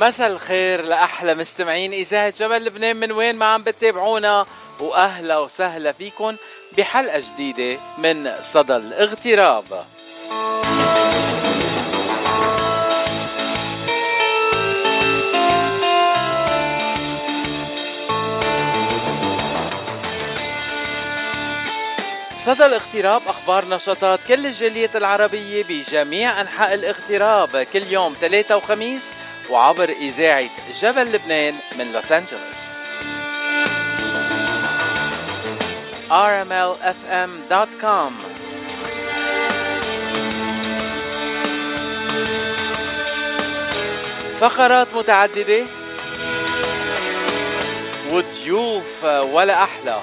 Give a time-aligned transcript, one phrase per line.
[0.00, 2.96] مساء الخير لأحلى مستمعين إذاعة جبل لبنان.
[2.96, 4.46] من وين ما عم بتتابعونا
[4.80, 6.36] وأهلا وسهلا فيكم
[6.78, 9.84] بحلقة جديدة من صدى الاغتراب.
[22.44, 27.56] صدى الاغتراب أخبار نشاطات كل الجالية العربية بجميع أنحاء الاغتراب.
[27.72, 29.12] كل يوم ثلاثة وخميس
[29.50, 30.50] وعبر إذاعة
[30.80, 32.68] جبل لبنان من لوس أنجلوس.
[36.10, 38.12] Rmlfm.com
[44.40, 45.64] فقرات متعددة.
[48.10, 50.00] وضيوف ولا أحلى.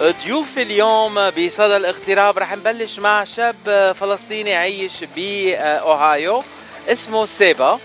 [0.00, 6.42] ضيوف اليوم بصدى الاغتراب رح نبلش مع شاب فلسطيني يعيش بأوهايو
[6.88, 7.78] اسمه سيبا.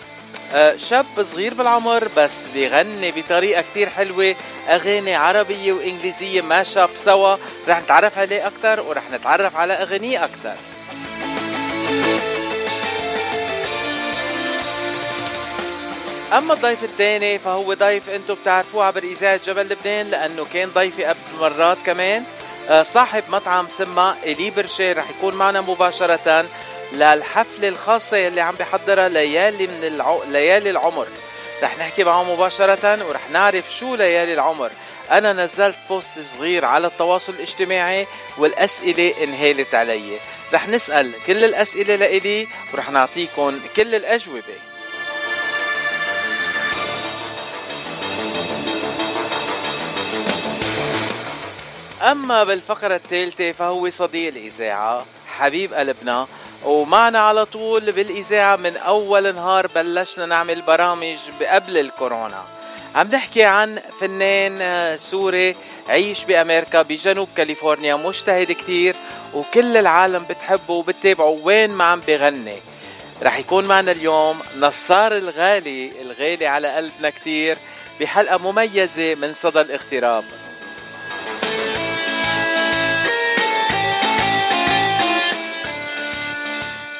[0.76, 4.36] شاب صغير بالعمر بس بيغني بطريقة كتير حلوة
[4.68, 7.36] أغاني عربية وإنجليزية ماشاب سوا.
[7.68, 10.56] رح نتعرف عليه أكتر ورح نتعرف على أغانيه أكتر.
[16.34, 21.18] أما الضيف الثاني فهو ضيف أنتم بتعرفوه عبر إذاعة جبل لبنان لأنه كان ضيفي قبل
[21.40, 22.24] مرات كمان.
[22.70, 26.46] آه، صاحب مطعم سما إلي برشي رح يكون معنا مباشرة
[26.94, 30.20] للحفلة الخاصة اللي عم بحضرها ليالي من الع...
[30.28, 31.08] ليالي العمر.
[31.64, 34.72] رح نحكي معه مباشرة ورح نعرف شو ليالي العمر.
[35.12, 40.18] أنا نزلت بوست صغير على التواصل الاجتماعي والأسئلة انهالت علي.
[40.54, 44.44] رح نسأل كل الأسئلة لإلي ورح نعطيكم كل الأجوبة.
[52.02, 55.06] أما بالفقرة الثالثة فهو صديق الإذاعة
[55.38, 56.28] حبيب قلبنا.
[56.66, 62.44] ومعنا على طول بالإذاعة من أول نهار بلشنا نعمل برامج قبل الكورونا.
[62.96, 65.56] عم نحكي عن فنان سوري
[65.90, 68.96] عيش بأمريكا بجنوب كاليفورنيا مجتهد كتير
[69.34, 72.58] وكل العالم بتحبه وبتتابعه وين ما عم بغني.
[73.24, 77.58] رح يكون معنا اليوم نصار الغالي الغالي على قلبنا كتير
[78.00, 80.24] بحلقة مميزة من صدى الاغتراب.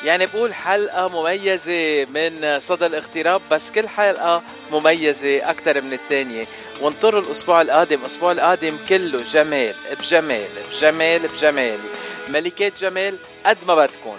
[0.08, 6.46] يعني بقول حلقة مميزة من صدى الاغتراب بس كل حلقة مميزة أكثر من الثانية
[6.82, 11.80] وانطروا الأسبوع القادم الأسبوع القادم كله جمال بجمال بجمال بجمال.
[12.30, 14.18] ملكات جمال قد ما بدكم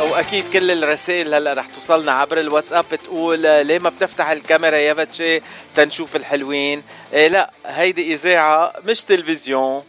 [0.00, 5.40] وأكيد كل الرسائل هلأ رح توصلنا عبر الواتساب بتقول ليه ما بتفتح الكاميرا يا بتشي
[5.74, 9.82] تنشوف الحلوين؟ إيه لأ هيدي إذاعة مش تلفزيون.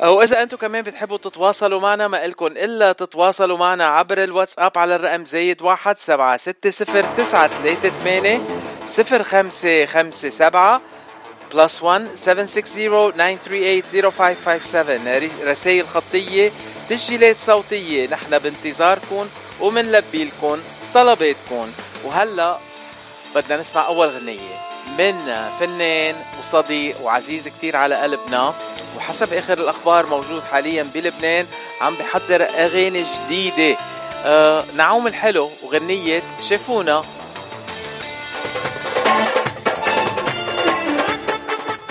[0.00, 5.24] وإذا أنتم كمان بتحبوا تتواصلوا معنا ما إلكن إلا تتواصلوا معنا عبر الواتساب على الرقم
[5.24, 8.40] زايد واحد سبعة ستة صفر تسعة ثلاثة ثمانية
[8.86, 10.80] صفر خمسة خمسة سبعة
[11.54, 16.52] بلس 1 760 938 0557 رسائل خطية
[16.88, 19.28] تسجيلات صوتية نحن بانتظاركم
[19.60, 20.58] ومنلبي لكم
[20.94, 21.68] طلباتكم
[22.04, 22.58] وهلأ
[23.34, 24.65] بدنا نسمع أول غنية.
[24.98, 28.54] من فنان وصديق وعزيز كتير على قلبنا.
[28.96, 31.46] وحسب آخر الأخبار موجود حاليا بلبنان
[31.80, 33.78] عم بحضر أغاني جديدة.
[34.24, 37.04] آه نعوم الحلو وغنية شافونا.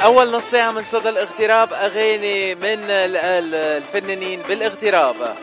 [0.03, 5.35] أول نص ساعة من صدى الاغتراب أغاني من الفنانين بالاغتراب.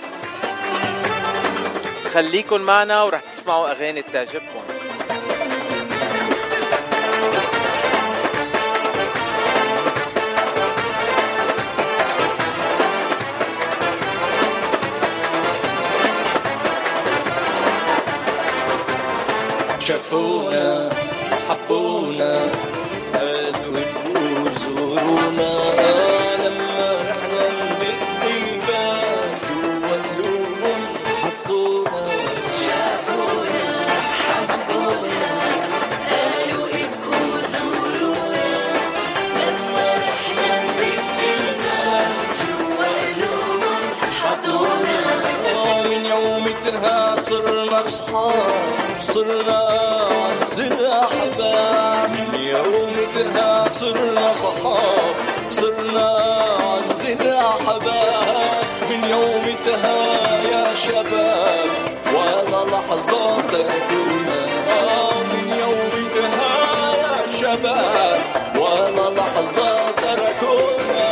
[2.15, 4.62] خليكن معنا ورح تسمعوا أغاني تعجبكم
[19.93, 20.91] شافونا
[21.49, 22.35] حبونا
[23.15, 25.53] قالوا يبقوا زورونا.
[26.43, 26.77] لما
[27.09, 28.01] رحنا نبت
[28.37, 30.81] الباب جوا قلوبهم
[31.23, 32.05] حطونا.
[32.63, 33.69] شافونا
[34.25, 35.35] حبونا
[36.11, 38.49] قالوا يبقوا زورونا.
[39.39, 43.85] لما رحنا نبت الباب جوا قلوبهم
[44.21, 45.01] حطونا.
[45.85, 48.53] من يومتها صرنا أصحاب
[49.01, 49.82] صرنا
[53.73, 55.15] صرنا صحاب
[55.51, 56.09] صرنا
[56.61, 59.97] عزنا حباب من يومتها
[60.53, 61.71] يا شباب
[62.15, 64.41] ولا لحظة تأتينا
[65.33, 66.53] من يومتها
[67.05, 68.21] يا شباب
[68.57, 71.12] ولا لحظة تركونا.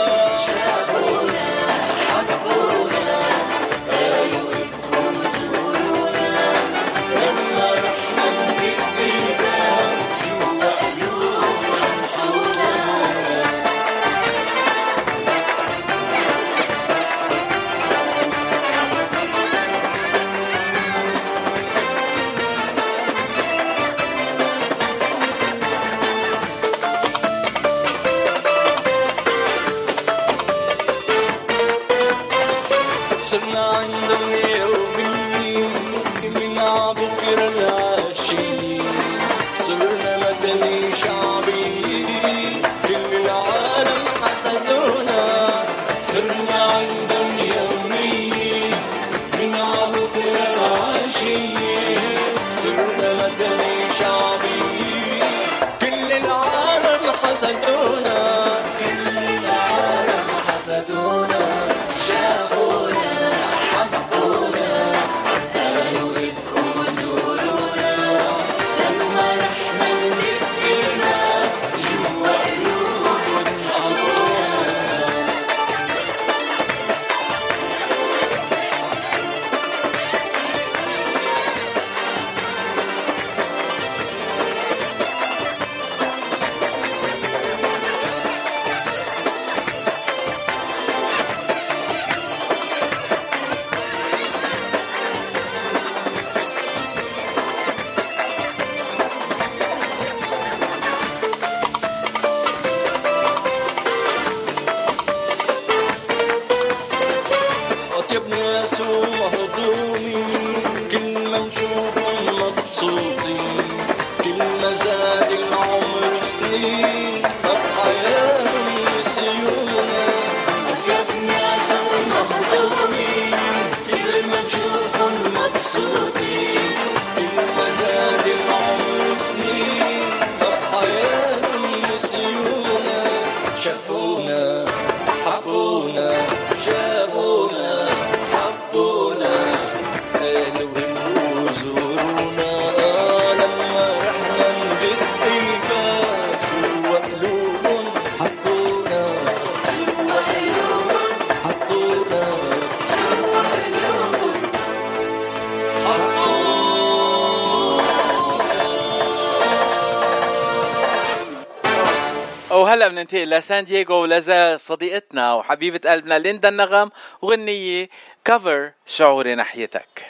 [162.70, 166.90] وهلا بننتقل لسان دييغو ولزا صديقتنا وحبيبة قلبنا ليندا النغم
[167.22, 167.88] وغنية
[168.25, 170.09] كفر شعوري ناحيتك.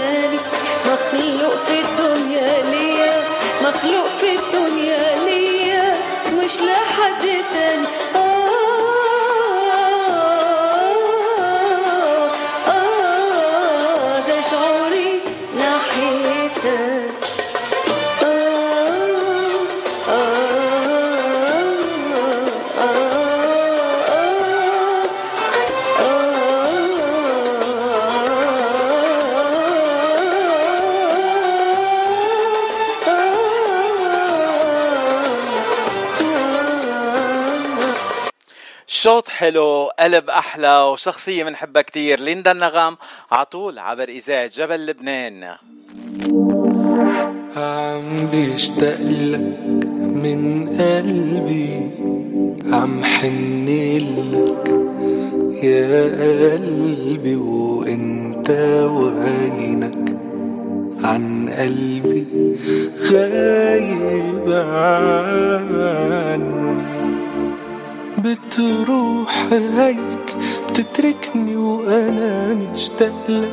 [39.41, 42.19] حلو قلب أحلى وشخصية بنحبها كتير.
[42.19, 42.97] ليندا النغم
[43.31, 45.43] عطول عبر إذاعة جبل لبنان.
[47.55, 49.57] عم بيشتاق لك
[49.99, 51.91] من قلبي
[52.73, 53.65] عم حن
[54.31, 54.69] لك
[55.63, 56.03] يا
[56.51, 57.35] قلبي.
[57.35, 58.49] وإنت
[58.89, 60.17] وينك
[61.03, 62.25] عن قلبي
[63.11, 65.21] غايب عني.
[68.25, 70.35] بتروح هيك
[70.69, 73.51] بتتركني وأنا مشتاق لك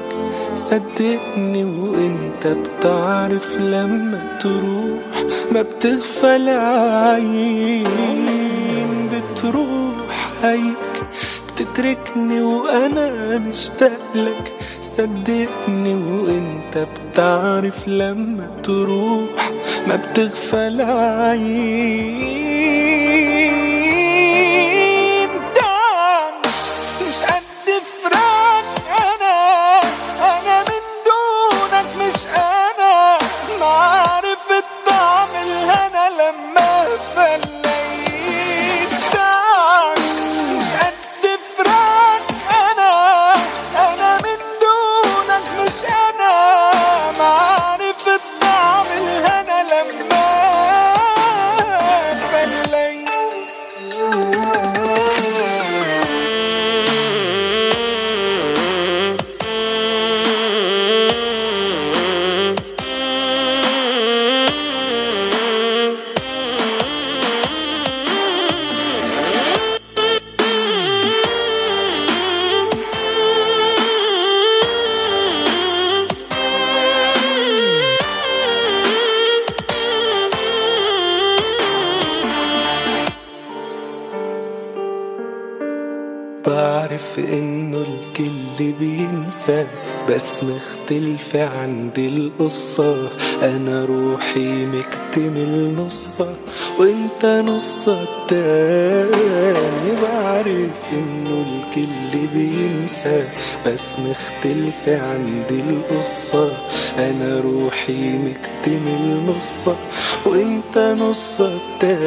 [0.54, 7.84] صدقني وإنت بتعرف لما تروح ما بتغفى العين
[9.12, 9.94] بتروح
[10.42, 11.02] هيك
[11.52, 19.50] بتتركني وأنا مشتاق لك صدقني وإنت بتعرف لما تروح
[19.87, 22.47] ما بتغفى العين
[91.18, 93.08] مختلفة عندي القصة.
[93.42, 96.34] أنا روحي مكتمل نصة
[96.78, 99.96] وإنت نصة التاني.
[100.02, 103.25] بعرف إنه الكل بينسى
[103.66, 106.52] بس مختلفة عندي القصة.
[106.98, 109.76] أنا روحي مكتمل نصة
[110.26, 111.98] وإنت نصة التاني.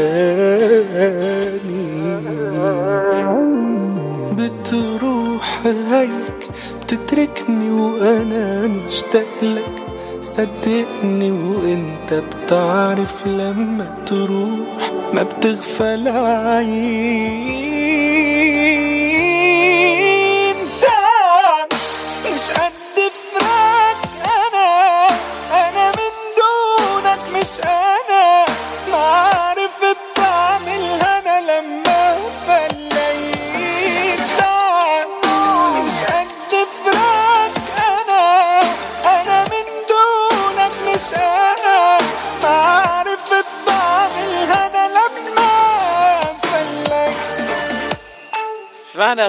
[4.31, 6.30] بتروح هيك
[6.81, 9.75] بتتركني وأنا مشتاق لك
[10.21, 17.70] صدقني وإنت بتعرف لما تروح ما بتغفل عين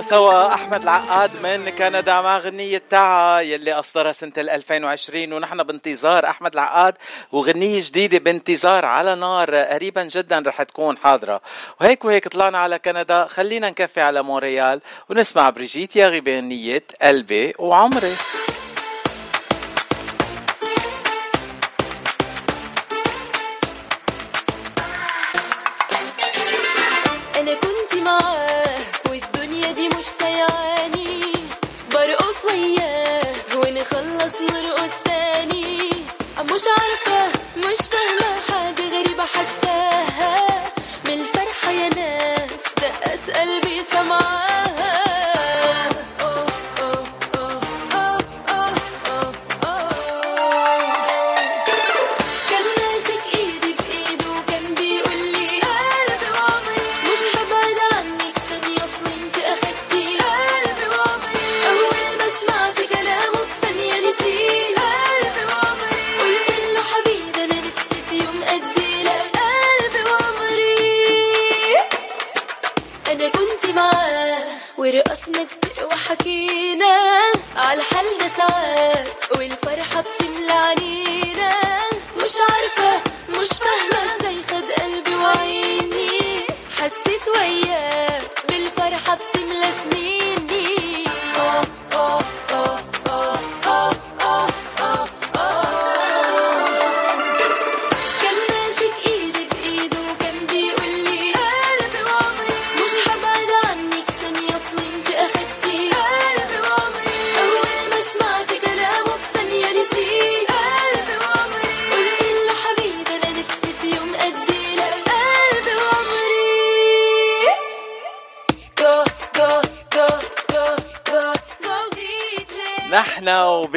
[0.02, 6.52] سوا أحمد العقاد من كندا مع غنية تاعها يلي أصدرها سنة 2020 ونحن بانتظار أحمد
[6.52, 6.94] العقاد
[7.32, 11.40] وغنية جديدة بانتظار على نار قريبا جدا رح تكون حاضرة.
[11.80, 14.80] وهيك وهيك طلعنا على كندا خلينا نكفي على مونريال
[15.10, 18.16] ونسمع بريجيت ياغي بغنية قلبي وعمري.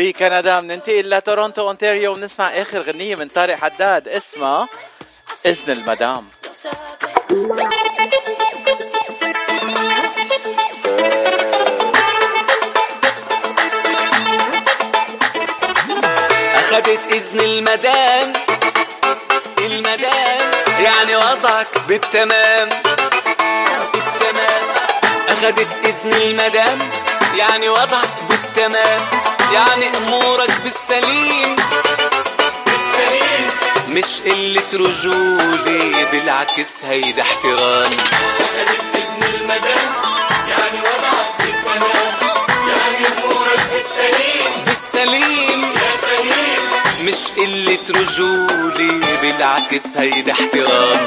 [0.06, 2.14] وبكندا بننتقل لتورونتو أونتاريو.
[2.14, 4.68] ونسمع آخر غنية من طارق حداد اسمها
[5.46, 6.28] إذن المدام.
[16.56, 18.34] أخدت إذن المدام
[19.60, 22.70] المدام يعني وضعك بالتمام
[23.94, 24.64] بالتمام.
[25.28, 26.80] أخدت إذن المدام
[27.38, 29.35] يعني وضعك بالتمام.
[29.54, 31.56] يعني أمورك بالسليم.
[32.66, 33.48] بالسليم
[33.90, 37.90] مش قلة رجولي بالعكس هيدا احترام.
[38.40, 39.92] أخدت إذن المدام
[40.50, 42.14] يعني وضعك بالتمام
[42.68, 45.74] يعني أمورك بالسليم بالسليم.
[47.06, 51.06] مش قلة رجولي بالعكس هيدا احترام.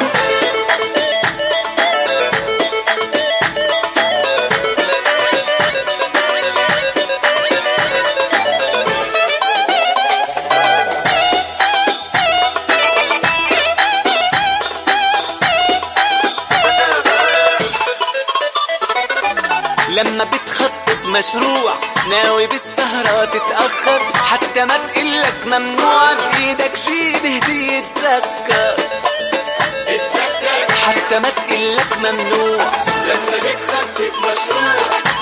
[21.19, 21.73] مشروع.
[22.11, 24.01] ناوي بالسهرة تتأخر.
[24.31, 28.77] حتى ما تقلك ممنوع بإيدك شي بهدية تسكر
[30.87, 32.65] حتى ما تقلك ممنوع.
[33.09, 34.75] لما بتخطط مشروع.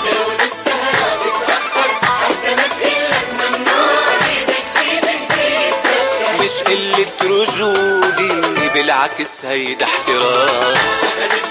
[0.05, 1.89] ناوي بالسهرة تتأخر.
[2.23, 4.17] حتى ما تقلك ممنوع.
[4.21, 10.77] بإيدك شي بهدية تسكر مش قلة رجولي بالعكس هيدا احترام.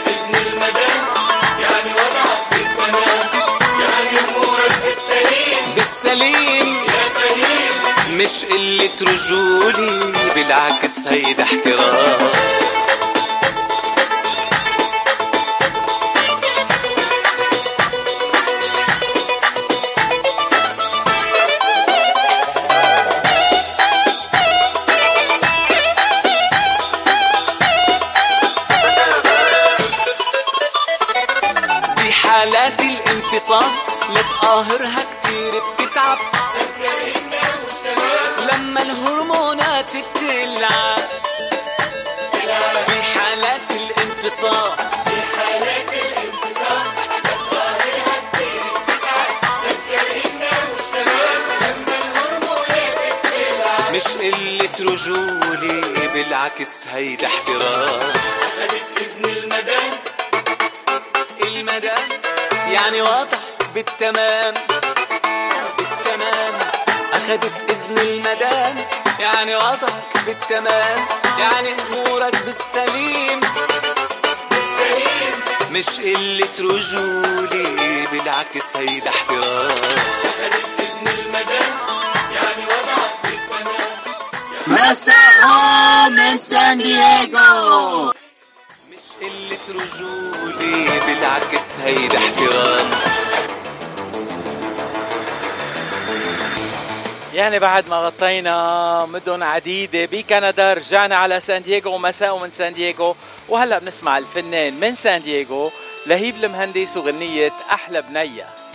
[0.07, 1.07] إذن المدام
[1.61, 3.46] يعني وضعك بالتمام
[6.21, 6.77] فهيم
[8.19, 12.29] مش قلة رجولي بالعكس هيدا احترام.
[31.97, 33.71] بحالات الانفصام
[34.15, 35.46] لا تقاهرها كتير.
[56.97, 59.99] هيدا احترام اخذت إذن المدام
[61.43, 62.09] المدام
[62.73, 63.39] يعني واضح
[63.75, 64.55] بالتمام
[65.79, 66.55] بالتمام.
[67.13, 68.77] أخدت إذن المدام
[69.21, 71.07] يعني وضعك بالتمام.
[71.39, 73.41] يعني أمورك بالسليم
[74.51, 75.41] بالسليم.
[75.71, 79.75] مش قلة رجولي بالعكس هيدا احترام
[84.77, 88.13] مساء من سان دييغو
[88.91, 92.91] مش قلة رجولة بالعكس هيدا احترام.
[97.35, 103.17] يعني بعد ما غطينا مدن عديدة بكندا رجعنا على سان دييغو مساء من سان دييغو.
[103.49, 105.71] وهلا بنسمع الفنان من سان دييغو
[106.07, 108.66] لهيب المهندس وغنية أحلى بنية.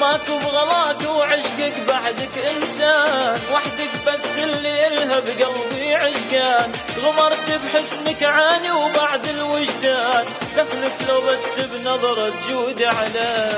[0.00, 3.38] ماكو بغلاك وعشقك بعدك إنسان.
[3.52, 6.72] وحدك بس اللي إلها بقلبي عشقان.
[7.02, 10.24] غمرت بحسنك عاني وبعد الوجدان.
[10.56, 13.48] دخلك لو بس بنظرة جود علي.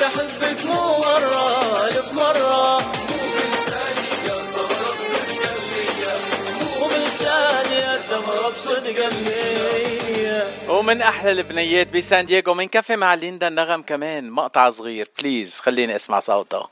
[0.00, 1.04] أحبك مو
[8.08, 14.30] سمرة بصدق اللي ومن أحلى البنيات بسان دييغو من كفي مع ليندا النغم كمان.
[14.30, 16.68] مقطع صغير please خليني أسمع صوتها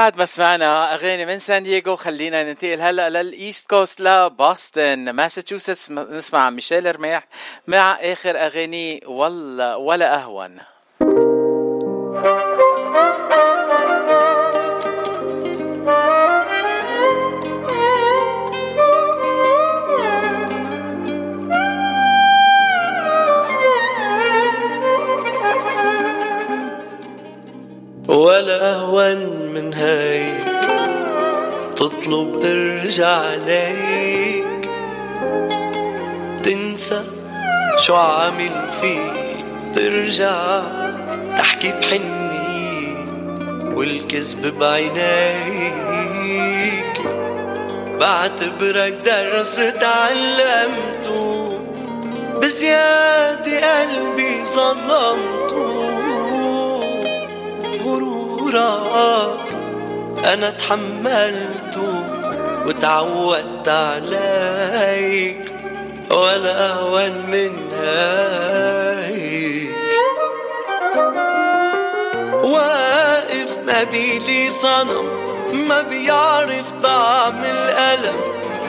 [0.00, 1.96] وبعد ما سمعنا أغاني من سان دييغو.
[1.96, 5.90] خلينا ننتقل هلأ لل East Coast لبوسطن ماساتشوستس.
[5.90, 7.26] نسمع ميشيل رماح
[7.66, 10.60] مع آخر أغاني ولا ولا أهون.
[28.10, 29.16] ولا أهون
[29.54, 30.50] من هيك
[31.76, 34.70] تطلب ارجع عليك.
[36.44, 37.02] تنسى
[37.80, 39.44] شو عامل فيك
[39.74, 40.60] ترجع
[41.36, 43.06] تحكي بحنية
[43.74, 45.80] والكذب بعينيك.
[48.00, 51.58] بعتبرك درس تعلمته
[52.36, 55.89] بزيادة قلبي ظلمته.
[58.50, 59.40] غرورك
[60.32, 62.04] أنا تحملته
[62.66, 65.54] وتعودت عليك
[66.10, 69.70] ولا أهون من هيك
[72.44, 75.06] واقف ما بيلي صنم
[75.52, 78.16] ما بيعرف طعم الألم.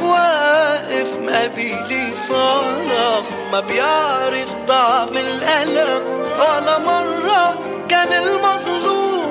[0.01, 6.03] واقف ما بيلي صنم ما بيعرف طعم الألم.
[6.39, 9.30] ولا مرة كان المظلوم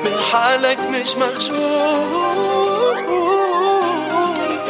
[0.31, 1.51] حالك مش مخجول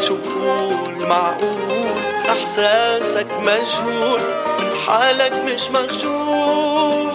[0.08, 4.20] شو بقول؟ معقول؟ إحساسك مجهول.
[4.60, 7.12] من حالك مش مخجول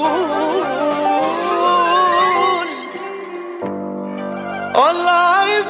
[4.76, 5.64] والله عيب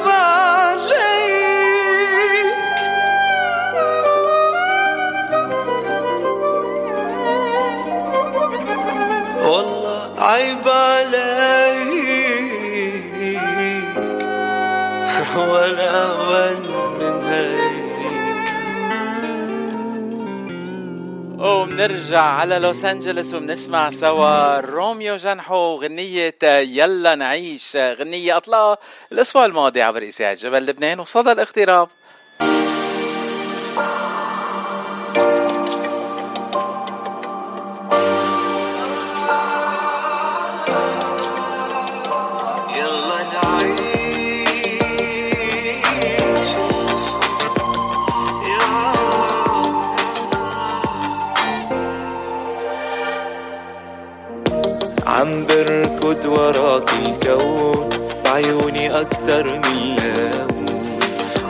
[15.87, 16.61] أهون
[16.99, 17.87] من هيك.
[21.39, 28.77] وبنرجع على لوس انجلوس وبنسمع سوا روميو جنحو غنية يلا نعيش غنية أطلقها
[29.11, 31.89] الأسبوع الماضي عبر إذاعة جبل لبنان وصدى الاغتراب.
[56.17, 57.89] خد وراك الكون
[58.25, 60.65] بعيوني أكتر من لون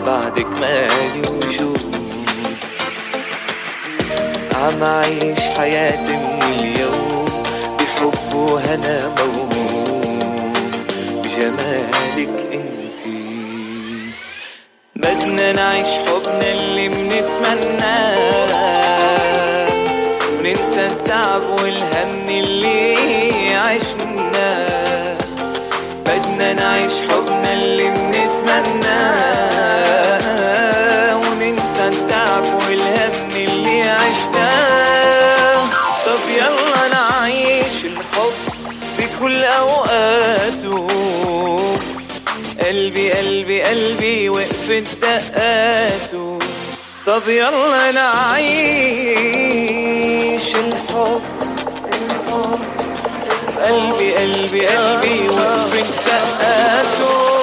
[0.06, 1.95] بعدك مالي وجود.
[4.56, 7.25] عم أعيش حياتي من اليوم
[7.80, 10.53] بحب وهنا موهوم
[11.23, 13.23] بجمالك انتي
[14.95, 18.17] بدنا نعيش حبنا اللي منتمناه.
[20.39, 22.97] وننسى التعب والهم اللي
[23.56, 24.37] بدنا
[26.67, 28.27] نعيش حبنا اللي منتمناه
[31.17, 35.65] وننسى التعب والهم اللي عشناه.
[36.06, 38.34] طب يلا نعيش الحب
[38.99, 40.88] بكل أوقاته.
[42.62, 46.39] قلبي قلبي قلبي وقفت دقاته.
[47.06, 49.27] طب يلا نعيش
[50.56, 51.21] الحب.
[53.65, 57.37] قلبي قلبي قلبي وقفت دقاته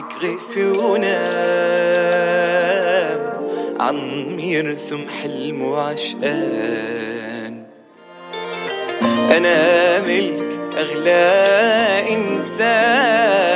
[0.00, 1.92] غفي ونام
[3.80, 7.64] عم يرسم حلمه عشقان
[9.36, 11.32] أنا ملك أغلى
[12.08, 13.52] إنسان.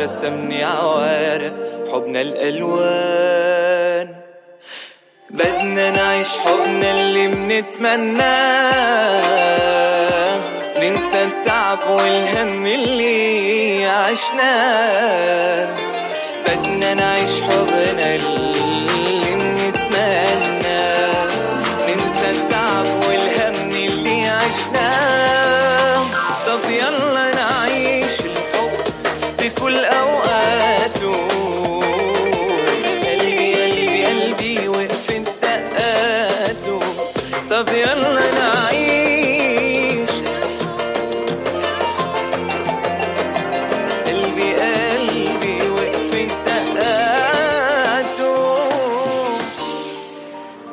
[0.00, 1.52] رسمني عوارق
[1.92, 4.08] حبنا الألوان.
[5.30, 8.40] بدنا نعيش حبنا اللي منتمناه
[10.78, 13.29] ننسى التعب والهم اللي
[13.90, 15.68] عشناه
[16.46, 19.34] بدنا نعيش حبنا اللي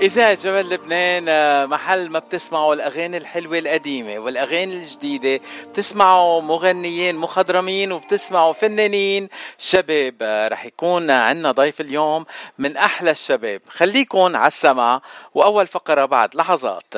[0.08, 7.92] إذاعة جبل لبنان آه، محل ما بتسمعوا الأغاني الحلوة القديمة والأغاني الجديدة بتسمعوا مغنيين مخضرمين
[7.92, 9.30] وبتسمعوا فنانين.
[9.58, 12.26] شباب آه، رح يكون عنا ضيف اليوم
[12.58, 13.62] من أحلى الشباب.
[13.70, 15.02] خليكن على السمع
[15.34, 16.94] وأول فقرة بعد لحظات.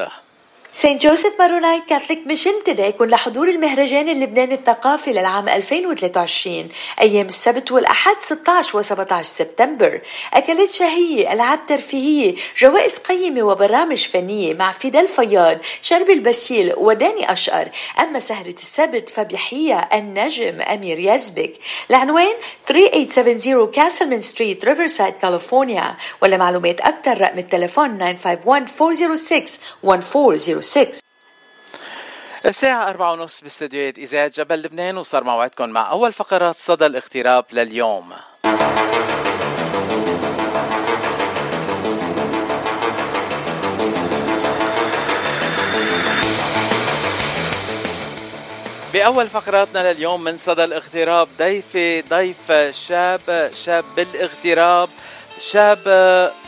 [0.72, 6.70] Saint Joseph Maronite Catholic Mission تدعيكم لحضور المهرجان اللبناني الثقافي للعام 2023
[7.02, 10.02] أيام السبت والأحد 16 و 17 سبتمبر.
[10.34, 17.70] أكلات شهية ألعاب ترفيهية جوائز قيمة وبرامج فنية مع فيدال فياض شربل باسيل وداني أشقر.
[18.00, 21.54] أما سهرة السبت فبيحييها النجم أمير يزبك.
[21.90, 22.34] العنوان
[22.68, 29.44] 3870 Castleman Street Riverside كاليفورنيا ولمعلومات أكثر رقم التليفون 951
[29.84, 31.00] 406 1406
[32.45, 38.13] الساعة أربعة ونص باستديوهات إذاعة جبل لبنان وصار موعدكم مع أول فقرات صدى الاغتراب لليوم.
[48.93, 54.89] بأول فقراتنا لليوم من صدى الاغتراب ضيفي ضيف شاب شاب بالاغتراب
[55.39, 55.80] شاب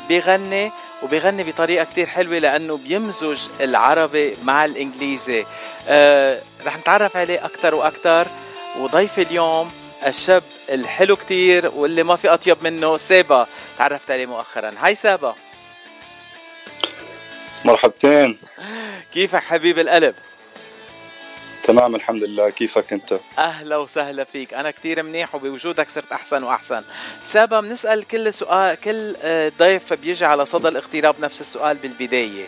[0.07, 0.71] بيغني
[1.03, 5.45] وبيغني بطريقة كتير حلوة لأنه بيمزج العربي مع الإنجليزي.
[5.87, 8.27] آه رح نتعرف عليه أكتر وأكتر.
[8.77, 9.71] وضيفي اليوم
[10.07, 13.47] الشاب الحلو كتير واللي ما في أطيب منه سابا.
[13.77, 14.71] تعرفت عليه مؤخرا.
[14.77, 15.35] هاي سابا.
[17.65, 18.37] مرحبتين.
[19.13, 20.15] كيفك حبيب القلب؟
[21.71, 22.49] تمام الحمد لله.
[22.49, 24.53] كيفك أنت؟ أهلا وسهلا فيك.
[24.53, 26.83] أنا كتير منيح وبوجودك صرت أحسن وأحسن.
[27.23, 32.45] سابا بنسأل كل سؤال كل آه، ضيف بيجي على صدى الاغتراب نفس السؤال بالبداية.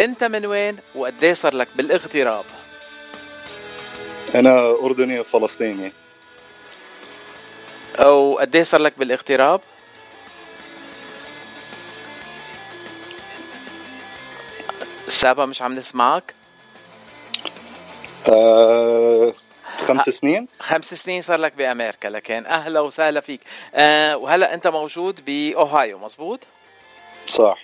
[0.00, 2.44] أنت من وين وقديه صار لك بالاغتراب؟
[4.34, 5.92] أنا أردني فلسطيني
[7.98, 9.60] أو قديه صار لك بالاغتراب؟
[15.08, 16.34] سابا مش عم نسمعك.
[18.28, 19.32] آه
[19.86, 23.40] خمس سنين؟ خمس سنين صار لك بأمريكا لكن أهلا وسهلا فيك.
[23.74, 26.40] آه وهلا أنت موجود بأوهايو مزبوط
[27.26, 27.58] صح.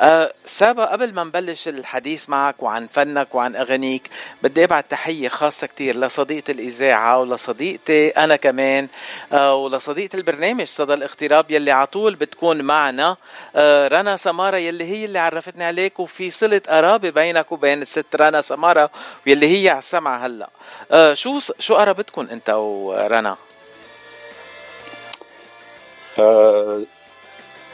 [0.00, 4.10] أه سابا قبل ما نبلش الحديث معك وعن فنك وعن أغانيك
[4.42, 8.88] بدي أبعت تحية خاصة كتير لصديقة الإذاعة ولصديقتي أنا كمان
[9.32, 13.16] أه ولصديقة البرنامج صدى الاغتراب يلي على طول بتكون معنا
[13.56, 18.40] أه رنا سمارة يلي هي اللي عرفتني عليك وفي صلة قرابة بينك وبين الست رنا
[18.40, 18.90] سمارة
[19.26, 20.50] واللي هي على السمع هلأ
[20.92, 23.36] أه شو شو قرابتكم أنت ورنا؟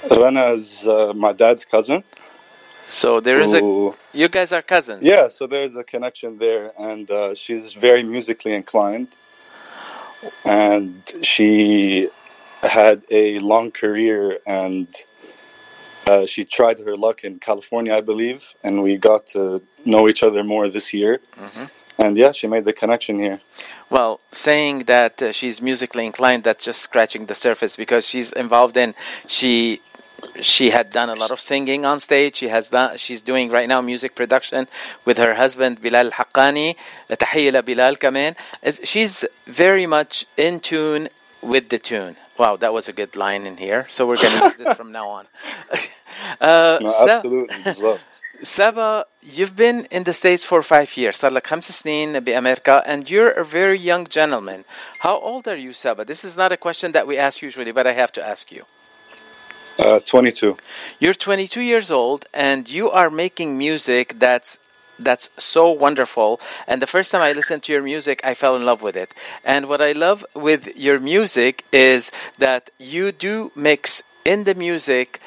[0.09, 2.05] Rana is uh, my dad's cousin.
[2.85, 3.61] So there is a
[4.13, 5.05] you guys are cousins.
[5.05, 9.09] Yeah, so there's a connection there, and uh, she's very musically inclined.
[10.45, 12.11] And she
[12.63, 14.89] had a long career, and
[16.07, 20.23] uh, she tried her luck in California, I believe, and we got to know each
[20.23, 21.21] other more this year.
[21.99, 23.41] And yeah, she made the connection here.
[23.91, 28.77] Well, saying that uh, she's musically inclined, that's just scratching the surface because she's involved
[28.77, 28.95] in
[29.29, 29.83] she
[30.42, 32.36] she had done a lot of singing on stage.
[32.38, 34.68] She has done she's doing right now music production
[35.06, 36.76] with her husband Bilal Haqqani.
[37.10, 38.36] تحية لبلال كمان.
[38.64, 41.10] Is- She's very much in tune
[41.42, 42.16] with the tune.
[42.38, 43.86] Wow, that was a good line in here.
[43.90, 45.26] So we're going to use this from now on.
[46.42, 47.56] uh, No, Sa- absolutely.
[47.64, 48.00] بالظبط.
[48.44, 51.16] Saba, you've been in the States for five years.
[51.18, 54.66] صار لك خمس سنين بأمريكا and you're a very young gentleman.
[55.00, 56.04] How old are you, Saba?
[56.04, 58.66] This is not a question that we ask usually, but I have to ask you.
[59.80, 60.56] Uh, 22.
[61.00, 64.58] You're 22 years old and you are making music that's
[64.98, 66.40] that's so wonderful
[66.70, 69.14] and the first time I listened to your music I fell in love with it.
[69.44, 75.20] And what I love with your music is that you do mix in the music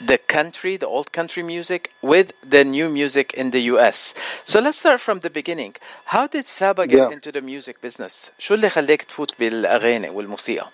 [0.00, 4.12] the country, the old country music with the new music in the US.
[4.44, 5.74] So let's start from the beginning.
[6.06, 7.10] How did Saba get Yeah.
[7.16, 8.30] into the music business?
[8.38, 10.68] شو اللي خليك تفوت بالأغاني والموسيقى؟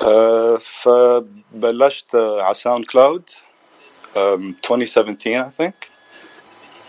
[0.00, 3.30] Uh, فبلشت uh, على ساوند كلاود
[4.14, 5.90] um, 2017 I think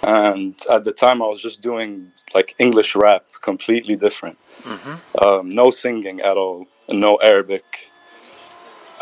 [0.03, 4.37] and at the time I was just doing like English rap completely different
[5.21, 7.89] um, no singing at all no Arabic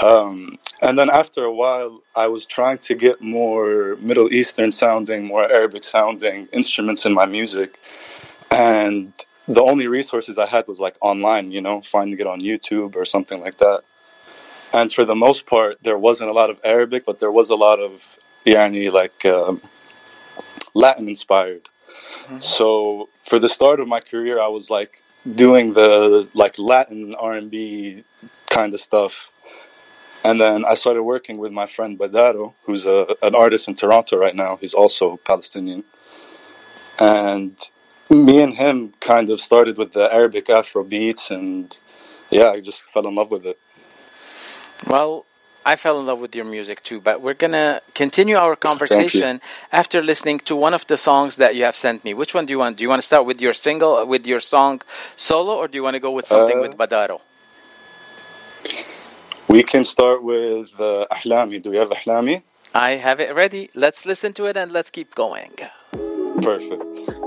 [0.01, 5.25] um, and then after a while I was trying to get more Middle Eastern sounding
[5.25, 7.79] more Arabic sounding instruments in my music
[8.51, 9.13] and
[9.48, 13.04] the only resources I had was like online, you know, finding it on YouTube or
[13.04, 13.82] something like that.
[14.72, 17.54] And for the most part, there wasn't a lot of Arabic, but there was a
[17.56, 19.62] lot of yani like um,
[20.74, 21.68] Latin inspired.
[22.38, 25.02] So for the start of my career, I was like
[25.34, 28.04] doing the like Latin R and B
[28.50, 29.30] kind of stuff.
[30.24, 34.18] And then I started working with my friend Badaro, who's a, an artist in Toronto
[34.18, 34.56] right now.
[34.56, 35.84] He's also Palestinian.
[36.98, 37.56] And
[38.10, 41.76] me and him kind of started with the Arabic Afro beats, and
[42.30, 43.58] yeah, I just fell in love with it.
[44.86, 45.24] Well,
[45.66, 49.40] I fell in love with your music too, but we're gonna continue our conversation
[49.70, 52.14] after listening to one of the songs that you have sent me.
[52.14, 52.78] Which one do you want?
[52.78, 54.80] Do you want to start with your single, with your song
[55.16, 57.20] solo, or do you want to go with something Uh, with Badaro?
[59.48, 61.60] We can start with uh, Ahlami.
[61.62, 62.42] Do we have Ahlami?
[62.74, 63.70] I have it ready.
[63.74, 65.52] Let's listen to it and let's keep going.
[66.42, 67.17] Perfect.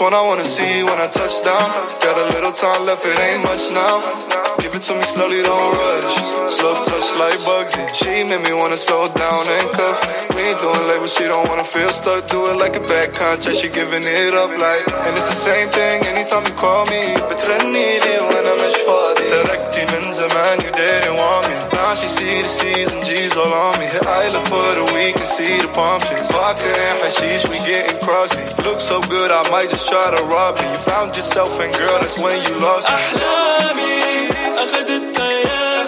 [0.00, 1.68] one I wanna see when I touch down.
[2.00, 4.00] Got a little time left, it ain't much now.
[4.56, 6.16] Give it to me slowly, don't rush.
[6.56, 7.84] Slow touch like Bugsy.
[7.92, 10.00] She made me wanna slow down and cuff.
[10.34, 12.26] We ain't doing labels, she don't wanna feel stuck.
[12.28, 14.84] Do it like a bad contract, she giving it up like.
[15.04, 17.02] And it's the same thing anytime you call me.
[17.30, 19.28] بترني لي وانا مش فاضي.
[19.28, 20.72] تركتي من زمان, you
[21.90, 21.90] didn't want me.
[21.90, 23.86] Now she see the C's and G's all on me.
[23.86, 26.20] Hit I look for the week and see the palm tree.
[26.30, 28.42] Vodka and hashish, we getting crossy.
[28.64, 30.66] Look so good, I might just try to rob me.
[30.70, 32.94] You found yourself, and girl, that's when you lost me.
[32.96, 35.86] أحلامي أخدت أيامي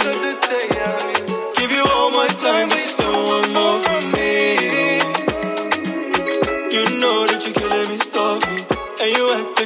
[1.56, 4.58] Give you all my time but you still want more from me
[6.74, 8.60] You know that you're killing me softly
[9.00, 9.58] And you act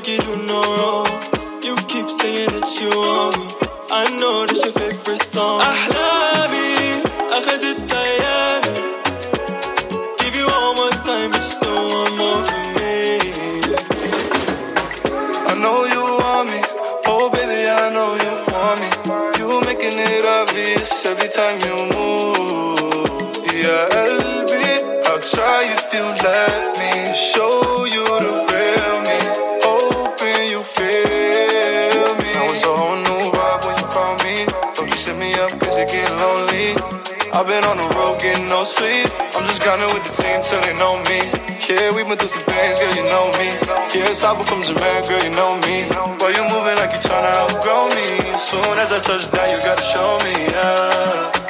[44.18, 45.84] It's Saba from Jamaica, girl, you know me.
[46.18, 48.18] Why you moving like you tryna outgrow me?
[48.40, 51.47] Soon as I touch down, you gotta show me, yeah.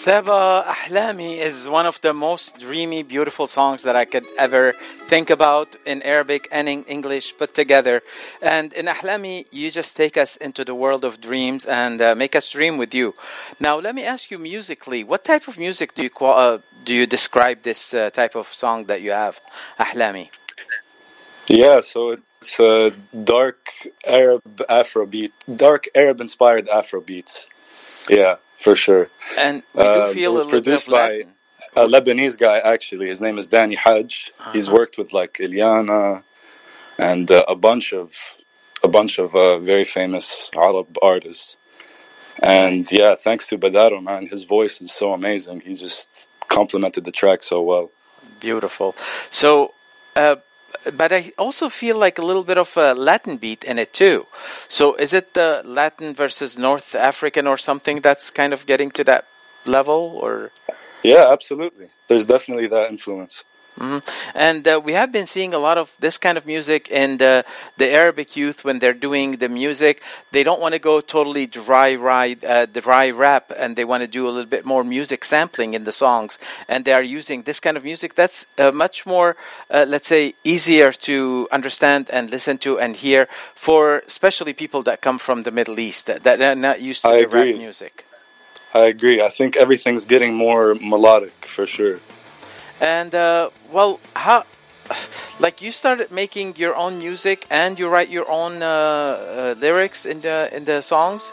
[0.00, 4.72] Seba Ahlami is one of the most dreamy, beautiful songs that I could ever
[5.10, 8.00] think about in Arabic and in English put together.
[8.40, 12.34] And in Ahlami, you just take us into the world of dreams and uh, make
[12.34, 13.14] us dream with you.
[13.60, 17.06] Now, let me ask you musically, what type of music do you uh, do you
[17.06, 19.38] describe this uh, type of song that you have,
[19.78, 20.30] Ahlami?
[21.46, 22.92] Yeah, so it's a
[23.22, 23.68] dark
[24.06, 24.40] Arab
[24.80, 27.48] Afrobeat, dark Arab inspired Afrobeats.
[28.08, 29.08] Yeah, for sure.
[29.38, 31.24] And we do Uh, feel it a was produced by
[31.76, 33.06] a Lebanese guy actually.
[33.08, 34.12] His name is Danny Hajj.
[34.52, 34.78] He's Uh-huh.
[34.78, 36.22] worked with like Ilyana
[36.98, 38.06] and uh, a bunch of
[38.82, 41.56] a bunch of uh, very famous Arab artists.
[42.42, 45.60] And yeah, thanks to Badaro, man, his voice is so amazing.
[45.60, 46.08] He just
[46.48, 47.86] complemented the track so well.
[48.40, 48.94] Beautiful.
[49.30, 49.74] So,
[50.16, 50.36] uh,
[50.96, 54.26] but I also feel like a little bit of a Latin beat in it too.
[54.68, 59.04] So, is it the Latin versus North African or something that's kind of getting to
[59.04, 59.26] that
[59.66, 60.50] level, or?
[61.02, 61.88] Yeah, absolutely.
[62.08, 63.44] There's definitely that influence.
[63.80, 64.02] Mhm.
[64.34, 67.44] And uh, we have been seeing a lot of this kind of music in the,
[67.78, 70.02] the Arabic youth when they're doing the music.
[70.32, 74.06] They don't want to go totally dry, ride, uh, dry rap, and they want to
[74.06, 76.38] do a little bit more music sampling in the songs.
[76.68, 79.36] And they are using this kind of music that's uh, much more,
[79.70, 85.00] uh, let's say, easier to understand and listen to and hear for especially people that
[85.00, 88.04] come from the Middle East that, that are not used to I the rap music.
[88.74, 89.22] I agree.
[89.22, 91.98] I think everything's getting more melodic for sure.
[92.80, 94.44] And uh, well, how
[95.40, 100.06] like you started making your own music and you write your own uh, uh, lyrics
[100.06, 101.32] in the in the songs.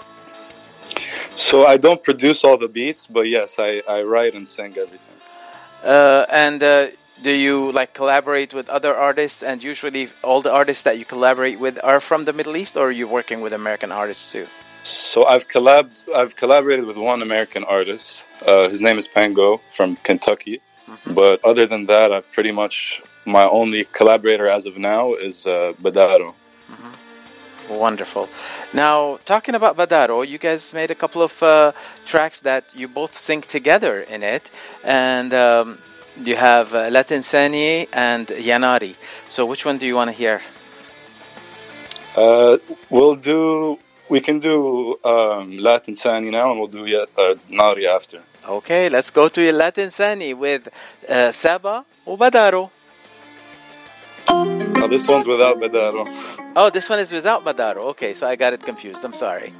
[1.35, 5.17] So I don't produce all the beats, but yes, I, I write and sing everything.
[5.83, 6.87] Uh, and uh,
[7.21, 9.43] do you like collaborate with other artists?
[9.43, 12.87] And usually, all the artists that you collaborate with are from the Middle East, or
[12.87, 14.47] are you working with American artists too?
[14.81, 18.23] So I've collab I've collaborated with one American artist.
[18.45, 20.61] Uh, his name is Pango from Kentucky.
[21.05, 25.73] But other than that, I've pretty much my only collaborator as of now is uh,
[25.81, 26.33] Badaro.
[27.69, 28.29] Wonderful.
[28.73, 31.73] Now, talking about Badaro, you guys made a couple of uh,
[32.05, 34.49] tracks that you both sing together in it,
[34.85, 35.77] and um,
[36.23, 38.95] you have uh, Latin Sani and Yanari.
[39.29, 40.41] So, which one do you want to hear?
[42.15, 42.57] Uh,
[42.89, 43.77] we'll do.
[44.09, 48.21] We can do um, Latin Sani now, and we'll do yet uh, Nari after.
[48.47, 50.69] Okay, let's go to Latin Sani with
[51.09, 52.69] uh, Saba or Badaro.
[54.29, 56.07] Oh, this one's without Badaro.
[56.55, 57.89] Oh, this one is without Badaro.
[57.91, 59.03] Okay, so I got it confused.
[59.03, 59.53] I'm sorry.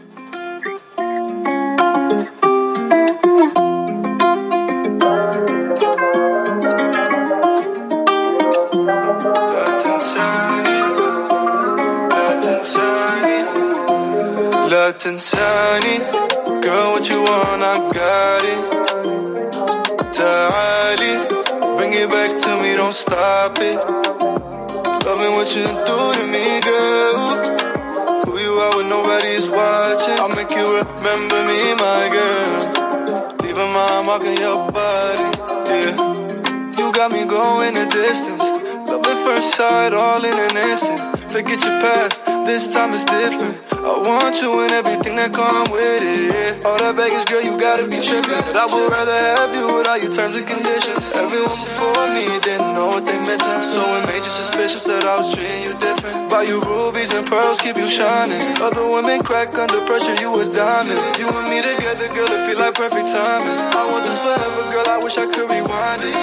[39.88, 41.20] Sight, all in an instant.
[41.32, 43.56] Forget your past, this time is different.
[43.72, 46.68] I want you and everything that come with it, yeah.
[46.68, 48.42] All that baggage, girl, you gotta be tripping.
[48.48, 51.04] But I would rather have you with all your terms and conditions.
[51.16, 55.20] Everyone before me didn't know what they missing So it made you suspicious that I
[55.20, 56.28] was treating you different.
[56.32, 58.42] Buy you rubies and pearls, keep you shining.
[58.60, 61.00] Other women crack under pressure, you a diamond.
[61.20, 63.58] You and me together, girl, it feel like perfect timing.
[63.72, 66.16] I want this forever, girl, I wish I could rewind it.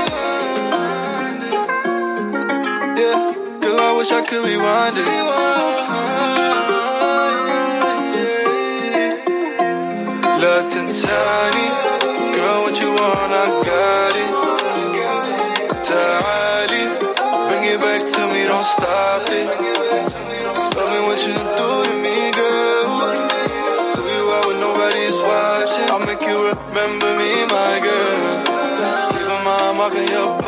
[2.94, 3.43] Yeah,
[3.86, 5.04] I wish I could rewind it.
[10.40, 11.68] Nothing tiny,
[12.34, 14.32] girl, what you want, I got it.
[15.84, 16.84] Tidy,
[17.46, 19.48] bring it back to me, don't stop it.
[21.04, 22.88] What you do to me, girl.
[24.00, 25.88] You when nobody's watching?
[25.92, 28.18] I'll make you remember me, my girl.
[29.12, 30.43] Leave a mark on your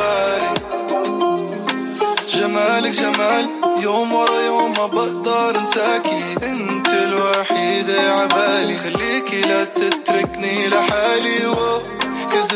[2.91, 3.83] جمالك جمال.
[3.83, 6.37] يوم ورا يوم ما بقدر انساكي.
[6.43, 11.47] انت الوحيدة عبالي خليكي لا تتركني لحالي.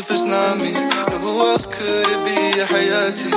[0.00, 0.72] if it's not me,
[1.22, 3.30] who else could it be يا حياتي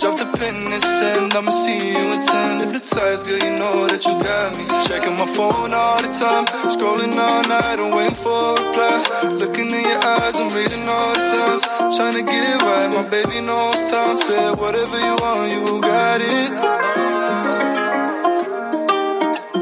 [0.00, 2.60] Drop the pin and send and I'ma see you in 10.
[2.64, 4.64] If the ties, girl, you know that you got me.
[4.86, 8.96] Checking my phone all the time, scrolling all night and waiting for a reply.
[9.40, 11.62] Looking in your eyes and reading all the signs.
[11.96, 14.16] Trying to get it right, my baby knows time.
[14.26, 16.50] Said whatever you want, you got it.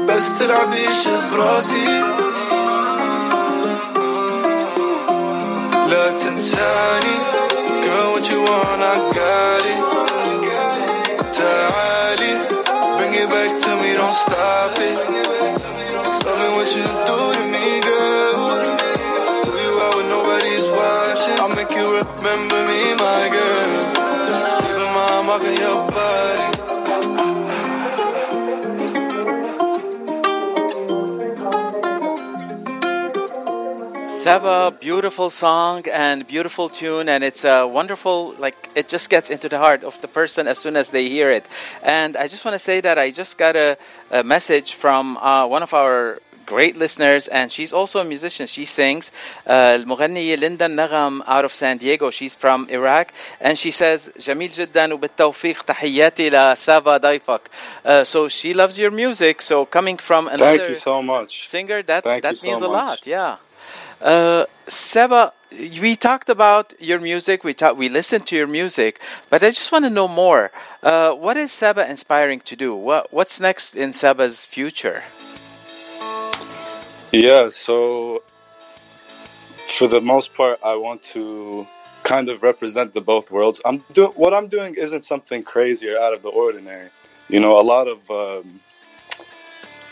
[0.07, 0.85] بس تلعبي
[1.31, 2.18] براسي
[6.39, 7.17] لا تنساني
[7.83, 9.81] Girl, what you want, I got it
[11.37, 12.33] تعالي
[12.97, 14.97] Bring it back to me, don't stop it
[16.25, 18.39] Loving what you do to me, girl
[19.45, 23.71] Who you are when nobody's watching I'll make you remember me, my girl
[24.69, 26.58] Even my mark on your body
[34.29, 39.49] Saba, beautiful song and beautiful tune, and it's a wonderful, like, it just gets into
[39.49, 41.45] the heart of the person as soon as they hear it.
[41.83, 43.77] And I just want to say that I just got a,
[44.11, 48.45] a message from uh, one of our great listeners, and she's also a musician.
[48.47, 49.11] She sings.
[49.45, 52.11] Uh, المغنية ليندا نغم out of San Diego.
[52.11, 53.11] She's from Iraq,
[53.41, 57.41] and she says جميل جدا وبالتوفيق تحياتي لسابا ضيفك.
[57.85, 59.41] Uh, so she loves your music.
[59.41, 61.47] So coming from another Thank you so much.
[61.47, 62.73] singer, that Thank that you so means a much.
[62.73, 63.07] lot.
[63.07, 63.37] Yeah.
[64.00, 67.44] Uh, Seba, we talked about your music.
[67.44, 70.50] We talk, we listened to your music, but I just want to know more.
[70.82, 72.74] Uh, what is Seba inspiring to do?
[72.74, 75.02] What What's next in Seba's future?
[77.12, 78.22] Yeah, so
[79.66, 81.66] for the most part, I want to
[82.04, 83.60] kind of represent the both worlds.
[83.64, 86.88] I'm doing what I'm doing isn't something crazy or out of the ordinary.
[87.28, 88.60] You know, a lot of um,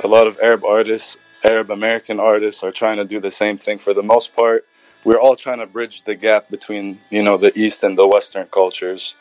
[0.01, 3.79] a lot of Arab artists, Arab American artists, are trying to do the same thing.
[3.79, 4.67] For the most part,
[5.05, 8.47] we're all trying to bridge the gap between you know the East and the Western
[8.47, 9.15] cultures,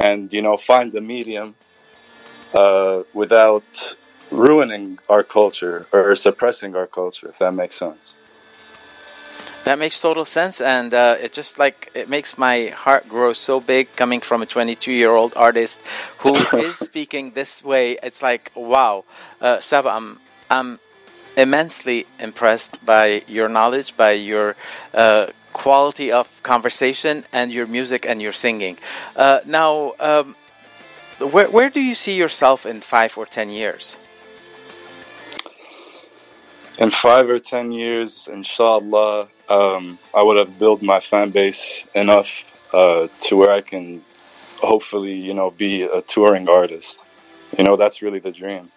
[0.00, 1.54] and you know find the medium
[2.54, 3.96] uh, without
[4.30, 8.16] ruining our culture or suppressing our culture, if that makes sense.
[9.64, 13.60] That makes total sense, and uh, it just like it makes my heart grow so
[13.60, 15.78] big coming from a 22 year old artist
[16.18, 17.98] who is speaking this way.
[18.02, 19.04] It's like wow,
[19.40, 20.80] uh, Saba, I'm I'm
[21.36, 24.56] immensely impressed by your knowledge, by your
[24.94, 28.78] uh, quality of conversation, and your music and your singing.
[29.16, 30.36] Uh, now, um,
[31.18, 33.96] where where do you see yourself in five or ten years?
[36.80, 42.44] in five or ten years, inshallah, um, I would have built my fan base enough
[42.72, 44.02] uh, to where I can
[44.56, 47.02] hopefully, you know, be a touring artist.
[47.56, 48.70] You know, that's really the dream.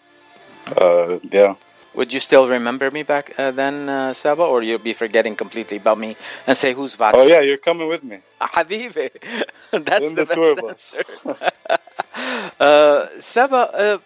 [0.67, 1.55] Uh, yeah.
[1.94, 5.78] Would you still remember me back uh, then, uh, Saba, or you'll be forgetting completely
[5.78, 6.16] about me
[6.46, 7.14] and say who's Vadim?
[7.14, 8.18] Oh yeah, you're coming with me.
[8.40, 9.10] Habibi.
[9.72, 10.94] That's In the, the tour best bus.
[10.94, 11.52] answer.
[12.60, 13.98] uh, Saba, uh,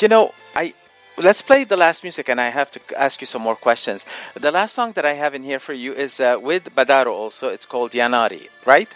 [0.00, 0.74] you know, I
[1.16, 4.04] let's play the last music, and I have to ask you some more questions.
[4.34, 7.12] The last song that I have in here for you is uh, with Badaro.
[7.12, 8.90] Also, it's called Yanari, right?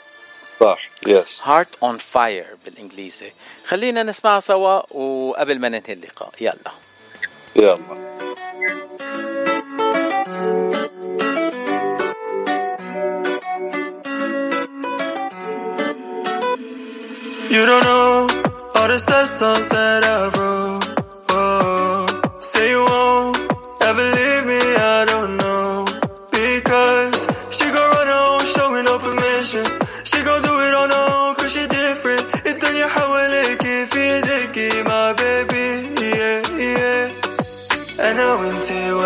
[0.61, 0.79] صح.
[1.07, 1.39] Yes.
[1.39, 3.33] Heart on Fire بالإنجليزي.
[3.67, 6.73] خلينا نسمع سوا وقبل ما ننهي اللقاء يلا.
[7.57, 8.18] يلا.
[8.30, 8.36] you
[17.66, 18.28] don't know
[18.76, 20.86] all the sad songs that I wrote.
[21.32, 22.06] Oh,
[22.40, 23.38] say you won't
[23.82, 25.49] ever leave me, I don't know.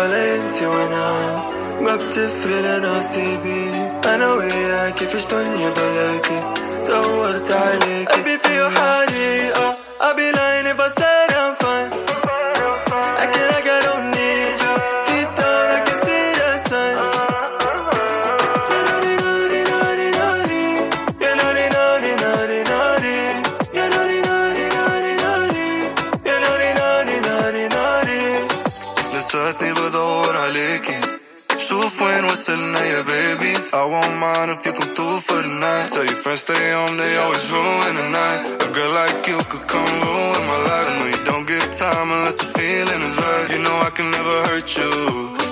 [0.04, 1.42] ولا انتي وأنا
[1.80, 3.70] ما بتفرق نصيبي.
[4.06, 6.52] أنا وياكي فيش دنيا بلاكي.
[6.86, 8.04] دورت عليكي.
[8.12, 9.43] قلبي فيه حريقة
[33.81, 36.97] I won't mind if you come through for the night Tell your friends stay home,
[36.97, 40.93] they always ruin the night A girl like you could come ruin my life I
[40.99, 44.35] know you don't get time unless the feeling is right You know I can never
[44.49, 44.91] hurt you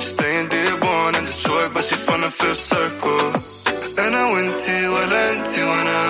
[0.02, 3.28] She staying dearborn in Detroit But she from the fifth circle
[3.98, 6.02] أنا وانتي ولا انتي وانا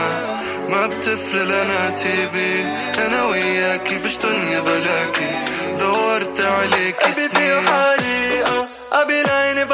[0.69, 2.65] ما بتفرق لنا سيبي
[3.07, 5.29] أنا وياكي فيش دنيا بلاكي
[5.79, 9.71] دورت عليكي قلبي فيه سنين حريقة I'll be lying if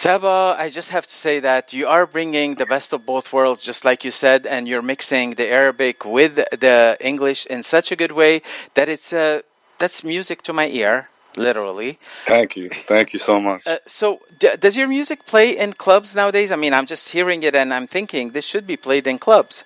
[0.00, 3.62] Saba, I just have to say that you are bringing the best of both worlds,
[3.62, 7.96] just like you said, and you're mixing the Arabic with the English in such a
[7.96, 8.40] good way
[8.72, 9.42] that it's uh,
[9.78, 11.98] that's music to my ear, literally.
[12.24, 12.70] Thank you.
[12.70, 13.60] Thank you so much.
[13.66, 16.50] Uh, so, d- does your music play in clubs nowadays?
[16.50, 19.64] I mean, I'm just hearing it and I'm thinking this should be played in clubs.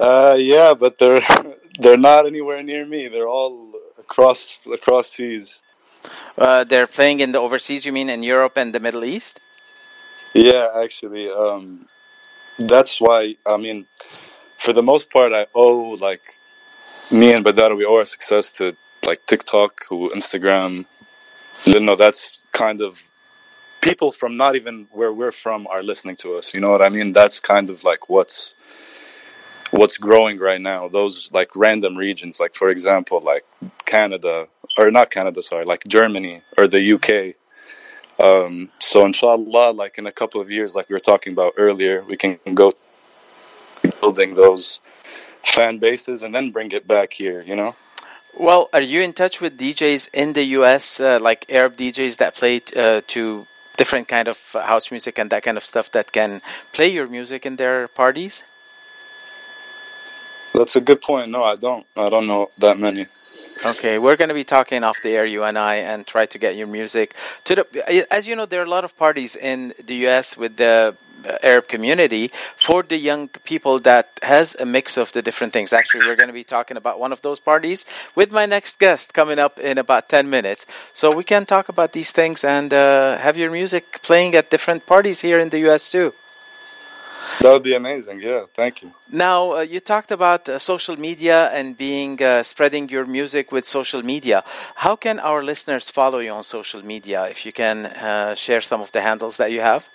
[0.00, 1.22] Uh, yeah, but they're
[1.78, 3.06] they're not anywhere near me.
[3.06, 5.60] They're all across across seas.
[6.38, 9.40] Uh, they're playing in the overseas, you mean in Europe and the Middle East?
[10.34, 11.86] Yeah, actually, um,
[12.58, 13.36] that's why.
[13.44, 13.86] I mean,
[14.56, 16.22] for the most part, I owe like
[17.10, 17.76] me and Badara.
[17.76, 20.86] We owe our success to like TikTok, who Instagram.
[21.64, 23.04] You know, that's kind of
[23.80, 26.54] people from not even where we're from are listening to us.
[26.54, 27.12] You know what I mean?
[27.12, 28.54] That's kind of like what's
[29.70, 30.88] what's growing right now.
[30.88, 33.44] Those like random regions, like for example, like
[33.84, 34.46] Canada
[34.76, 37.36] or not Canada, sorry, like Germany or the UK.
[38.24, 42.02] Um, so inshallah, like in a couple of years, like we were talking about earlier,
[42.02, 42.72] we can go
[44.00, 44.80] building those
[45.42, 47.42] fan bases and then bring it back here.
[47.42, 47.74] You know.
[48.38, 52.36] Well, are you in touch with DJs in the US, uh, like Arab DJs that
[52.36, 53.46] play uh, to
[53.76, 56.40] different kind of house music and that kind of stuff that can
[56.72, 58.44] play your music in their parties?
[60.54, 61.30] That's a good point.
[61.30, 61.86] No, I don't.
[61.96, 63.06] I don't know that many.
[63.62, 66.38] Okay, we're going to be talking off the air, you and I, and try to
[66.38, 68.06] get your music to the.
[68.10, 70.34] As you know, there are a lot of parties in the U.S.
[70.34, 70.96] with the
[71.42, 75.74] Arab community for the young people that has a mix of the different things.
[75.74, 77.84] Actually, we're going to be talking about one of those parties
[78.14, 80.64] with my next guest coming up in about 10 minutes.
[80.94, 84.86] So we can talk about these things and uh, have your music playing at different
[84.86, 86.14] parties here in the US too.
[87.40, 88.20] That would be amazing.
[88.20, 88.92] Yeah, thank you.
[89.10, 93.66] Now, uh, you talked about uh, social media and being uh, spreading your music with
[93.66, 94.42] social media.
[94.74, 97.24] How can our listeners follow you on social media?
[97.24, 99.88] If you can uh, share some of the handles that you have.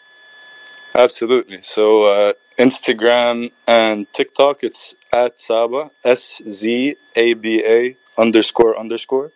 [0.95, 1.61] Absolutely.
[1.61, 9.31] So uh, Instagram and TikTok, it's at Saba S Z A B A underscore underscore,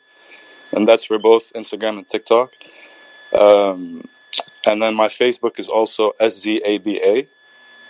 [0.74, 2.54] and that's for both Instagram and TikTok.
[3.38, 4.08] Um,
[4.66, 7.28] and then my Facebook is also S Z A B A,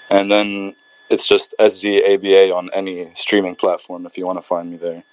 [0.10, 0.76] and then
[1.10, 4.44] it's just S Z A B A on any streaming platform if you want to
[4.44, 5.04] find me there.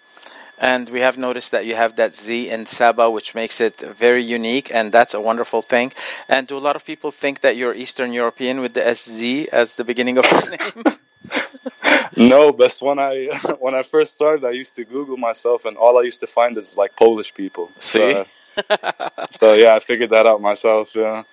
[0.59, 4.24] And we have noticed that you have that Z in Saba, which makes it very
[4.24, 5.92] unique, and that's a wonderful thing.
[6.28, 9.76] And do a lot of people think that you're Eastern European with the SZ as
[9.76, 10.99] the beginning of your name?
[12.16, 13.26] no, but when I
[13.61, 16.57] when I first started, I used to Google myself, and all I used to find
[16.57, 17.70] is like Polish people.
[17.78, 18.12] See.
[18.12, 18.26] So,
[19.30, 20.94] so yeah, I figured that out myself.
[20.97, 21.24] Yeah.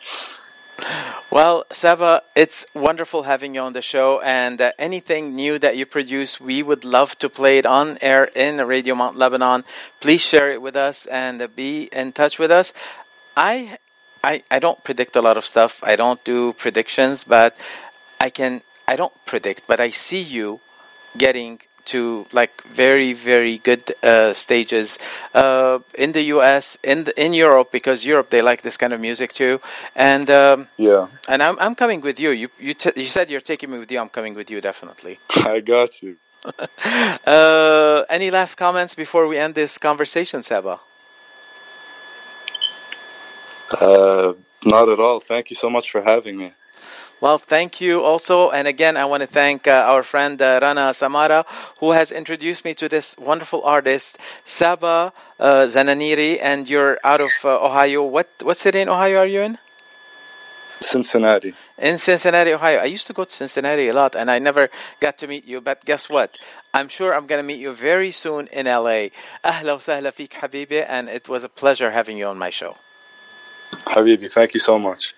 [1.31, 5.85] Well, Saba, it's wonderful having you on the show, and uh, anything new that you
[5.85, 9.63] produce, we would love to play it on air in Radio Mount Lebanon.
[9.99, 12.73] Please share it with us and uh, be in touch with us.
[13.35, 13.77] I,
[14.23, 15.83] I, I don't predict a lot of stuff.
[15.83, 17.57] I don't do predictions, but
[18.21, 18.61] I can.
[18.87, 20.59] I don't predict, but I see you
[21.17, 24.99] getting to like very very good uh, stages
[25.33, 26.77] uh, in the U.S.
[26.83, 29.59] in the, in Europe because Europe they like this kind of music too,
[29.95, 32.31] and um, Yeah, and I'm I'm coming with you.
[32.31, 33.99] You you t- you said you're taking me with you.
[33.99, 35.19] I'm coming with you definitely.
[35.45, 36.17] I got you.
[37.25, 40.79] Uh, any last comments before we end this conversation, Saba?
[43.71, 44.33] Uh,
[44.65, 45.19] not at all.
[45.19, 46.53] Thank you so much for having me.
[47.23, 48.49] Well, thank you also.
[48.49, 51.45] And again, I want to thank uh, our friend uh, Rana Samara,
[51.79, 56.39] who has introduced me to this wonderful artist, Saba uh, Zananiri.
[56.43, 58.03] And you're out of uh, Ohio.
[58.03, 59.57] What, what city in Ohio are you in?
[60.81, 61.53] Cincinnati.
[61.77, 62.79] In Cincinnati, Ohio.
[62.79, 64.67] I used to go to Cincinnati a lot and I never
[64.99, 66.37] got to meet you, but guess what?
[66.73, 69.15] I'm sure I'm going to meet you very soon in LA.
[69.45, 72.75] Ahla fik, habibi, and it was a pleasure having you on my show.
[73.85, 75.15] Habibi, thank you so much.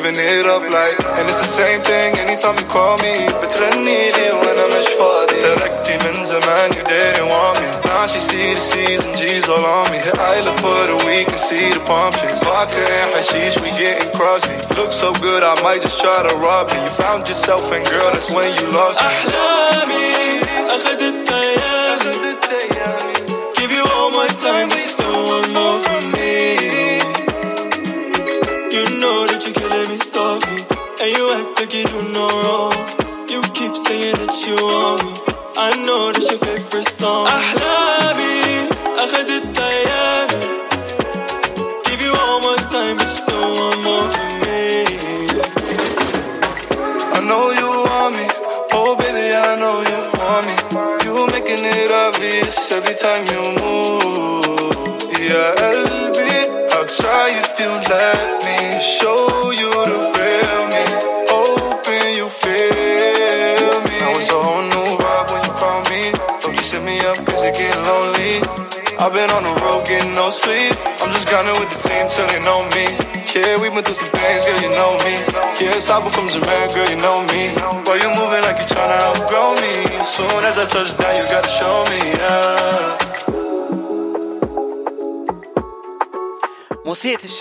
[0.00, 0.96] giving it up like.
[1.18, 3.28] And it's the same thing anytime you call me.
[3.28, 5.40] بترنيلي وانا مش فاضي.
[5.40, 7.68] تركتي من زمان, you didn't want me.
[7.84, 9.98] Now she see the C's and G's all on me.
[9.98, 12.32] Hit Isla for the week and see the palm tree.
[12.44, 14.56] Vodka and hashish, we getting crossy.
[14.76, 16.78] Look so good, I might just try to rob me.
[16.84, 19.06] You found yourself and girl, that's when you lost me.
[19.06, 20.49] أحلامي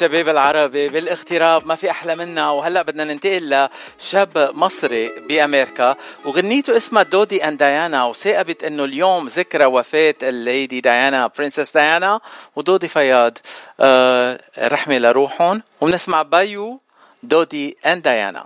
[0.01, 3.69] الشباب العربي بالاغتراب ما في أحلى منها وهلأ بدنا ننتقل
[4.01, 5.97] لشاب مصري بأمريكا.
[6.25, 12.21] وغنيته اسمها دودي and ديانا وتصاقبت إنه اليوم ذكرى وفاة ال Lady ديانا Princess ديانا.
[12.57, 13.39] ودودي فايد
[13.81, 15.63] آه رحمة لروحهم.
[15.81, 16.81] وبنسمع بايو
[17.23, 18.45] دودي and ديانا.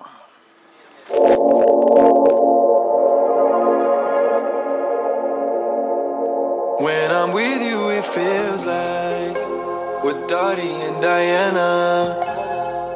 [6.84, 9.13] When I'm with you, it feels like
[10.04, 11.70] with Dottie and Diana.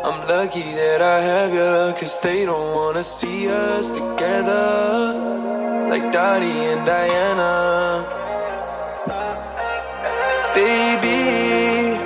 [0.04, 4.68] I'm lucky that I have you, cause they don't wanna see us together.
[5.90, 7.54] Like Dottie and Diana.
[10.54, 11.96] Baby,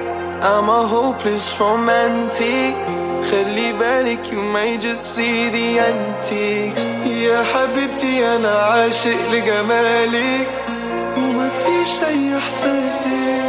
[0.50, 2.74] I'm a hopeless romantic.
[3.30, 10.48] خلي بالك you may just see the antiques يا حبيبتي أنا عاشق لجمالك
[11.16, 13.40] وما فيش أي إحساسي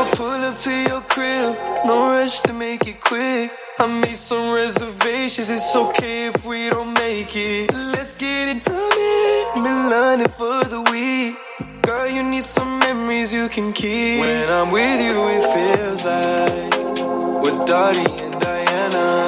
[0.00, 3.50] If I pull up to your crib, no rush to make it quick.
[3.80, 7.74] I made some reservations, it's okay if we don't make it.
[7.74, 11.34] Let's get into it, learning for the week.
[11.82, 14.20] Girl, you need some memories you can keep.
[14.20, 19.18] When I'm with you, it feels like with Dottie and Diana.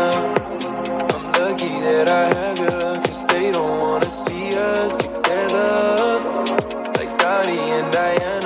[1.15, 5.81] I'm lucky that I have you, cause they don't wanna see us together.
[6.97, 8.40] Like Dottie and Diana.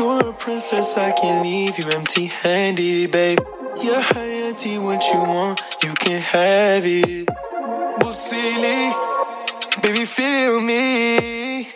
[0.00, 3.38] You're a princess, I can't leave you empty handed, babe.
[3.82, 7.28] Yeah, auntie, what you want, you can have it.
[8.10, 8.92] Silly,
[9.82, 11.68] baby, feel me.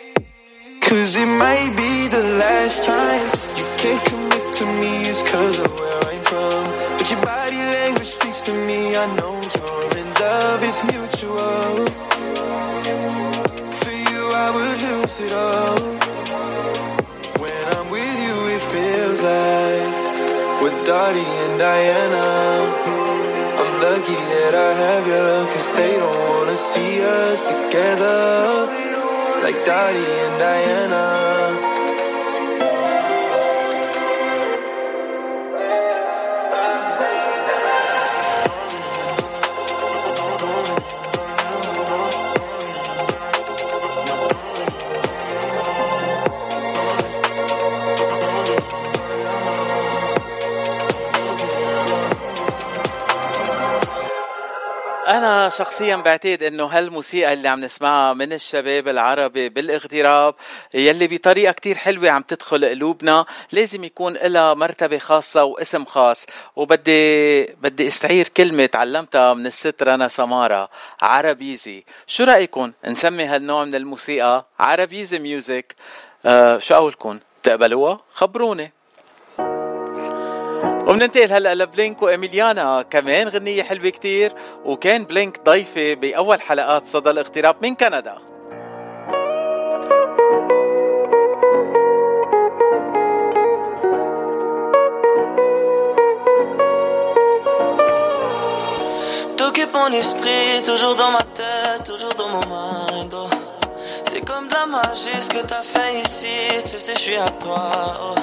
[0.81, 5.71] Cause it might be the last time you can't commit to me, it's cause of
[5.79, 6.97] where I'm from.
[6.97, 11.85] But your body language speaks to me, I know you're in love, it's mutual.
[13.69, 16.04] For you, I would lose it all.
[19.25, 22.27] Like with Dottie and Diana.
[23.59, 28.19] I'm lucky that I have you, cause they don't wanna see us together.
[29.43, 31.74] Like Dottie and Diana.
[55.57, 60.35] شخصيا بعتقد إنه هالموسيقى اللي عم نسمعها من الشباب العربي بالاغتراب
[60.73, 66.25] يلي بطريقة كتير حلوة عم تدخل قلوبنا لازم يكون لها مرتبة خاصة واسم خاص.
[66.55, 70.69] وبدي بدي استعير كلمة تعلمتها من الست رنا سمارة
[71.01, 71.85] عربيزي.
[72.07, 75.75] شو رأيكم نسمي هالنوع من الموسيقى؟ عربيزي ميوزك.
[76.25, 78.71] آه شو قولكم تقبلوها؟ خبروني.
[80.87, 84.33] وبننتقل هلا لبلينك وإميليانا كمان غنية حلوة كتير
[84.65, 88.17] وكان بلينك ضيفة بأول حلقات صدى الاغتراب من كندا
[99.37, 103.13] T'occupes mon esprit, toujours dans ma tête, toujours dans mon mind.
[103.13, 103.27] oh.
[104.09, 107.27] C'est comme de la magie ce que t'as fait ici, tu sais, je suis à
[107.27, 107.71] toi.
[108.01, 108.15] oh.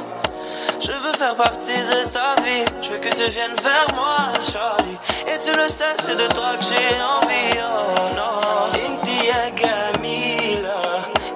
[0.81, 4.17] Je veux faire partie de ta vie, je veux que tu viennes vers moi,
[4.51, 4.97] Charlie.
[5.31, 8.37] Et tu le sais, c'est de toi que j'ai envie, oh non.
[8.85, 10.81] Inti ya جميلة,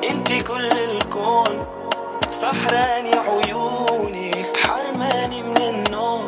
[0.10, 1.66] inti كل الكون.
[2.32, 6.28] سحراني عيونك, حرماني من النوم.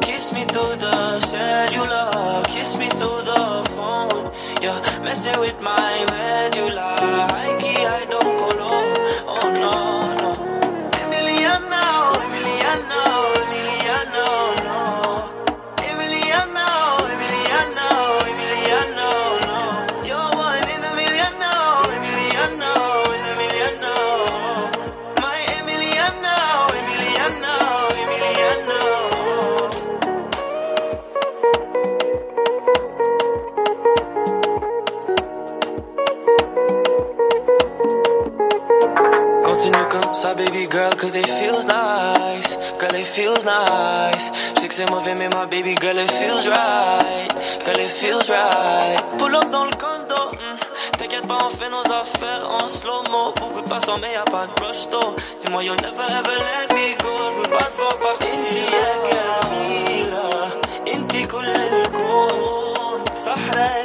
[0.00, 3.42] Kiss me through the cellular, kiss me through the
[3.76, 4.30] phone.
[4.62, 6.90] Yeah, messing with my medulla.
[7.44, 8.19] I key, I don't
[39.90, 42.56] comme ça, baby girl, cause it feels nice.
[42.78, 44.30] Girl, it feels nice.
[44.54, 47.28] Je sais que c'est mauvais, mais ma baby girl, it feels right.
[47.64, 49.02] Girl, it feels right.
[49.18, 50.14] Pull up dans le condo.
[50.32, 50.98] mm.
[50.98, 53.32] T'inquiète pas, on fait nos affaires en slow-mo.
[53.40, 55.14] Beaucoup de passants, mais y'a pas de rush though.
[55.40, 57.12] Dis-moi, you'll never ever let me go.
[57.30, 58.28] Je veux pas te voir partir.
[58.28, 60.50] Inti ya جميلة
[60.94, 63.79] انتي كل الكون سحراني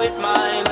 [0.00, 0.69] with mine.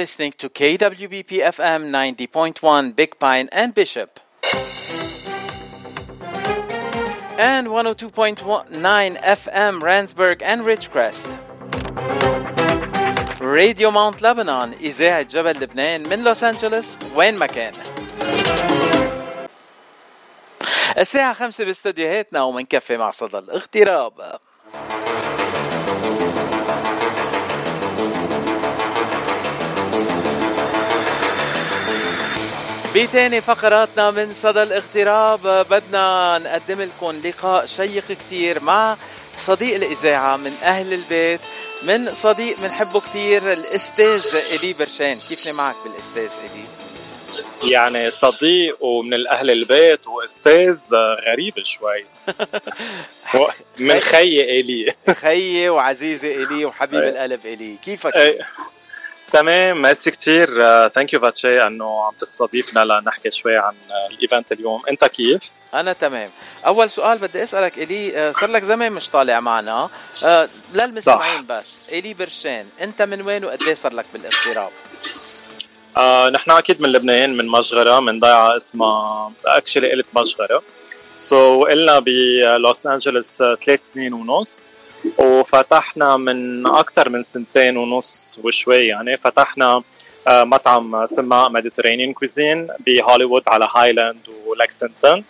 [0.00, 4.10] Listening to KWBP FM 90.1 Big Pine and Bishop.
[7.38, 11.28] And 102.9 FM Randsburg and Ridgecrest.
[13.40, 17.72] راديو ماونت لبنان إذاعة جبل لبنان من لوس أنجلوس وين ما كان
[20.98, 24.12] الساعة خمسة باستديوهاتنا ومنكفي مع صدى الاغتراب
[33.02, 38.96] بتاني فقراتنا من صدى الاغتراب بدنا نقدم لكم لقاء شيق كتير مع
[39.38, 41.40] صديق الإذاعة من أهل البيت
[41.86, 45.14] من صديق بنحبه كتير الأستاذ إلي برشان.
[45.28, 46.64] كيفني معك بالأستاذ إلي؟
[47.72, 50.80] يعني صديق ومن الأهل البيت وأستاذ
[51.30, 52.04] غريب شوي.
[53.78, 54.94] من خيي إلي.
[55.14, 57.02] خيي وعزيزي إلي وحبيب.
[57.02, 57.76] القلب إلي.
[57.84, 58.38] كيفك.
[59.32, 60.48] تمام ميرسي كثير
[60.88, 64.82] thank you فاتشي إنه عم تستضيفنا لنحكي شوي عن آه، ال event اليوم.
[64.90, 65.42] أنت كيف؟
[65.74, 66.30] أنا تمام.
[66.66, 69.88] أول سؤال بدي أسألك إلي آه، صار لك زمان مش طالع معنا.
[70.24, 71.88] آه، للمستمعين بس.
[71.92, 74.70] إلي برشان أنت من وين وقد إيه صار لك بالاغتراب
[75.96, 80.62] آه نحن أكيد من لبنان من مشغرة من ضيعة اسمها actually قلت مشغرة.
[81.14, 84.60] so so, إلنا بلوس أنجلوس ثلاث سنين ونص.
[85.18, 89.82] وفتحنا من أكثر من سنتين ونص وشوي يعني فتحنا
[90.28, 95.24] آه، مطعم سماء Mediterranean Cuisine بهوليوود على هايلاند ولكسينغتون.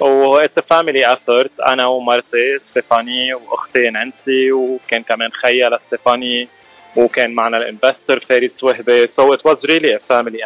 [0.00, 6.48] و it's a family effort أنا ومرتي ستيفاني وأختي نانسي وكان كمان خيا لستيفاني
[6.96, 9.06] وكان معنا ال investor فارس وهبة.
[9.06, 10.38] so it was really a family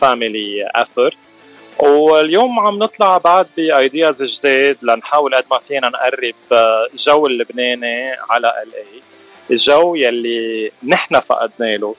[0.00, 1.16] family effort
[1.78, 8.12] واليوم عم نطلع بعد ب ideas جديد لنحاول قد ما فينا نقرب آه، جو اللبناني
[8.30, 9.02] على L.A.
[9.50, 11.94] الجو يلي نحن فقدنا له.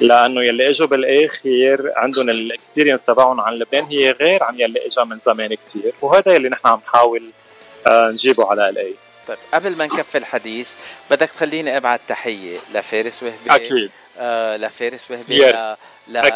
[0.00, 5.04] لأنه يلي إجوا بالاخر عندهم ال experience تبعهم عن لبنان هي غير عن يلي اجى
[5.04, 5.92] من زمان كتير.
[6.02, 7.22] وهذا يلي نحن عم نحاول
[7.86, 8.94] آه، نجيبه على L.A.
[9.28, 10.76] طيب قبل ما نكفي الحديث
[11.10, 13.36] بدك تخليني أبعت تحية لفارس وهبي.
[13.50, 13.90] أكيد.
[14.56, 15.52] لفارس وهبي.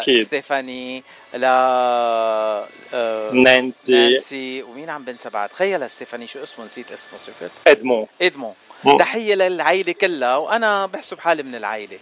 [0.07, 1.03] لستيفاني
[1.33, 2.67] ل آه
[3.31, 4.09] نانسي.
[4.09, 4.63] نانسي.
[4.63, 8.07] ومين عم بنسى بعد؟ تخيل ستيفاني شو اسمه؟ نسيت اسمه صفت إدمو.
[8.21, 8.53] إدمو.
[8.83, 8.97] مم.
[8.97, 11.99] تحية للعائلة كلها وأنا بحسب حالي من العائلة.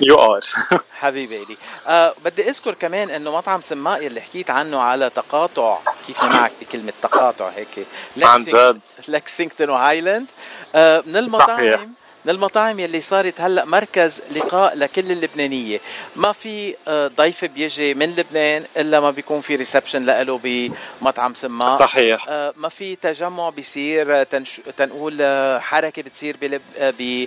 [0.00, 0.40] you are
[1.00, 1.56] حبيبي إلي.
[1.88, 5.78] آه بدي أذكر كمان إنه مطعم سماء اللي حكيت عنه على تقاطع.
[6.06, 7.86] كيف معك بكلمة تقاطع هيك؟
[8.22, 8.80] عن جد.
[9.08, 10.26] لكسينغتون وهايلاند
[10.74, 11.86] آه من المطاعم صحيح.
[12.24, 15.80] من المطاعم يلي صارت هلأ مركز لقاء لكل اللبنانية.
[16.16, 21.78] ما في آه، ضيف بيجي من لبنان إلا ما بيكون في reception له بمطعم سماء.
[21.78, 22.26] صحيح.
[22.28, 24.60] آه، ما في تجمع بيصير آه، تنش...
[24.76, 25.18] تنقول
[25.60, 26.62] حركة بتصير بلب...
[26.80, 27.24] ب...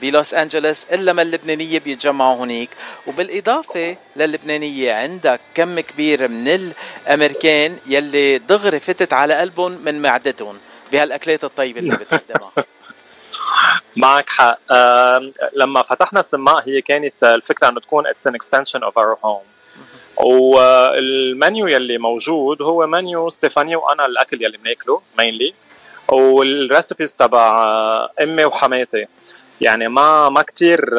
[0.00, 2.70] بلوس انجلوس إلا ما اللبنانية بيتجمعوا هنيك.
[3.06, 6.48] وبالإضافة للبنانيه عندك كم كبير من
[7.06, 10.58] الأمريكان يلي دغري فتت على قلبهم من معدتهم
[10.92, 12.52] بهالأكلات الطيبة اللي بتقدمها.
[13.96, 14.58] معك حق.
[15.56, 19.42] لما فتحنا السماء هي كانت الفكرة إنه تكون it's an extension of our home
[20.16, 25.54] وال menu يلي موجود هو منيو ستيفانيا وأنا الأكل يلي بناكله mainly
[26.08, 29.06] وال recipes تبع آه، أمي وحماتي.
[29.60, 30.90] يعني ما ما كثير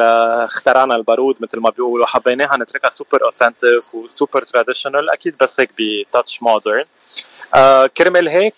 [0.44, 2.06] اخترعنا البارود مثل ما بيقولوا.
[2.06, 6.84] حبيناها نتركها super authentic و super traditional أكيد بس هيك ب touch modern
[7.96, 8.54] كرمال هيك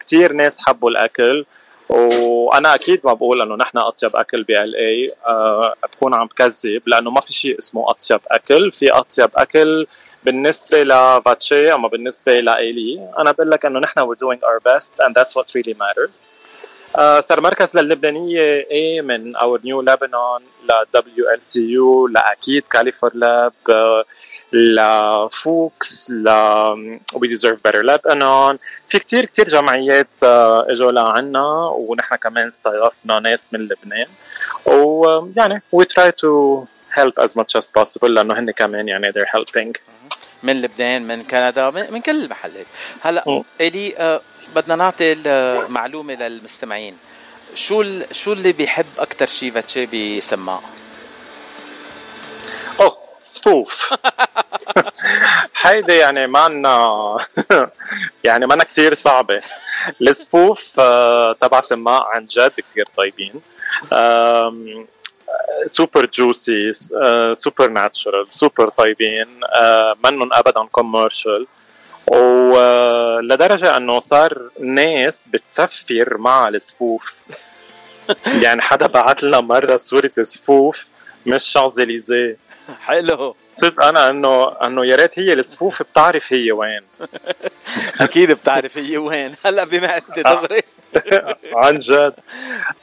[0.00, 1.44] كثير ناس حبوا الأكل.
[1.90, 5.14] وأنا أكيد ما بقول إنه نحن أطيب أكل ب L.A.
[5.92, 8.72] بكون عم بكذب لأنه ما في شيء اسمه أطيب أكل.
[8.72, 9.86] في أطيب أكل
[10.24, 15.14] بالنسبة لفاتشي أما بالنسبة لالي أنا بقول لك إنه نحن we're doing our best and
[15.14, 16.28] that's what really matters.
[16.98, 23.52] آه، صار مركز للبنانية إيه من Our New Lebanon ل WLCU لأكيد Cal for Leb
[23.70, 24.04] آه،
[24.52, 26.28] لفوكس ل
[27.14, 27.82] We Deserve Better.
[27.82, 28.56] Lebanon
[28.88, 34.06] في كتير كتير جمعيات آه، إجوا لعنا ونحن كمان استضفنا ناس من لبنان.
[34.66, 36.64] ويعني we try to
[36.98, 39.72] help as much as possible لأنه هن كمان يعني they're helping.
[40.42, 42.66] من لبنان من كندا من, من كل المحلات
[43.00, 43.42] هلا.
[43.60, 44.20] إلي آه،
[44.56, 46.96] بدنا نعطي المعلومة للمستمعين.
[47.54, 50.62] شو شو اللي بيحب أكثر شيء فاتشي بسما اوه
[53.22, 53.94] صفوف
[55.62, 57.16] هيدي يعني ما عنا
[58.24, 59.42] يعني ما كتير صعبة.
[60.02, 63.40] الصفوف آه، تبع سما عن جد كتير طيبين.
[65.66, 66.72] super juicy
[67.32, 71.46] super natural super طيبين آه، منن ابدا commercial
[72.06, 77.14] ولدرجة إنه صار ناس بتسفر مع الصفوف
[78.44, 80.86] يعني حدا بعت لنا مرة صورة صفوف
[81.26, 82.36] من شانزليزيه
[82.80, 83.36] حلو.
[83.52, 86.80] صرت أنا إنه إنه يا ريت هي الصفوف بتعرف هي وين.
[88.00, 89.34] أكيد بتعرف هي وين.
[89.44, 90.62] هلا بما أنت دغري.
[91.62, 92.14] عن جد.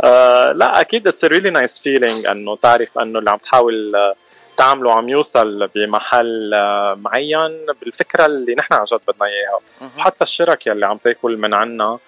[0.04, 4.16] آه لا أكيد it's really nice feeling إنه تعرف إنه اللي عم تحاول آه،
[4.58, 9.60] تعمله عم يوصل بمحل آه، معين بالفكرة اللي نحن عن جد بدنا إياها.
[9.98, 12.00] وحتى الشرك يلي عم تاكل من عنا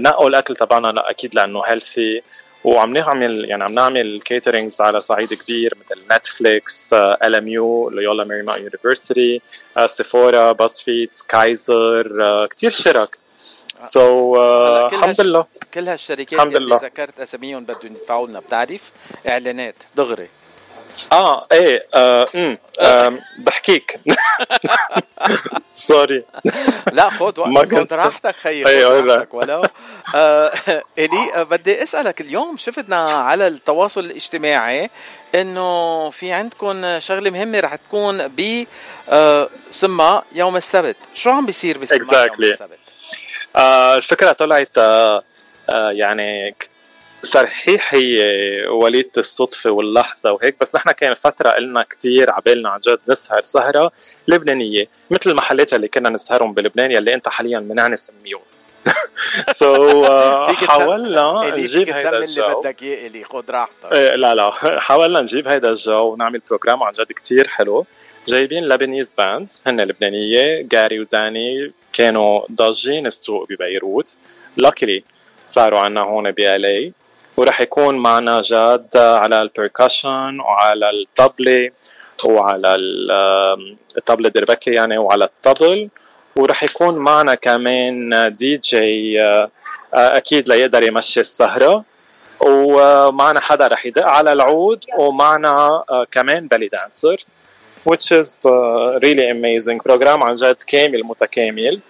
[0.00, 2.22] نقوا الأكل تبعنا لا أكيد لأنه healthy
[2.64, 9.40] وعم نعمل يعني عم نعمل caterings على صعيد كبير مثل Netflix LMU Loyola Marymount University
[9.86, 13.18] Sephora باسفيتس Kaiser كثير شرك.
[13.80, 15.46] so هلا كل الحمد لله.
[15.74, 16.76] كل هالشركات اللي.
[16.76, 18.92] ذكرت أساميهم بدهم يدفعوا لنا بتعرف
[19.28, 20.28] إعلانات دغري.
[21.12, 24.00] آه إيه آه امم آم، بحكيك.
[25.72, 26.24] سوري
[26.92, 29.14] لا خد وقتك خد راحتك خيي أيوة، خد أيوة.
[29.16, 29.62] راحتك ولو.
[30.14, 30.52] آه
[30.98, 34.90] إلي آه، بدي أسألك اليوم شفتنا على التواصل الاجتماعي
[35.34, 38.64] إنه في عندكم شغلة مهمة رح تكون ب
[39.08, 40.96] آه، سما يوم السبت.
[41.14, 42.40] شو عم بيصير بسما يوم Exactly.
[42.44, 42.78] السبت؟
[43.56, 45.22] آه الفكرة طلعت آه
[45.70, 46.54] آه يعني
[47.22, 48.18] صحيح هي
[48.68, 53.92] وليدة الصدفة واللحظة وهيك بس نحن كان فترة قلنا كتير عبالنا عن جد نسهر سهرة
[54.28, 58.40] لبنانية مثل المحلات اللي كنا نسهرهم بلبنان يلي أنت حاليا مانعني سميهم.
[59.50, 60.04] so
[60.46, 62.60] فيك تسم- حاولنا نجيب هيدا تسمي اللي الجو.
[62.60, 63.92] بدك إياه إلي خد راحتك.
[63.92, 64.50] إيه لا لا
[64.80, 67.86] حاولنا نجيب هيدا الجو ونعمل program عن جد كتير حلو.
[68.28, 74.14] جايبين Lebanese band هن لبنانية جاري وداني كانوا ضاجين السوق ببيروت.
[74.56, 75.04] luckily
[75.46, 76.48] صاروا عنا هون بي
[77.36, 81.70] ورح يكون معنا جاد على ال percussion وعلى الطبلة
[82.24, 82.76] وعلى
[83.96, 85.88] الطبلة دربكة يعني وعلى الطبل.
[86.36, 89.50] ورح يكون معنا كمان دي جي آه،
[89.94, 91.84] آه، أكيد ليقدر يمشي السهرة.
[92.40, 94.84] ومعنا حدا رح يدق على العود.
[94.98, 97.16] ومعنا uh, كمان belly dancer
[97.88, 98.46] which is
[99.04, 101.80] really amazing program عن جد كامل متكامل.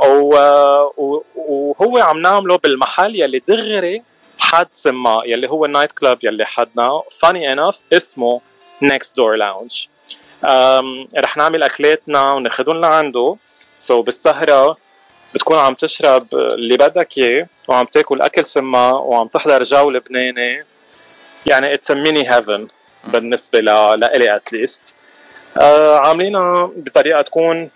[0.00, 4.02] وهو عم نعمله بالمحل يلي دغري
[4.38, 8.40] حد سماه يلي هو ال nightclub يلي حدنا funny enough اسمه
[8.84, 9.88] door lounge.
[10.46, 13.36] um, رح نعمل اكلاتنا وناخدهم لعنده
[13.76, 14.76] so so بالسهرة
[15.34, 20.64] بتكون عم تشرب اللي بدك إياه وعم تاكل أكل سما وعم تحضر جو لبناني
[21.46, 22.68] يعني it's mini heaven
[23.04, 24.94] بالنسبة ل- لإلي at least
[25.60, 27.70] آه عاملينها بطريقة تكون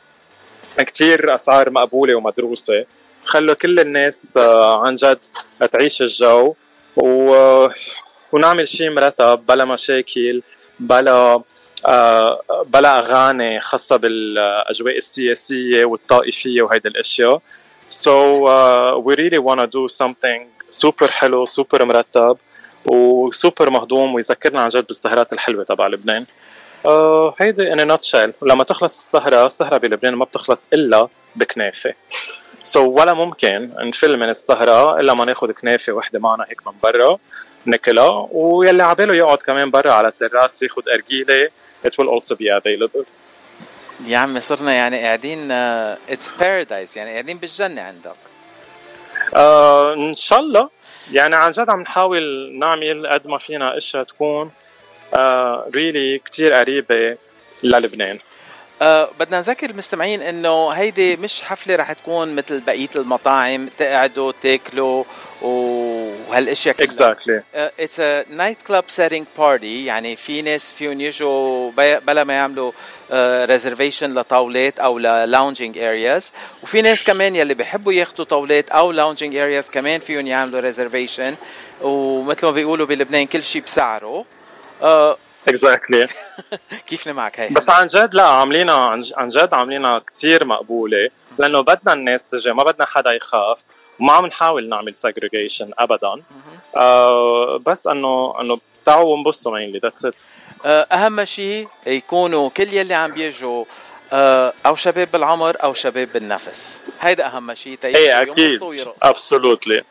[0.79, 2.85] كتير أسعار مقبولة ومدروسة.
[3.25, 5.19] خلوا كل الناس آه عن جد
[5.71, 6.55] تعيش الجو.
[8.33, 10.43] ونعمل شيء مرتب بلا مشاكل
[10.81, 11.43] بلا
[11.87, 17.43] آه بلا أغاني خاصة بالأجواء السياسية والطائفية وهيدي الأشياء.
[17.91, 22.39] So uh, we really want to do something سوبر حلو سوبر مرتب
[22.87, 26.25] وسوبر مهضوم ويذكرنا عن جد بالسهرات الحلوة تبع لبنان.
[26.87, 31.95] آه هيدي in a nutshell لما تخلص السهرة السهرة بلبنان ما بتخلص إلا بكنافة.
[32.63, 36.73] so so, ولا ممكن نفل من السهره إلا ما ناخذ كنافة وحدة معنا هيك من
[36.83, 37.19] برا
[37.65, 41.49] ناكلها ويلي عباله يقعد كمان برا على التراس ياخذ أرجيلة.
[41.85, 43.07] It will also be available.
[44.07, 48.17] يا عمي صرنا يعني قاعدين it's paradise يعني قاعدين بالجنة عندك.
[49.37, 50.69] آه إن شاء الله.
[51.13, 54.51] يعني عن جد عم نحاول نعمل قد ما فينا إشياء تكون
[55.15, 57.17] آه really كتير قريبة
[57.63, 58.19] للبنان.
[58.83, 65.05] أه بدنا نذكر المستمعين إنه هيدي مش حفلة رح تكون مثل بقية المطاعم تقعدوا تاكلوا
[65.43, 67.15] وهالأشياء كلها.
[67.15, 67.43] Exactly.
[67.55, 71.71] it's a nightclub setting party يعني في ناس فيهم يجوا
[72.01, 72.73] بلا ما يعملوا
[73.45, 76.33] reservation لطاولات أو ل lounging areas
[76.63, 81.35] وفي ناس كمان يلي بيحبوا ياخذوا طاولات أو lounging areas كمان فيهم يعملوا reservation
[81.83, 84.25] ومثل ما بيقولوا بلبنان كل شيء بسعره.
[84.83, 85.17] أه
[85.49, 86.07] exactly
[86.89, 91.11] كيفنا معك هي بس عن جد لا عاملينها عن جد عاملينها كتير مقبولة.
[91.39, 93.65] لأنه بدنا الناس تجي ما بدنا حدا يخاف
[94.01, 96.23] وما عم نحاول نعمل segregation ابدا.
[96.77, 100.23] آه بس إنه إنه تعوا وانبسطوا mainly that's it
[100.93, 103.65] أهم شيء يكونوا كل يلي عم بيجوا
[104.13, 106.83] آه، أو شباب بالعمر أو شباب بالنفس.
[107.01, 108.61] هيدا أهم شيء إيه أكيد.
[109.03, 109.83] absolutely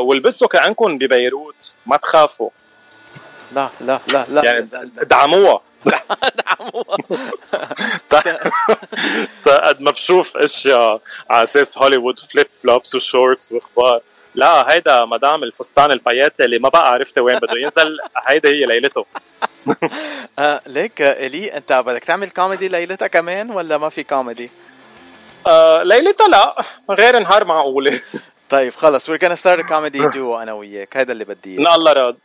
[0.00, 2.50] والبسوا كأنكم ببيروت ما تخافوا.
[3.52, 4.44] لا لا لا لا.
[4.44, 4.66] يعني
[5.10, 5.60] دعموها.
[9.46, 11.00] قد ما بشوف اشياء
[11.30, 14.00] على أساس هوليوود flip flops و shorts وأخبار.
[14.34, 17.98] لا هيدا مدام الفستان البياتي اللي ما بقى عرفت وين بده ينزل
[18.28, 19.06] هيدا هي ليلته.
[20.38, 24.50] آه ليك إلي أنت بدك تعمل كوميدي ليلتها كمان ولا ما في كوميدي؟
[25.46, 28.00] آه ليلتها لا غير نهار معقولة.
[28.50, 29.10] طيب خلص.
[29.10, 30.96] We're gonna start a comedy duo أنا وياك.
[30.96, 32.16] هذا اللي بدي ان الله راد.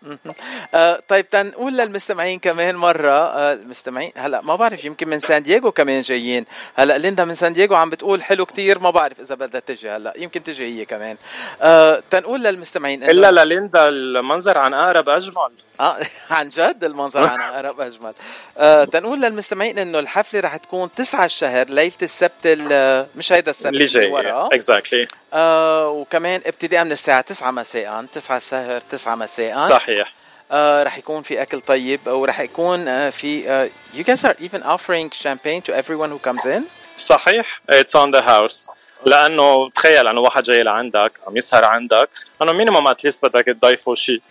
[0.73, 3.11] آه طيب تنقول للمستمعين كمان مرة.
[3.11, 6.45] آه المستمعين هلا ما بعرف يمكن من سان دييغو كمان جايين.
[6.75, 10.13] هلا ليندا من سان دييغو عم بتقول حلو كتير ما بعرف إذا بدها تجي هلا.
[10.17, 11.17] يمكن تجي هي كمان.
[11.61, 15.51] آه تنقول للمستمعين إنه- إلا لليندا المنظر عن أقرب أجمل.
[15.79, 15.97] آه
[16.31, 18.13] عن جد المنظر عن أقرب أجمل.
[18.57, 23.73] آه تنقول للمستمعين إنه الحفلة رح تكون 9 الشهر ليلة السبت ال- مش هيدا السبت
[23.73, 24.11] اللي جاي.
[24.53, 29.57] exactly آه وكمان ابتداء من الساعة 9 مساء 9 الشهر 9 مساء.
[29.57, 30.13] صحيح.
[30.51, 34.61] آه رح يكون في أكل طيب ورح يكون آه في آه you guys are even
[34.63, 36.61] offering champagne to everyone who comes in.
[36.95, 37.61] صحيح.
[37.69, 38.67] it's on the house
[39.05, 42.09] لأنه تخيل أنه واحد جاي لعندك عم يسهر عندك
[42.41, 44.21] أنه مينيموم اتليست بدك تضيفه شيء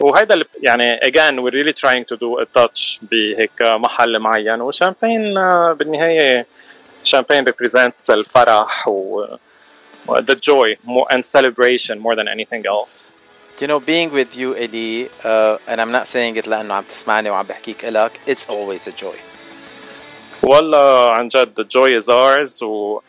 [0.00, 4.60] وهيدا اللي يعني again we're really trying to do a touch بهيك محل معين.
[4.60, 6.46] وشامبين آه، بالنهاية
[7.04, 9.24] شامبين represents الفرح و
[10.30, 13.10] the joy more and celebration more than anything else.
[13.60, 17.30] You know, being with you, Eli, uh, and I'm not saying it لأنه عم تسمعني
[17.30, 19.16] وعم بحكيك إلك, it's always a joy.
[20.42, 23.00] والله عن جد the joy is ours و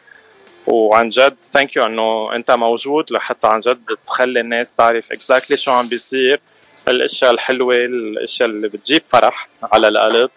[0.68, 5.72] وعن جد thank you إنه أنت موجود لحتى عن جد تخلي الناس تعرف exactly شو
[5.72, 6.40] عم بيصير.
[6.88, 10.30] الأشياء الحلوة الأشياء اللي بتجيب فرح على القلب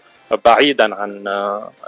[0.45, 1.25] بعيدا عن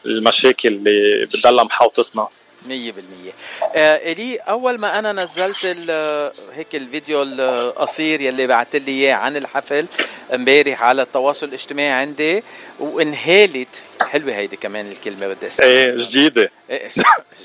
[0.07, 2.29] المشاكل اللي بتضلها محاوطتنا.
[2.67, 3.33] مية بالمية.
[3.75, 9.37] آه إلي أول ما أنا نزلت ال- هيك الفيديو القصير يلي بعت لي إياه عن
[9.37, 9.87] الحفل
[10.35, 12.43] امبارح على التواصل الاجتماعي عندي
[12.81, 13.69] وإنهالت.
[14.03, 16.51] حلوة هيدي كمان الكلمة بدي إيه جديدة.
[16.71, 16.89] إيه،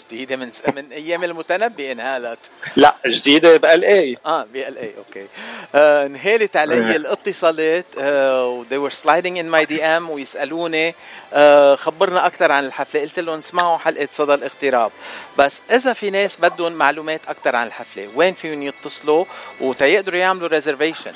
[0.06, 2.40] جديدة من من أيام المتنبي إنهالت.
[2.76, 5.26] لا جديدة بال E آه بي ال E okay.
[5.76, 10.96] آه إنهالت علي الاتصالات آه they were sliding in my DM ويسألوني
[11.34, 13.02] آه خبرنا أكثر عن الحفلة.
[13.02, 14.92] قلت لهم اسمعوا حلقة صدى الاغتراب.
[15.38, 19.26] بس إذا في ناس بدهم معلومات أكثر عن الحفلة وين فيهم يتصلوا؟
[19.62, 21.14] وتيقدروا يعملوا reservation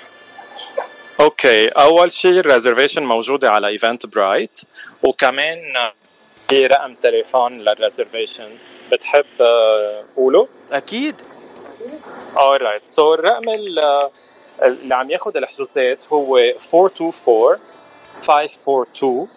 [1.19, 4.61] okay أول شيء ال reservation موجودة على Eventbrite
[5.03, 5.59] وكمان
[6.49, 8.49] في رقم تليفون لل reservation
[8.91, 11.15] بتحب آه، قوله؟ أكيد.
[12.35, 14.09] Alright so الرقم ال-
[14.63, 16.37] اللي عم ياخذ الحجوزات هو
[16.73, 17.57] 424
[18.27, 19.27] 542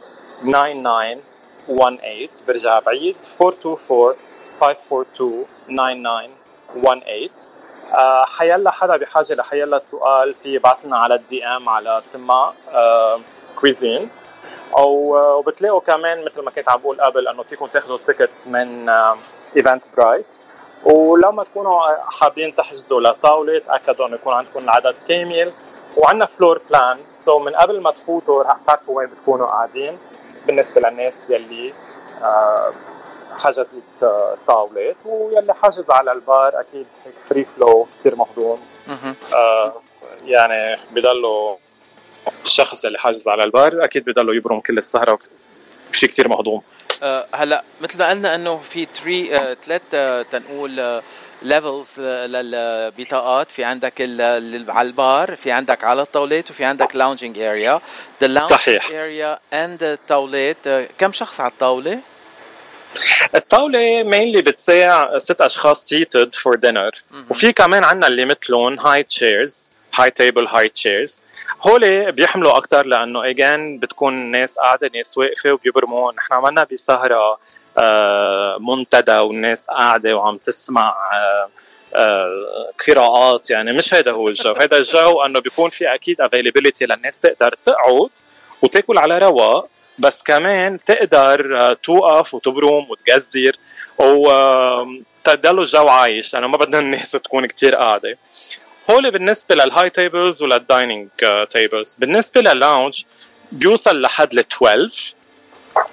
[0.43, 3.17] 9918 برجع بعيد.
[3.41, 4.17] 424
[4.61, 7.31] 542 9918
[7.95, 13.21] آه، حيلا حدا بحاجة لحيلا سؤال في يبعث لنا على ال DM على سماء آه،
[13.61, 14.11] cuisine
[14.77, 18.89] أو آه، وبتلاقوا كمان مثل ما كنت عم بقول قبل إنه فيكم تاخذوا tickets من
[19.57, 20.35] Eventbrite
[20.85, 21.81] ولما تكونوا
[22.21, 25.53] حابين تحجزوا لطاولة تاكدوا إنه يكون عندكم العدد كامل.
[25.97, 29.99] وعندنا floor plan so من قبل ما تفوتوا رح تعرفوا وين بتكونوا قاعدين
[30.47, 31.73] بالنسبة للناس يلي
[32.23, 32.73] آه،
[33.39, 38.61] حجزت آه، طاولات ويلي حجز على البار أكيد هيك free flow كثير مهضوم.
[39.35, 39.81] آه،
[40.25, 41.57] يعني بضلوا
[42.45, 45.19] الشخص اللي حاجز على البار أكيد بضلوا يبرم كل السهرة
[45.93, 46.63] شيء كثير مهضوم.
[47.03, 49.83] آه، هلا مثل ما قلنا إنه في three ثلاث
[50.31, 51.03] تنقول
[51.43, 53.51] levels للبطاقات.
[53.51, 54.01] في عندك
[54.69, 57.81] على البار في عندك على الطاولات وفي عندك lounging area
[58.21, 58.79] the lounging.
[58.93, 62.01] area and الطاولات آه، كم شخص على الطاولة؟
[63.35, 67.03] الطاولة mainly بتساع ست أشخاص seated for dinner.
[67.31, 71.23] وفي كمان عنا اللي مثلهم high chairs high table high chairs
[71.63, 76.13] هول بيحملوا أكتر لأنه again بتكون ناس قاعدة ناس واقفة وبيبرموا.
[76.13, 77.39] نحن عملنا بسهرة
[77.79, 81.49] آه، منتدى والناس قاعدة وعم تسمع آه،
[81.97, 83.51] آه، قراءات.
[83.51, 84.55] يعني مش هيدا هو الجو.
[84.61, 88.11] هيدا الجو إنه بيكون في أكيد availability للناس تقدر تقعد
[88.63, 89.69] وتاكل على رواق.
[89.99, 93.57] بس كمان تقدر آه، توقف وتبرم وتجزر
[93.99, 98.19] وتضلوا الجو عايش لأنه ما بدنا الناس تكون كتير قاعدة.
[98.91, 101.09] هول بالنسبة لل high tables ولل dining
[101.51, 103.03] tables بالنسبة لل lounge
[103.53, 105.15] بيوصل لحد ل 12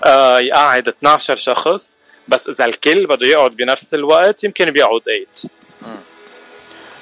[0.05, 5.25] آه، يقعد 12 شخص بس إذا الكل بده يقعد بنفس الوقت يمكن بيقعد 8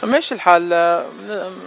[0.04, 1.06] ماشي الحال آه،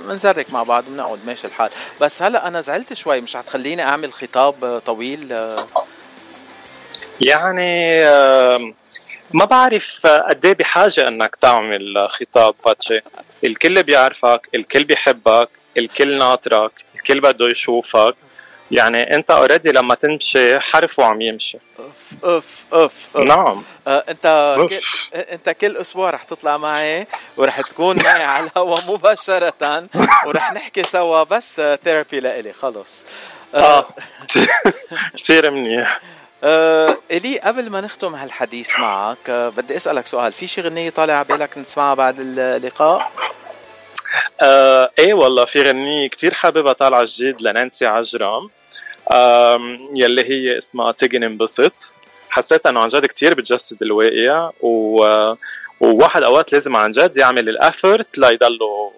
[0.08, 1.70] بنزرك مع بعض بنقعد ماشي الحال.
[2.00, 5.66] بس هلا أنا زعلت شوي مش حتخليني أعمل خطاب آه، طويل آه،
[7.20, 8.04] يعني
[9.32, 13.00] ما بعرف آه، قد إيه بحاجة إنك تعمل آه، خطاب فاتشي
[13.44, 15.48] الكل بيعرفك الكل بيحبك
[15.78, 18.14] الكل ناطرك الكل بده يشوفك.
[18.70, 21.58] يعني انت اوريدي لما تمشي حرف وعم يمشي.
[21.78, 23.62] أوف أوف أوف نعم.
[23.88, 24.80] آه، انت كل
[25.14, 29.86] انت كل أسبوع رح تطلع معي ورح تكون معي على الهوا مباشرة
[30.26, 33.04] ورح نحكي سوا بس ثيرابي لإلي خلص.
[33.54, 33.86] آه
[35.18, 36.00] كثير منيح.
[36.44, 40.32] آه إلي قبل ما نختم هالحديث معك آه بدي أسألك سؤال.
[40.32, 43.12] في شي غنية طالعة على بالك نسمعها بعد اللقاء؟
[44.42, 48.50] آه إيه والله في غنية كتير حاببها طالعة جديد لنانسي عجرم.
[49.96, 51.72] يلي هي اسمها تيجي ننبسط.
[52.30, 55.06] حسيت إنه عن جد كتير بتجسد الواقع و
[55.80, 58.92] وواحد أوقات لازم عن جد يعمل ال effort ليضله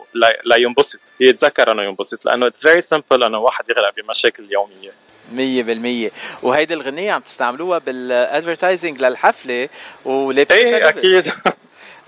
[0.45, 4.93] لينبسط يتذكر إنه ينبسط لأنه it's very simple إنه واحد يغرق بمشاكل اليوميه
[5.33, 6.11] مية بالمية.
[6.43, 9.69] وهيدي الغنية عم تستعملوها بال advertising للحفلة
[10.05, 10.89] ولابسة إيه.
[10.89, 11.33] أكيد.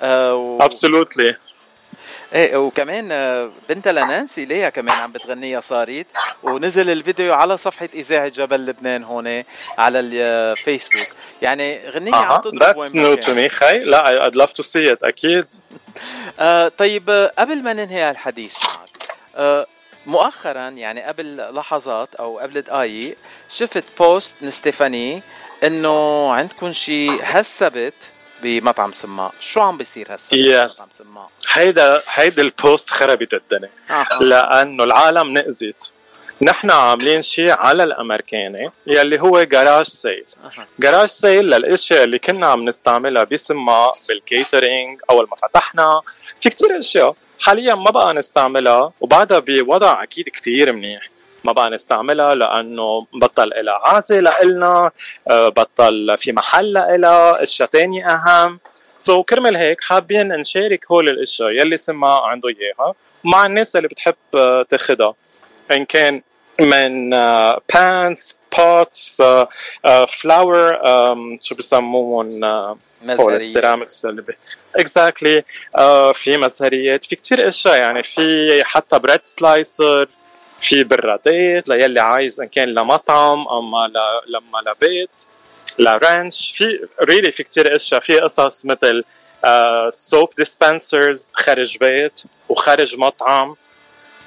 [0.01, 0.59] آه.
[0.61, 1.37] absolutely
[2.35, 6.07] إيه وكمان آه، بنتها لنانسي ليها كمان عم بتغنيها صارت
[6.43, 9.45] ونزل الفيديو على صفحة إذاعة جبل لبنان هون
[9.79, 11.07] على الفيسبوك
[11.43, 13.35] يعني غنية عم أها تضرب وين نيو ما تو.
[13.35, 13.79] مي خي.
[13.79, 15.47] لا I'd love to see it أكيد.
[16.41, 19.67] آه طيب آه، قبل ما ننهي الحديث معك آه
[20.07, 23.17] مؤخرا يعني قبل لحظات أو قبل دقائق
[23.51, 25.23] شفت بوست من ستيفاني
[25.65, 27.95] إنه عندكم شيء هالسبت
[28.43, 30.41] بمطعم سماء شو عم بيصير هالسبت Yes.
[30.81, 33.71] بمطعم سماء هيدا هيدي البوست خربت الدنيا.
[33.91, 34.19] آه.
[34.21, 35.93] لأنه العالم نقزت
[36.43, 40.25] نحن عاملين شيء على الأمريكاني يلي هو garage sale
[40.79, 46.01] garage sale للاشياء اللي كنا عم نستعملها بسماء بال catering أول ما فتحنا.
[46.41, 51.03] في كتير أشياء حاليا ما بقى نستعملها وبعدها بوضع أكيد كتير منيح.
[51.45, 54.91] ما بقى نستعملها لأنه بطل لها عازة لإلنا
[55.31, 58.61] آه، بطل في محل لها إشياء تانية أهم
[58.99, 62.95] so so, كرمال هيك حابين نشارك هول الإشياء يلي سما عنده إياها
[63.25, 65.15] مع الناس اللي بتحب آه، تاخدها
[65.73, 66.23] إن كان
[66.61, 67.11] من
[67.75, 69.23] pans pots
[70.21, 70.79] flower
[71.41, 72.77] شو بسموهم آه،.
[73.03, 74.25] ال ceramics اللي.
[74.77, 75.45] exactly
[76.15, 80.09] في مزهريات في كتير إشياء يعني في حتى bread slicer
[80.61, 83.93] في برادات ليلي عايز إن كان لمطعم أما.
[84.27, 85.11] لما لبيت
[85.79, 88.01] ل ranch في really في كتير أشياء.
[88.01, 89.05] في قصص مثل
[89.91, 93.57] soap dispensers خارج بيت وخارج مطعم.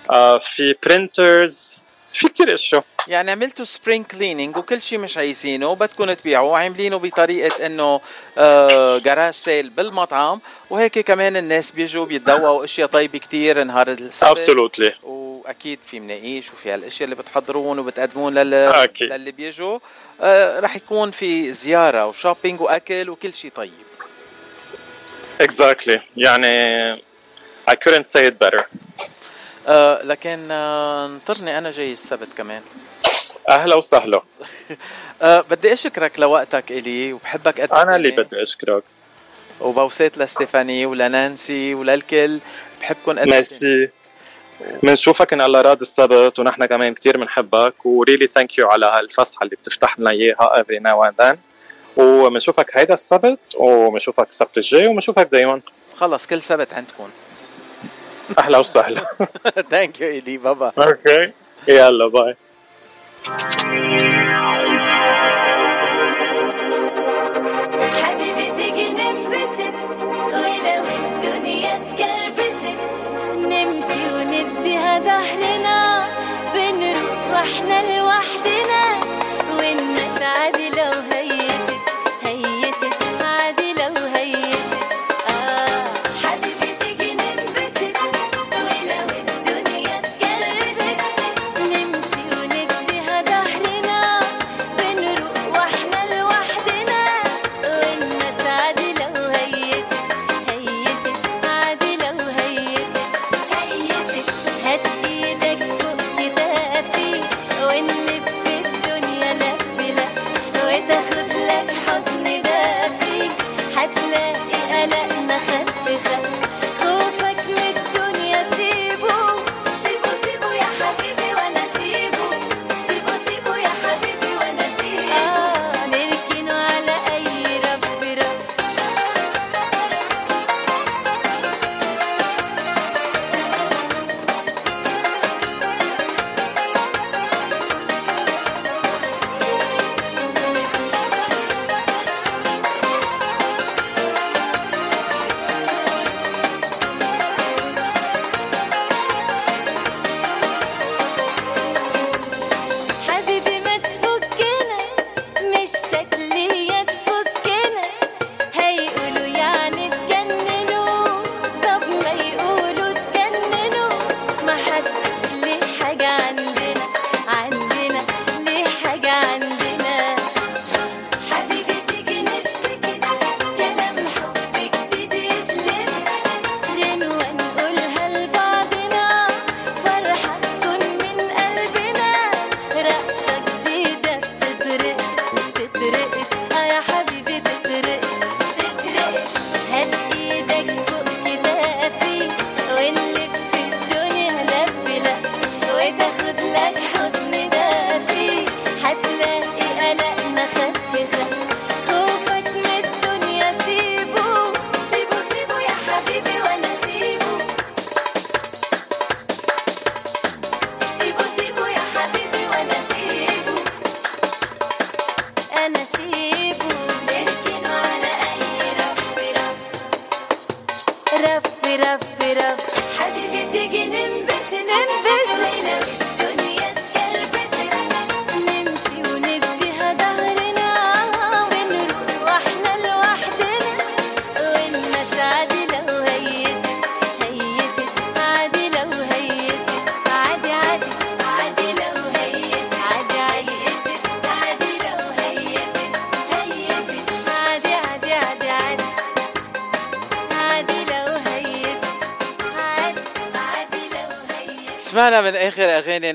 [0.09, 1.80] آه، في printers
[2.13, 7.65] في كتير اشياء يعني عملتوا spring cleaning وكل شيء مش عايزينه بدكم تبيعوه عاملينه بطريقة
[7.65, 8.01] إنه
[8.37, 14.29] آه garage sale بالمطعم وهيك كمان الناس بيجوا بيتدوقوا أشياء طيبة كتير نهار السبت.
[14.29, 18.53] absolutely وأكيد في مناقيش وفي هالأشياء اللي بتحضرون وبتقدمون لل...
[18.53, 19.13] أكيد.
[19.13, 19.79] للي بيجوا.
[20.21, 23.71] آه رح يكون في زيارة و shopping وأكل وكل شيء طيب.
[25.41, 26.95] exactly يعني
[27.71, 28.63] I couldn't say it better.
[29.67, 32.61] آه لكن آه انطرني أنا جاي السبت كمان.
[33.49, 34.21] أهلا وسهلا.
[35.21, 38.11] أه بدي أشكرك لوقتك إيلي وبحبك قد الدني إيلي.
[38.11, 38.83] بدي أشكرك.
[39.61, 42.39] وبوسات لستيفاني ولنانسي وللكل
[42.81, 43.89] بحبكم قد ميرسي.
[44.83, 49.43] بنشوفك ان الله راد السبت ونحن كمان كثير بنحبك و really thank you على هالفسحه
[49.43, 51.37] اللي بتفتح لنا إياها every now and then
[51.97, 55.61] وبنشوفك هيدا السبت وبنشوفك السبت الجاي وبنشوفك دايما.
[55.97, 57.09] خلص كل سبت عندكم
[58.39, 59.01] أهلا وسهلا.
[59.71, 61.31] thank you إيلي bye bye okay
[61.67, 62.35] يلا bye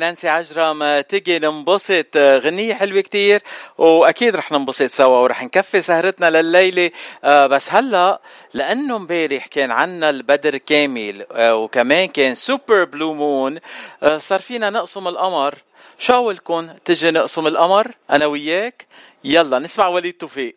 [0.07, 3.43] نانسي عجرم تيجي ننبسط غنية حلوة كتير
[3.79, 6.91] وأكيد رح ننبسط سوا ورح نكفي سهرتنا لليلة.
[7.25, 8.21] آه، بس هلأ
[8.55, 13.59] لأنه امبارح كان عنا البدر كامل آه، وكمان كان super blue moon
[14.03, 15.55] آه، صار فينا نقسم القمر.
[15.99, 18.87] شو قولكن تجي نقسم القمر؟ أنا وياك.
[19.25, 20.57] يلا نسمع وليد توفيق.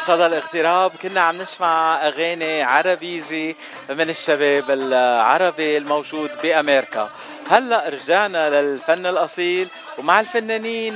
[0.00, 3.56] صدى الاغتراب كنا عم نسمع أغاني عربيزي
[3.90, 7.10] من الشباب العربي الموجود بأمريكا.
[7.50, 9.68] هلأ رجعنا للفن الأصيل
[9.98, 10.94] ومع الفنانين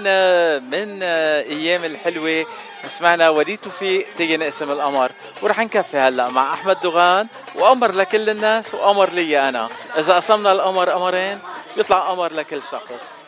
[0.70, 2.46] من أيام الحلوة
[2.88, 5.10] سمعنا وليد توفيق تيجي نقسم القمر.
[5.42, 9.68] ورح نكفي هلأ مع أحمد دوغان وقمر لكل الناس وقمر لي أنا.
[9.98, 11.38] إذا قسمنا القمر قمرين
[11.76, 13.24] يطلع قمر لكل شخص.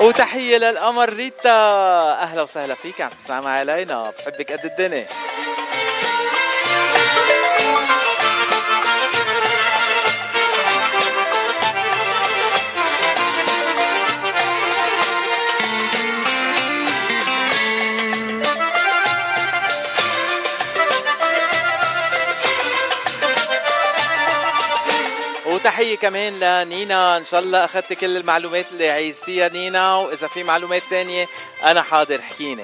[0.00, 1.50] وتحية للقمر ريتا.
[2.22, 3.00] أهلا وسهلا فيك.
[3.00, 5.08] عم تسمع علينا بحبك قد الدنيا.
[25.66, 27.16] وتحية كمان لنينا.
[27.16, 31.28] إن شاء الله أخذت كل المعلومات اللي عايزتيها نينا وإذا في معلومات تانية
[31.64, 32.22] أنا حاضر.
[32.22, 32.62] حكيني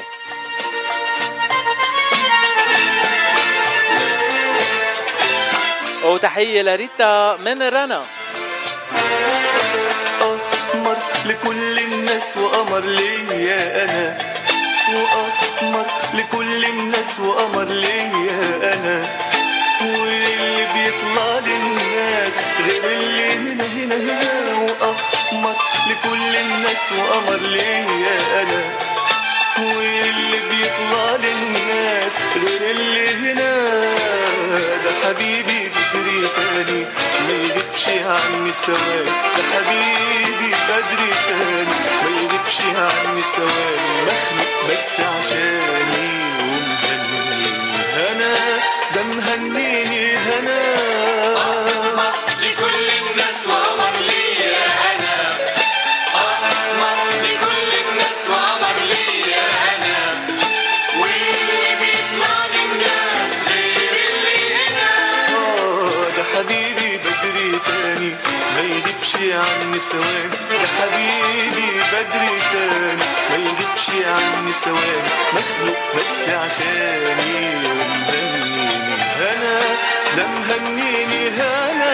[6.05, 8.03] وتحية لريتا من رنا.
[10.20, 14.19] قمر لكل الناس وقمر ليا أنا.
[14.95, 19.19] وقمر لكل الناس وقمر ليا أنا.
[19.81, 21.81] واللي بيطلع للناس
[22.66, 25.55] غير اللي هنا هنا هنا وقمر
[25.90, 28.62] لكل الناس وقمر ليا أنا.
[29.59, 33.52] واللي بيطلع للناس غير اللي هنا
[34.84, 36.80] ده حبيبي بدري تاني.
[37.26, 41.76] ما يغيبش عني ثواني ده حبيبي بدري تاني.
[42.02, 46.09] ما يغيبش عني ثواني مخلوق بس عشاني.
[46.39, 47.51] ومهنيني
[47.97, 48.34] هنا
[48.94, 50.62] ده مهنيني هنا.
[74.06, 74.52] عني
[75.32, 78.91] مخلوق بس عشاني ومهنيني
[79.23, 79.61] هنا
[80.16, 81.93] ده مهنيني هنا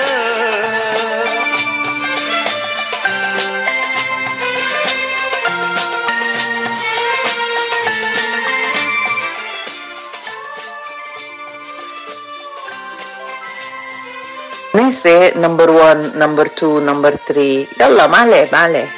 [14.72, 18.88] خمسة نمبر 1 نمبر 2 نمبر 3 يلا ما عليه ما عليه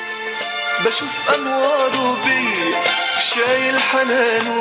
[0.84, 2.74] بشوف أنواره بي
[3.18, 4.59] شايل حنان ولي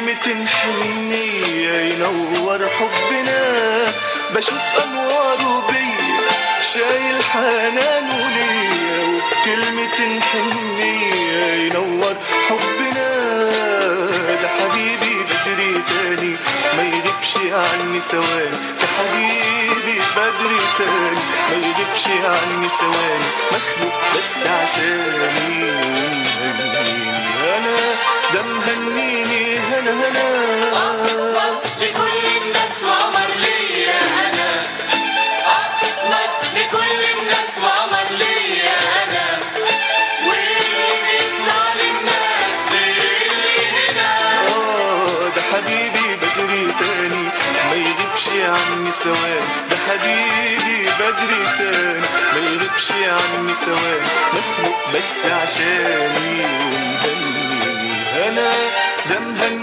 [0.00, 3.92] وبكلمة حنية ينور حبنا.
[4.34, 6.14] بشوف انواره بي
[6.72, 8.70] شايل حنان ولي
[9.04, 12.16] وبكلمة حنية ينور
[12.48, 12.89] حبنا.
[17.36, 21.18] يغيبش عني ثواني ده حبيبي بدري تاني.
[21.50, 25.70] ما يغيبش عني ثواني مخلوق بس عشاني
[27.40, 27.76] هنا
[28.34, 30.40] ده مهنيني هنا هنا.
[53.10, 58.50] عني ثواني مخلوق بس عشاني ومهنيني هنا
[59.10, 59.59] ده مهنيني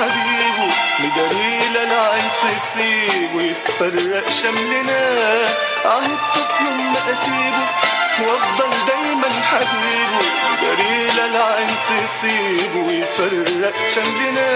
[0.00, 5.02] حبيبه مداريل العين تسيب ويتفرق شملنا
[5.84, 7.66] عهدت في يوم ما أسيبه.
[8.20, 10.22] وأفضل دايما حبيبه
[10.52, 14.48] مداريل العين تسيب ويتفرق شملنا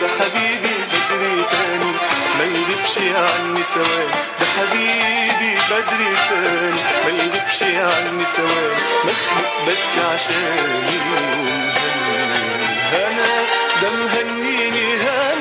[0.00, 1.92] ده حبيبي بدري تاني.
[2.38, 4.12] ما يغيبش عني ثواني
[4.56, 10.32] حبيبي بدري تاني ما يغيبش عني ثواني مخلوق بس ومهنيني
[12.92, 13.30] هنا
[13.82, 15.31] ده مهنيني هنا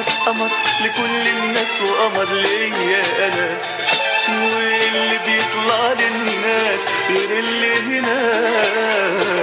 [0.00, 0.50] وقمر قمر
[0.80, 3.56] لكل الناس وقمر ليا أنا.
[4.28, 8.40] واللي بيطلع للناس غير اللي هنا.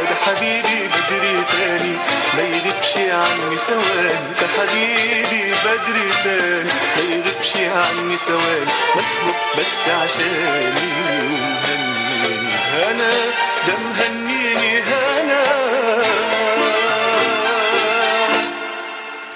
[0.09, 1.95] ده حبيبي بدري تاني
[2.33, 4.33] ما يغيبش عني ثواني.
[4.41, 8.71] ده حبيبي بدري تاني ما يغيبش عني ثواني.
[8.95, 10.87] مخلوق بس عشاني
[11.23, 13.13] ومهنيني هنا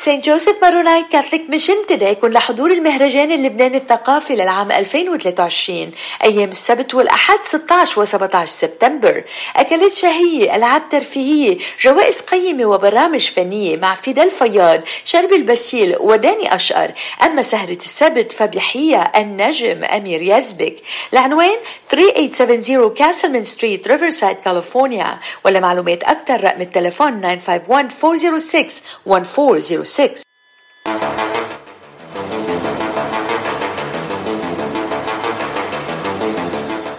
[0.02, 5.92] Saint Joseph Maronite Catholic Mission تدعيكم لحضور المهرجان اللبناني الثقافي للعام 2023
[6.24, 9.24] أيام السبت والأحد 16 و 17 سبتمبر.
[9.56, 16.92] أكلات شهية ألعاب ترفيهية جوائز قيمة وبرامج فنية مع فيدال فياض شربل باسيل وداني أشقر.
[17.26, 20.76] أما سهرة السبت فبيحييها النجم أمير يزبك.
[21.14, 21.58] العنوان
[21.90, 29.91] 3870 Castleman Street ريفرسايد كاليفورنيا ولمعلومات أكثر رقم التليفون 951 406 1406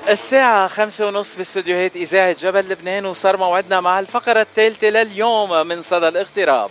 [0.08, 6.08] الساعة خمسة ونص باستديوهات إذاعة جبل لبنان وصار موعدنا مع الفقرة الثالثة لليوم من صدى
[6.08, 6.70] الاغتراب.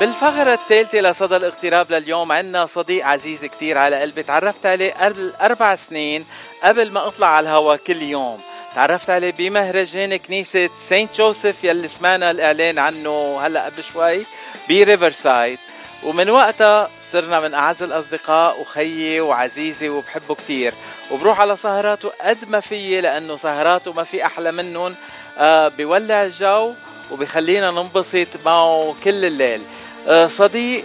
[0.00, 5.76] بالفقرة الثالثة لصدى الاغتراب لليوم عنا صديق عزيز كتير على قلبي تعرفت عليه قبل أربع
[5.76, 6.26] سنين
[6.62, 8.53] قبل ما أطلع على الهوا كل يوم.
[8.74, 14.26] تعرفت عليه بمهرجان كنيسة سانت جوزيف يلي سمعنا الإعلان عنه هلأ قبل شوي
[14.68, 15.58] بريفرسايد
[16.02, 20.74] ومن وقتها صرنا من أعز الأصدقاء وخيي وعزيزي وبحبه كتير.
[21.10, 24.94] وبروح على سهراته قد ما فيي لأنه سهراته ما في أحلى منهم.
[25.38, 26.74] آه بيولع الجو
[27.10, 29.62] وبيخلينا ننبسط معه كل الليل.
[30.08, 30.84] آه صديق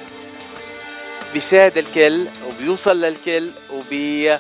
[1.33, 4.37] بيساعد الكل وبيوصل للكل وبي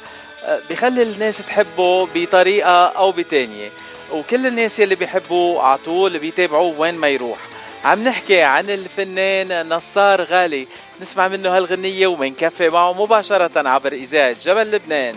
[0.69, 3.69] بيخلي الناس تحبه بطريقة أو بتانية.
[4.11, 7.39] وكل الناس يلي بيحبوه على طول بيتابعوه وين ما يروح.
[7.85, 10.67] عم نحكي عن الفنان نصار غالي.
[11.01, 15.15] نسمع منه هالغنية ومنكفي معه مباشرة عبر إذاعة جبل لبنان.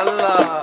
[0.00, 0.59] الله.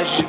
[0.00, 0.22] Às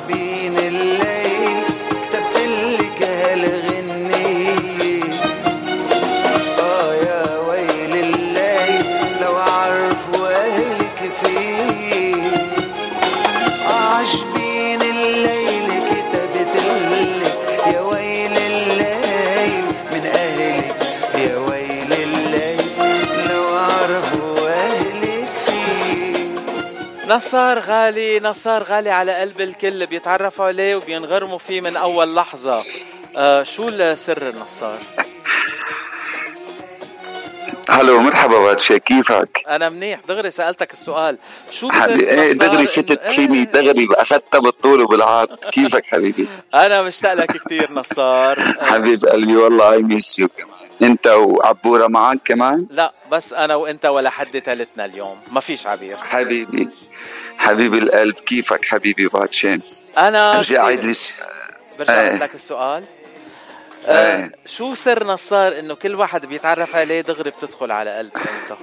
[27.32, 32.62] نصار غالي نصار غالي على قلب الكل بيتعرفوا عليه وبينغرموا فيه من أول لحظة.
[33.16, 34.78] آه شو السر النصار؟
[37.70, 41.18] hello مرحبا باتشي كيفك؟ أنا منيح دغري سألتك السؤال.
[41.50, 47.12] شو سر حبيبي إيه دغري فتت فيني دغري اخذتها بالطول وبالعرض كيفك حبيبي؟ أنا مشتاق
[47.12, 48.40] لك كثير نصار.
[48.70, 50.52] حبيب قلبي والله I miss you كمان.
[50.82, 55.16] أنت وعبورة معك كمان؟ لا بس أنا وأنت ولا حد ثالثنا اليوم.
[55.30, 55.96] ما فيش عبير.
[55.96, 56.68] حبيبي.
[57.42, 59.60] حبيبي القلب كيفك حبيبي باتشي؟
[59.98, 60.94] أنا رجع عيد لي
[61.78, 62.08] برجع.
[62.08, 62.84] أقول لك السؤال.
[63.86, 68.58] آه إيه شو سر نصار إنه كل واحد بيتعرف عليه دغري بتدخل على قلبه أنت؟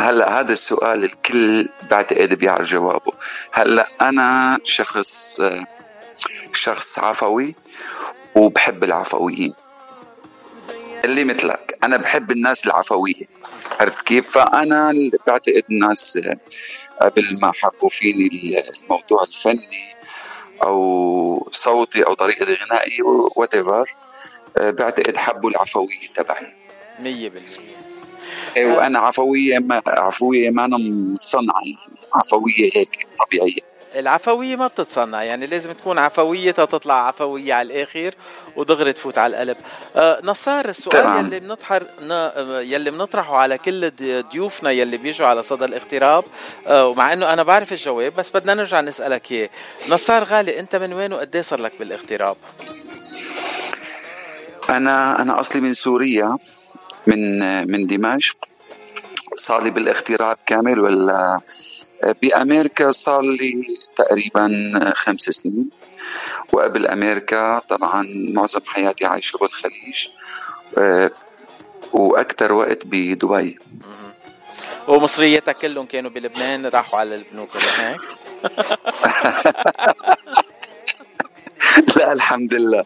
[0.00, 3.12] هلا هذا السؤال الكل بعتقد بيعرف جوابه.
[3.52, 5.66] هلا أنا شخص آه،
[6.52, 7.54] شخص عفوي
[8.34, 9.54] وبحب العفويين.
[11.04, 13.26] اللي مثلك أنا بحب الناس العفوية.
[13.80, 14.92] عرفت كيف؟ فأنا
[15.26, 16.36] بعتقد الناس آه،
[17.00, 19.94] قبل ما حبوا فيني الموضوع الفني
[20.62, 23.02] أو صوتي أو طريقة غنائي
[23.36, 23.56] وات
[24.56, 26.54] بعتقد حبوا العفوية تبعي.
[26.98, 27.70] 100%
[28.56, 30.76] إيه، وأنا عفوية ما عفوية ما أنا
[31.12, 33.69] مصنعة يعني عفوية هيك طبيعية.
[33.94, 38.14] العفوية ما بتتصنع يعني لازم تكون عفوية تطلع عفوية على الآخر
[38.56, 39.56] ودغري تفوت على القلب.
[39.96, 41.26] آه نصار السؤال تمام.
[41.26, 41.86] يلي بنطحر
[42.62, 46.24] يلي بنطرحه على كل ضي- ضيوفنا يلي بيجوا على صدى الاغتراب
[46.66, 49.50] آه ومع إنه أنا بعرف الجواب بس بدنا نرجع نسألك إياه.
[49.88, 52.36] نصار غالي أنت من وين وقد صار لك بالاغتراب؟
[54.70, 56.36] أنا أنا أصلي من سوريا
[57.06, 57.38] من
[57.70, 58.36] من دمشق.
[59.36, 61.40] صار لي بالاغتراب كامل ولا
[62.22, 65.70] بأمريكا صار لي تقريبا خمس سنين
[66.52, 70.08] وقبل أمريكا طبعا معظم حياتي عايشة بالخليج
[71.92, 73.58] وأكثر وقت بدبي.
[74.88, 78.00] ومصريتك كلهم كانوا بلبنان راحوا على البنوك ولا هيك.
[81.96, 82.84] لا الحمد لله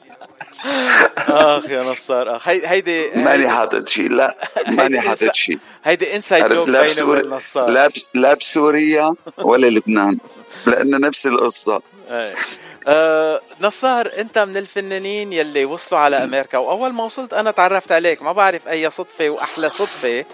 [1.29, 6.17] آخ يا نصار آخ هي- هيدي ماني حاطط شيء لا ماني هيدي حاطط شيء هيدي
[6.17, 10.19] انسايد؟ جوك لا بيني وبين نصار لا لا بسوريا ولا لبنان
[10.67, 11.83] لأنه نفس القصة.
[12.89, 18.23] آه نصار انت من الفنانين يلي وصلوا على أمريكا وأول ما وصلت أنا تعرفت عليك.
[18.23, 20.25] ما بعرف أي صدفة وأحلى صدفة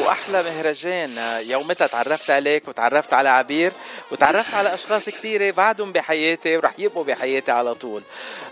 [0.00, 3.72] وأحلى مهرجان آه، يومتها تعرفت عليك وتعرفت على عبير
[4.10, 8.02] وتعرفت على أشخاص كثيره بعدهم بحياتي ورح يبقوا بحياتي على طول.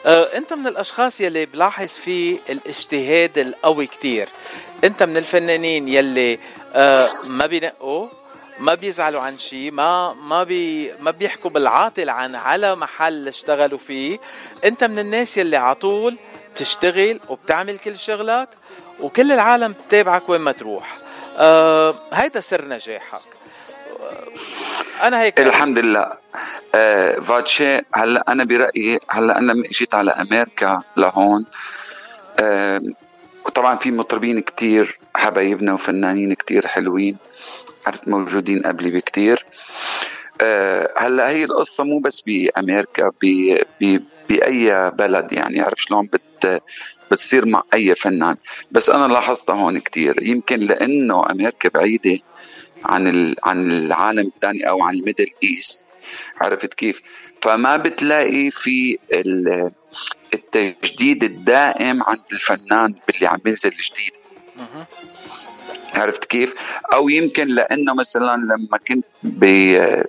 [0.07, 4.29] آه انت من الأشخاص يلي بلاحظ فيه الاجتهاد القوي كتير.
[4.85, 6.39] انت من الفنانين يلي
[6.75, 8.09] آه ما بينقوا
[8.59, 14.19] ما بيزعلوا عن شيء ما ما بي ما بيحكوا بالعاطل عن على محل اشتغلوا فيه.
[14.65, 16.17] انت من الناس يلي على طول
[16.55, 18.49] بتشتغل وبتعمل كل شغلك
[19.01, 20.97] وكل العالم بتتابعك وين ما تروح.
[21.39, 23.21] آه هيدا سر نجاحك.
[24.01, 26.13] آه، أنا هيك الحمد لله.
[26.75, 31.45] آه فاتشي هلا أنا برأيي هلا أنا اجيت على أمريكا لهون.
[32.39, 32.83] آه
[33.47, 37.17] وطبعا في مطربين كتير حبايبنا وفنانين كتير حلوين.
[37.87, 39.45] عرفت موجودين قبلي بكتير.
[40.41, 43.11] آه هلأ هي القصة مو بس بأمريكا
[44.29, 46.63] بأي بلد يعني عرف شلون بت
[47.11, 48.37] بتصير مع أي فنان.
[48.71, 50.29] بس أنا لاحظتها هون كتير.
[50.29, 52.19] يمكن لأنه أمريكا بعيدة
[52.85, 55.81] عن عن العالم الثاني أو عن ال Middle East.
[56.41, 57.03] عرفت كيف؟
[57.43, 59.71] فما بتلاقي في ال-
[60.35, 64.13] التجديد الدائم عند الفنان باللي عم ينزل جديد.
[65.97, 66.55] عرفت كيف؟
[66.93, 69.05] أو يمكن لأنه مثلا لما كنت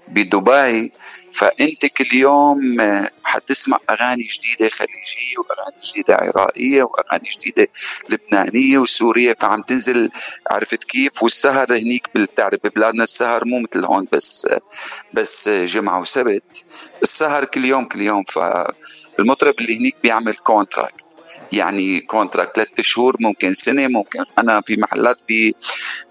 [0.07, 0.91] بدبي
[1.31, 7.67] فأنت كل يوم آه، حتسمع أغاني جديدة خليجية وأغاني جديدة عراقية وأغاني جديدة
[8.09, 10.09] لبنانية وسورية فعم تنزل
[10.51, 14.47] عرفت كيف؟ والسهر هنيك بتعرف ببلادنا السهر مو مثل هون بس
[15.13, 16.63] بس جمعة وسبت
[17.01, 21.14] السهر كل يوم كل يوم فالمطرب اللي هنيك بيعمل contract
[21.53, 25.51] يعني contract ثلاث شهور ممكن سنة ممكن أنا في محلات ب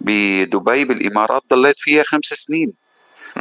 [0.01, 2.73] بدبي بالإمارات ضليت فيها خمس سنين.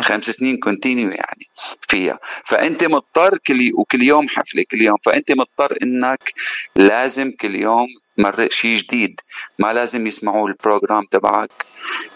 [0.01, 1.47] خمس سنين continue يعني
[1.87, 2.19] فيها.
[2.45, 4.97] فأنت مضطر كل وكل يوم حفلة كل يوم.
[5.05, 6.33] فأنت مضطر إنك
[6.75, 7.87] لازم كل يوم
[8.17, 9.21] مرق شيء جديد.
[9.59, 11.65] ما لازم يسمعوا ال program تبعك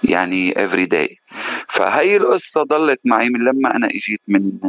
[0.03, 1.19] يعني every day
[1.67, 4.59] فهي القصة ضلت معي من لما أنا إجيت من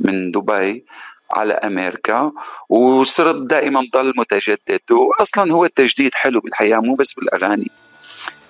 [0.00, 0.84] من دبي.
[1.32, 2.32] على أمريكا
[2.68, 7.70] وصرت دائما ضل متجدد واصلا هو التجديد حلو بالحياة مو بس بالأغاني.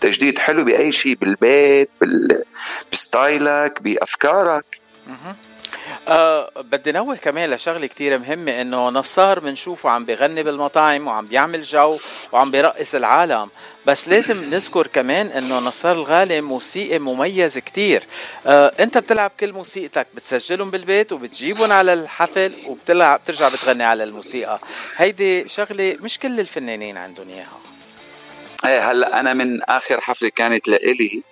[0.01, 2.45] تجديد حلو بأي شيء بالبيت بال...
[2.93, 4.81] ب style ك بأفكارك.
[6.09, 11.63] أه بدي نوه كمان لشغلة كتير مهمة إنه نصار بنشوفه عم بيغني بالمطاعم وعم بيعمل
[11.63, 11.99] جو
[12.33, 13.51] وعم بيرقص العالم.
[13.87, 18.03] بس لازم نذكر كمان إنه نصار الغالي موسيقي مميز كتير.
[18.47, 24.59] أه إنت بتلعب كل موسيقتك بتسجلهم بالبيت وبتجيبهم على الحفل وبتلعب بترجع بتغني على الموسيقى.
[24.97, 27.59] هيدي شغلة مش كل الفنانين عندهم إياها.
[28.65, 31.23] إيه هلأ أنا من آخر حفلة كانت لإلي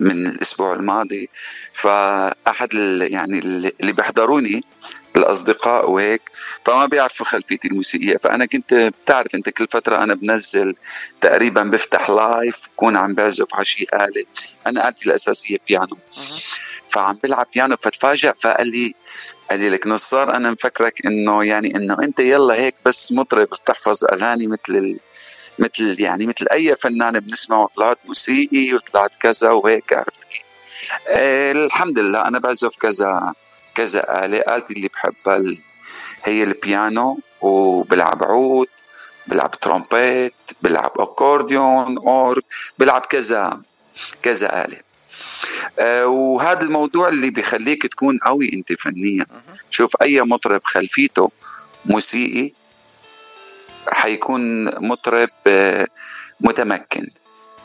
[0.00, 1.28] من الأسبوع الماضي.
[1.72, 4.64] فأحد يعني اللي بيحضروني
[5.16, 6.22] الأصدقاء وهيك
[6.66, 8.16] فما بيعرفوا خلفيتي الموسيقية.
[8.16, 10.74] فأنا كنت بتعرف أنت كل فترة أنا بنزل
[11.20, 14.24] تقريبا بفتح live بكون عم بعزف على شيء اله
[14.66, 15.96] أنا آلتي الأساسية بيانو.
[16.88, 18.94] فعم بلعب بيانو فتفاجئ فقال لي
[19.50, 24.04] قال لي لك نصار أنا مفكرك إنه يعني إنه أنت يلا هيك بس مطرب بتحفظ
[24.04, 24.98] أغاني مثل.
[25.58, 30.42] مثل يعني مثل أي فنان بنسمعه طلعت موسيقي وطلعت كذا وهيك عرفت كيف؟
[31.08, 33.32] آه الحمد لله أنا بعزف كذا
[33.74, 34.38] كذا آلة.
[34.38, 35.56] آلتي اللي بحبها
[36.24, 38.68] هي البيانو وبلعب عود
[39.26, 42.42] بلعب ترومبيت بلعب أكورديون اورج
[42.78, 43.60] بلعب كذا
[44.22, 44.78] كذا آلة.
[45.78, 49.26] آه وهذا الموضوع اللي بيخليك تكون قوي أنت فنيا.
[49.70, 51.30] شوف أي مطرب خلفيته
[51.86, 52.52] موسيقي
[53.88, 55.86] حيكون مطرب آه،
[56.40, 57.10] متمكن.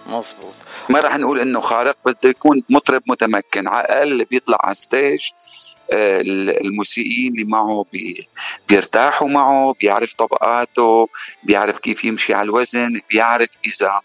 [0.07, 0.53] مزبوط
[0.89, 5.29] ما راح نقول إنه خارق بس بده يكون مطرب متمكن على الأقل بيطلع على stage
[5.93, 8.27] الموسيقيين اللي معه بي
[8.69, 11.09] بيرتاحوا معه بيعرف طبقاته
[11.43, 14.01] بيعرف كيف يمشي على الوزن بيعرف إذا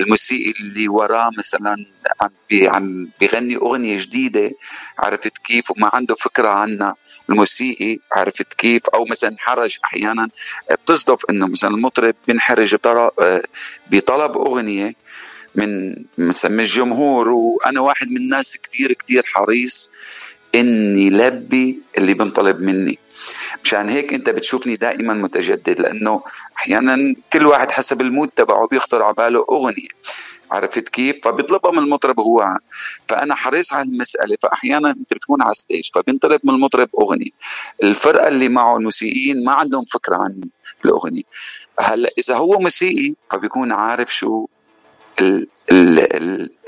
[0.00, 1.76] الموسيقي اللي وراه مثلا
[2.20, 4.52] عم عم بيغني أغنية جديدة
[4.98, 6.94] عرفت كيف وما عنده فكرة عنها
[7.30, 10.28] الموسيقي عرفت كيف أو مثلا حرج أحيانا
[10.70, 13.42] بتصدف إنه مثلا المطرب بينحرج آه،
[13.90, 14.94] بطلب أغنية
[15.54, 19.90] من مثلا من الجمهور وأنا واحد من الناس كثير كثير حريص.
[20.54, 22.98] إني لبي اللي بنطلب مني.
[23.64, 26.22] مشان هيك أنت بتشوفني دائما متجدد لأنه
[26.56, 29.88] أحيانا كل واحد حسب المود تبعه بيخطر على باله أغنية.
[30.50, 32.58] عرفت كيف؟ فبيطلبها من المطرب هو.
[33.08, 37.30] فأنا حريص على المسألة فاحيانا أنت بتكون على ستيج فبينطلب من المطرب أغنية.
[37.82, 40.40] الفرقة اللي معه الموسيقيين ما عندهم فكرة عن
[40.84, 41.22] الأغنية.
[41.80, 44.46] هلأ إذا هو موسيقي فبيكون عارف شو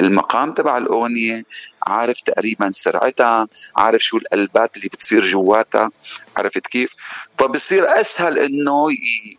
[0.01, 1.45] المقام تبع الأغنية
[1.87, 5.91] عارف تقريبا سرعتها عارف شو القلبات اللي بتصير جواتها
[6.37, 6.95] عرفت كيف؟
[7.39, 8.97] فبصير أسهل إنه ي-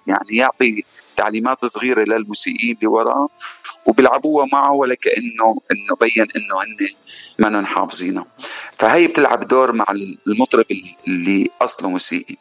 [0.08, 0.84] يعني يعطي
[1.18, 3.30] تعليمات صغيرة للموسيقيين اللي وراه
[3.86, 6.88] وبيلعبوها معه ولا كأنه إنه بين إنه هن
[7.40, 8.26] ما حافظينها.
[8.80, 9.86] فهي بتلعب دور مع
[10.28, 10.66] المطرب
[11.08, 12.36] اللي أصله موسيقي.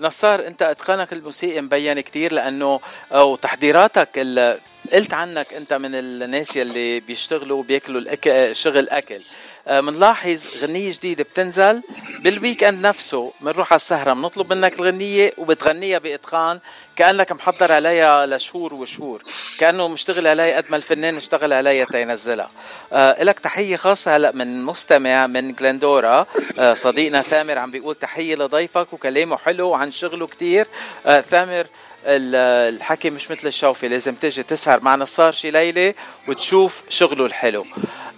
[0.00, 2.80] نصار انت اتقانك الموسيقي مبين كتير لأنه
[3.12, 4.58] أو تحضيراتك ال-
[4.92, 8.52] قلت عنك انت من الناس يلي بيشتغلوا بياكلوا الأك...
[8.52, 9.20] شغل أكل.
[9.68, 11.82] آه منلاحظ غنية جديدة بتنزل
[12.18, 16.60] بال weekend نفسه بنروح على السهرة بنطلب منك الغنية وبتغنيها بإتقان
[16.96, 19.22] كأنك محضر عليها لشهور وشهور
[19.58, 22.48] كأنه مشتغل عليها قد ما الفنان اشتغل عليها تينزلها.
[22.92, 26.26] آه لك تحية خاصة هلأ من مستمع من غلندورا.
[26.58, 30.66] آه صديقنا ثامر عم بيقول تحية لضيفك وكلامه حلو وعن شغله كتير.
[31.06, 31.66] آه ثامر
[32.04, 35.94] الحكي مش مثل الشوفي لازم تجي تسهر مع نصار شي ليلة
[36.28, 37.66] وتشوف شغله الحلو.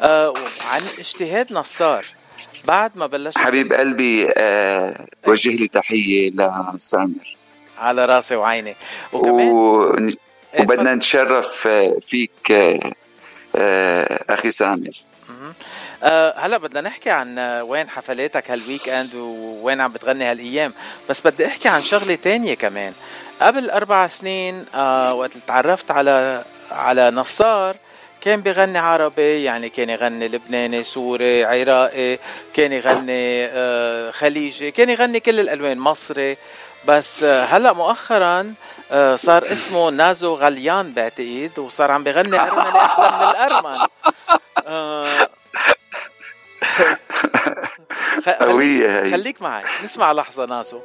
[0.00, 0.34] آه
[0.70, 2.06] عن اجتهاد نصار
[2.64, 6.30] بعد ما بلشت حبيب قلبي آه وجه لي تحية
[6.74, 7.36] لسامر
[7.78, 8.76] على راسي وعيني.
[9.12, 9.96] وكمان و...
[10.58, 12.92] وبدنا نتشرف آه، فيك آه،
[13.56, 14.90] آه، أخي سامر.
[16.02, 20.72] آه هلا بدنا نحكي عن آه، وين حفلاتك هال weekend ووين عم بتغني هالايام.
[21.08, 22.92] بس بدي احكي عن شغلة تانية كمان.
[23.40, 27.76] قبل أربع سنين آه وقت تعرفت على على نصار
[28.20, 32.18] كان بيغني عربي يعني كان يغني لبناني سوري عراقي
[32.54, 36.36] كان يغني آه خليجي كان يغني كل الألوان مصري.
[36.84, 38.54] بس آه، هلأ مؤخرا
[38.90, 43.86] آه، صار اسمه نازو غليان بعتقد وصار عم بيغني أرمني أحلى من الارمن
[44.66, 45.28] آه،
[48.40, 49.10] قوية هي.
[49.10, 50.80] خليك معي نسمع لحظة ناسو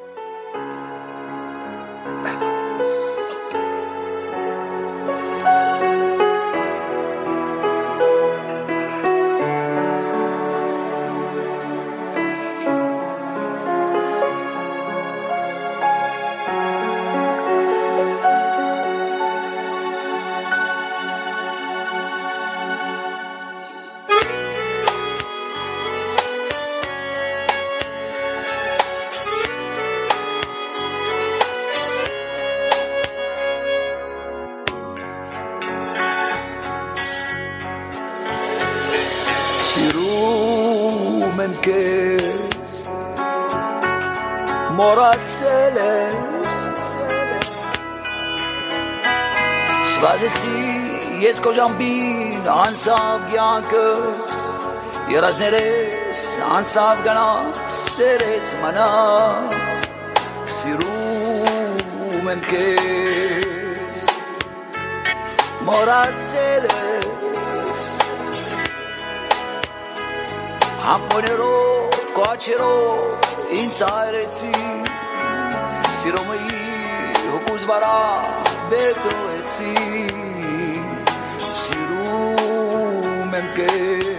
[51.25, 54.35] ես քո ժամին անսավ յանքս
[55.09, 56.25] երազներես
[56.57, 59.85] անսավ գնաց սերես մնաց
[60.57, 64.03] սիրում եմ քեզ
[65.69, 67.87] մորացերես
[70.85, 74.53] համոներով կոչերով ինձ արեցի
[76.03, 76.61] սիրոմի
[77.33, 77.97] հոգուզ վրա
[78.75, 79.73] բետոեցի
[83.35, 84.14] même que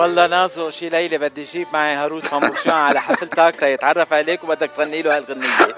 [0.00, 5.02] والله نازو شي ليلة بدي جيب معي هاروت ماموشان على حفلتك تيتعرف عليك وبدك تغني
[5.02, 5.74] له هالغنية.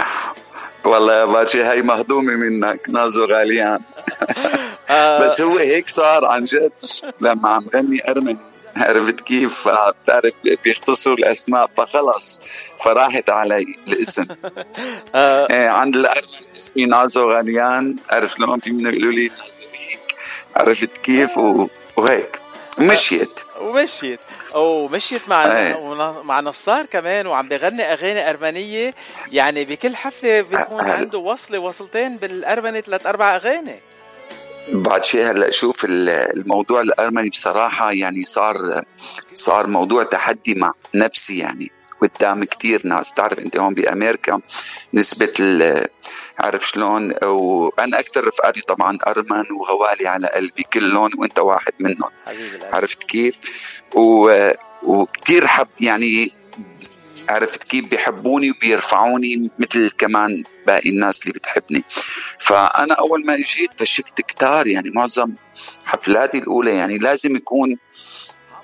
[0.84, 3.80] والله يا باتشي هاي مهضومة منك نازو غاليان.
[5.20, 6.72] بس هو هيك صار عن جد
[7.20, 8.38] لما عم غني أرمني.
[8.76, 10.34] عرفت كيف؟ بتعرف
[10.64, 12.40] بيختصروا الأسماء فخلص
[12.84, 14.24] فراحت علي الاسم.
[15.14, 17.96] إيه عند الأرمن اسمي نازو غاليان.
[18.10, 20.14] عرف لون في من يقولوا لي نازو هيك.
[20.56, 21.38] عرفت كيف؟
[21.96, 22.41] وهيك.
[22.78, 23.40] مشيت.
[23.60, 24.20] ومشيت.
[24.54, 25.94] ومشيت مع إيه.
[26.22, 28.94] مع نصار كمان وعم بغني أغاني أرمنية.
[29.32, 30.92] يعني بكل حفلة بيكون هلا.
[30.92, 33.80] عنده وصلة وصلتين بالأرمني ثلاث أربع أغاني.
[34.68, 38.82] بعد شيء هلأ شوف ال- الموضوع الأرمني بصراحة يعني صار
[39.32, 41.70] صار موضوع تحدي مع نفسي يعني.
[42.00, 43.14] قدام كتير ناس.
[43.14, 44.40] تعرف أنت هون بأمريكا
[44.94, 45.32] نسبة
[46.42, 52.10] عارف شلون؟ وأنا أكثر رفقاتي طبعا أرمن وغوالي على قلبي كلهم وأنت واحد منهم.
[52.72, 53.38] عرفت كيف؟
[53.94, 54.50] و...
[54.82, 56.32] وكتير حب يعني
[57.28, 61.84] عرفت كيف بيحبوني وبيرفعوني مثل كمان باقي الناس اللي بتحبني.
[62.38, 65.34] فأنا أول ما إجيت فشكت كتار يعني معظم
[65.84, 67.78] حفلاتي الأولى يعني لازم يكون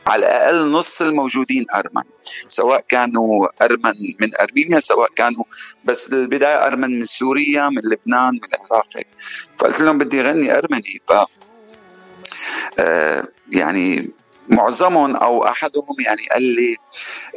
[0.08, 2.02] على الأقل نص الموجودين أرمن
[2.48, 5.44] سواء كانوا أرمن من أرمينيا سواء كانوا
[5.84, 8.96] بس بالبدايه أرمن من سوريا من لبنان من العراق.
[8.96, 9.08] هيك
[9.58, 11.12] فقلت لهم بدي أغني أرمني ف
[12.78, 14.10] آه، يعني
[14.48, 16.76] معظمهم أو أحدهم يعني قال لي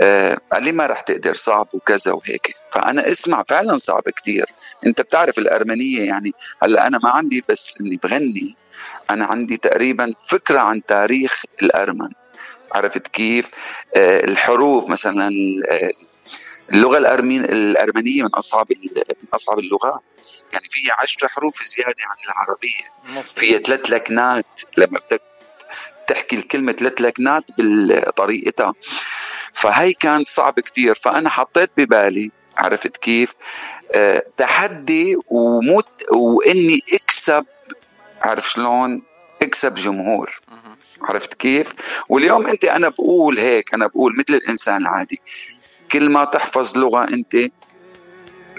[0.01, 2.55] آه قال لي ما رح تقدر صعب وكذا وهيك.
[2.71, 4.45] فأنا اسمع فعلا صعب كتير.
[4.85, 6.31] أنت بتعرف الأرمنية يعني
[6.63, 8.55] هلأ أنا ما عندي بس إني بغني
[9.09, 12.09] أنا عندي تقريبا فكرة عن تاريخ الأرمن.
[12.71, 13.51] عرفت كيف؟
[13.95, 15.29] آه الحروف مثلا
[15.69, 15.91] آه
[16.73, 20.03] اللغة الأرمين الأرمنية من أصعب ال- من أصعب اللغات.
[20.53, 23.23] يعني فيها عشر حروف زيادة عن العربية.
[23.35, 24.45] فيها ثلاث لكنات.
[24.77, 25.21] لما بدك
[26.07, 28.73] تحكي الكلمة ثلاث لكنات بطريقتها
[29.53, 30.95] فهي كان صعب كتير.
[30.95, 33.33] فأنا حطيت ببالي عرفت كيف؟
[33.95, 37.45] آه تحدي وموت وإني أكسب
[38.21, 39.01] عرف شلون؟
[39.41, 40.40] أكسب جمهور.
[41.03, 41.73] عرفت كيف؟
[42.09, 45.21] واليوم أنت أنا بقول هيك أنا بقول مثل الإنسان العادي.
[45.91, 47.35] كل ما تحفظ لغة أنت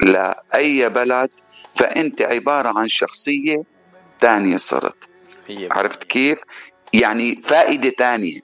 [0.02, 1.30] لأي بلد
[1.72, 3.62] فأنت عبارة عن شخصية
[4.20, 5.08] تانية صرت.
[5.50, 6.40] عرفت كيف؟
[6.92, 8.40] يعني فائدة تانية.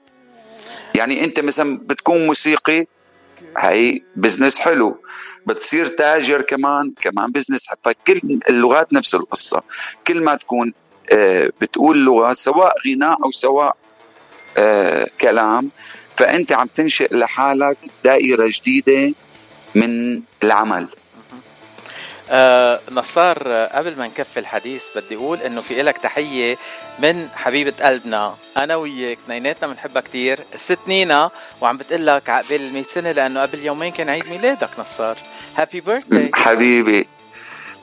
[0.95, 2.85] يعني أنت مثلا بتكون موسيقي
[3.57, 4.97] هي business حلو.
[5.45, 9.63] بتصير تاجر كمان كمان business فكل اللغات نفس القصة.
[10.07, 10.73] كل ما تكون
[11.11, 13.77] آه، بتقول لغة سواء غناء أو سواء
[15.21, 15.69] كلام
[16.17, 19.13] فأنت عم تنشئ لحالك دائرة جديدة
[19.75, 20.87] من العمل.
[22.31, 26.57] آه نصار آه، قبل ما نكفي الحديث بدي أقول إنه في لك تحية
[26.99, 28.35] من حبيبة قلبنا.
[28.57, 31.31] أنا وياك اثنيناتنا بنحبها كثير الست نينا
[31.61, 35.17] وعم بتقول لك عقبال ال 100 سنة لأنه قبل يومين كان عيد ميلادك نصار.
[35.57, 37.07] happy birthday حبيبي.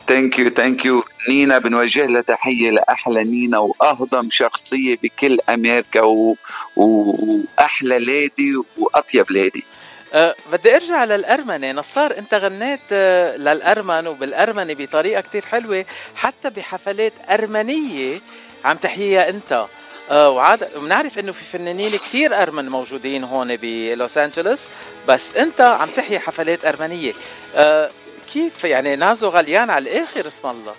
[0.09, 6.37] thank you thank you نينا بنوجه لها تحية لأحلى نينا وأهضم شخصية بكل أمريكا و...
[6.77, 6.85] و...
[6.87, 9.65] وأحلى lady وأطيب lady
[10.13, 11.73] أه بدي أرجع للأرمنة.
[11.73, 15.85] نصار أنت غنيت أه للأرمن وبالأرمني بطريقة كتير حلوة
[16.17, 18.21] حتى بحفلات أرمنية.
[18.65, 19.67] عم تحييها أنت.
[20.11, 24.69] أه وعاد بنعرف إنه في فنانين كتير أرمن موجودين هون بلوس أنجلوس
[25.09, 27.13] بس أنت عم تحيي حفلات أرمنية.
[27.55, 27.91] أه
[28.33, 30.75] كيف يعني نازو غليان على الآخر اسم الله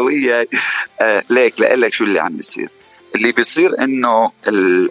[0.04, 0.48] وياي
[1.00, 2.68] آه ليك لك شو اللي عم بيصير
[3.14, 4.32] اللي بيصير إنه.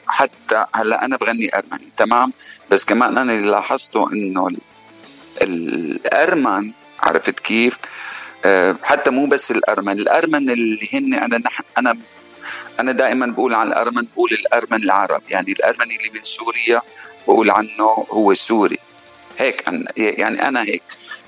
[0.07, 2.33] حتى هلأ أنا بغني ارمني تمام
[2.71, 4.57] بس كمان أنا اللي لاحظته إنه ال...
[5.41, 7.79] الأرمن عرفت كيف؟
[8.45, 11.97] آه، حتى مو بس الأرمن، الأرمن اللي هن أنا نح أنا
[12.79, 16.81] أنا دائما بقول عن الأرمن بقول الأرمن العرب، يعني الارمني اللي من سوريا
[17.27, 18.77] بقول عنه هو سوري.
[19.37, 20.83] هيك أنا يعني أنا هيك.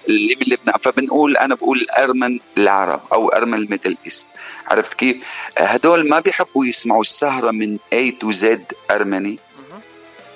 [0.10, 4.28] اللي من لبنان فبنقول أنا بقول الارمن العرب أو أرمن ال Middle East.
[4.68, 5.18] عرفت كيف؟
[5.58, 8.46] هدول ما بيحبوا يسمعوا السهرة من A to Z
[8.92, 9.40] أرمني.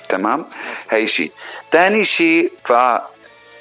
[0.10, 0.46] تمام؟
[0.90, 1.32] هي شيء،
[1.72, 2.74] ثاني شيء ف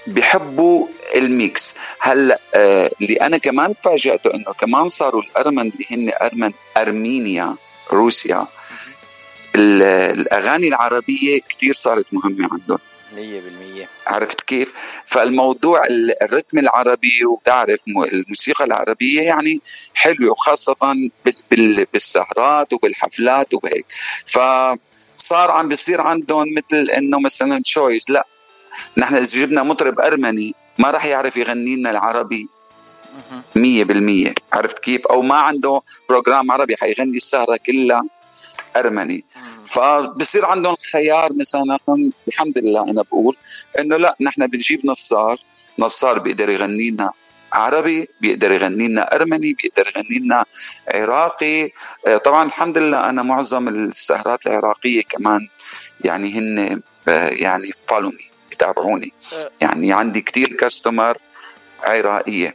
[0.07, 1.77] بيحبوا ال mix.
[2.01, 7.57] هلأ آه اللي أنا كمان تفاجأته إنه كمان صاروا الأرمن اللي هن أرمن أرمينيا
[7.93, 8.47] روسيا.
[9.55, 9.83] ال-
[10.21, 12.79] الأغاني العربية كثير صارت مهمة عندهم.
[13.17, 14.75] 100% عرفت كيف؟
[15.05, 19.61] فالموضوع ال- الرتم العربي وتعرف م- الموسيقى العربية يعني
[19.95, 20.77] حلوة وخاصة
[21.25, 23.87] بال- بال- بالسهرات وبالحفلات وبهيك
[24.27, 28.27] فصار عم بيصير عندهم مثل إنه مثلا تشويس لا
[28.97, 32.49] نحن إذا جبنا مطرب أرمني ما راح يعرف يغني لنا العربي
[33.57, 34.35] مية بالمية.
[34.53, 38.03] عرفت كيف؟ أو ما عنده program عربي حيغني السهرة كلها.
[38.77, 39.25] أرمني.
[39.67, 41.79] فبصير عندهم خيار مثلا
[42.29, 43.37] الحمد لله أنا بقول
[43.79, 45.39] إنه لا نحن بنجيب نصار
[45.79, 47.11] نصار بيقدر يغني لنا
[47.53, 50.45] عربي بيقدر يغني لنا أرمني بيقدر يغني لنا
[50.89, 51.71] عراقي.
[52.07, 55.49] آه، طبعا الحمد لله أنا معظم السهرات العراقية كمان
[56.01, 59.13] يعني هن آه، يعني follow me بيتابعوني
[59.61, 61.17] يعني عندي كتير كاستمر
[61.83, 62.55] عراقية.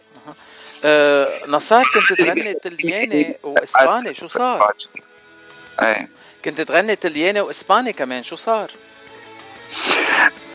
[0.83, 4.73] آه نصار كنت تغني طلياني وإسباني شو صار؟
[5.81, 6.09] إيه
[6.45, 8.71] كنت تغني طلياني وإسباني كمان شو صار؟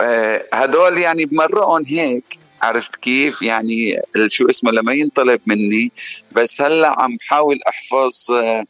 [0.01, 2.25] آه، هدول يعني بمرقهم هيك
[2.63, 5.93] عرفت كيف؟ يعني شو اسمه لما ينطلب مني
[6.33, 8.65] بس هلأ عم بحاول أحفظ آه،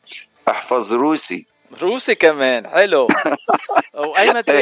[0.48, 1.47] أحفظ روسي.
[1.82, 3.06] روسي كمان حلو.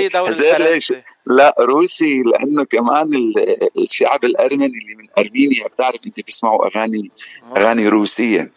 [0.09, 6.01] دوري زي ليش؟ الفرنسي؟ لا روسي لأنه كمان ال- الشعب الأرمني اللي من أرمينيا بتعرف
[6.07, 7.11] أنت بيسمعوا أغاني
[7.57, 8.51] أغاني روسية.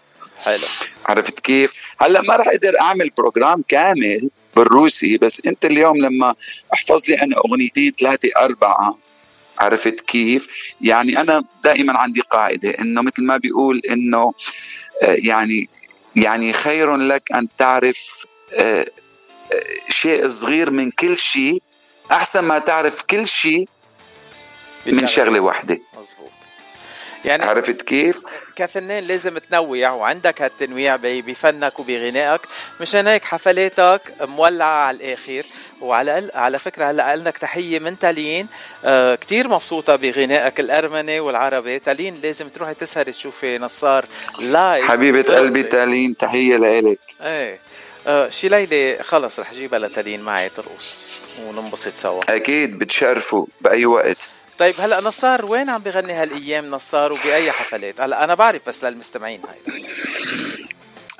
[0.46, 0.68] حلو
[1.06, 6.36] عرفت كيف؟ هلا ما راح أقدر أعمل بروجرام كامل بالروسي بس أنت اليوم لما
[6.74, 8.98] احفظ لي أنا أغنيتين ثلاثة أربعة
[9.60, 14.34] عرفت كيف؟ يعني أنا دائما عندي قاعدة إنه مثل ما بيقول إنه
[15.02, 15.70] آه، يعني
[16.16, 18.86] يعني خير لك أن تعرف آه،
[19.54, 21.62] آه، شيء صغير من كل شيء
[22.12, 23.70] أحسن ما تعرف كل شيء
[24.86, 26.41] من شغلة واحدة مزبوط
[27.26, 28.22] يعني عرفت كيف؟
[28.56, 32.42] كفنان لازم تنوع وعندك هالتنويع بفنك وبغنائك.
[32.82, 35.46] مشان هيك حفلاتك مولعة على الآخر.
[35.82, 38.48] وعلى على فكرة هلأ لك تحية من تالين.
[38.86, 41.80] آه كتير مبسوطة بغنائك الأرمني والعربي.
[41.80, 44.06] تالين لازم تروحي تسهري تشوفي نصار
[44.42, 45.36] live حبيبة.
[45.36, 47.00] قلبي تالين تحية لإلك.
[47.22, 47.60] إيه.
[48.08, 52.22] آه شي ليلة خلص رح جيبها لتالين معي ترقص وننبسط سوا.
[52.30, 54.30] أكيد بتشرفوا بأي وقت.
[54.62, 59.40] طيب هلا نصار وين عم بغني هالأيام نصار وبأي حفلات؟ هلا أنا بعرف بس للمستمعين
[59.50, 59.84] هاي.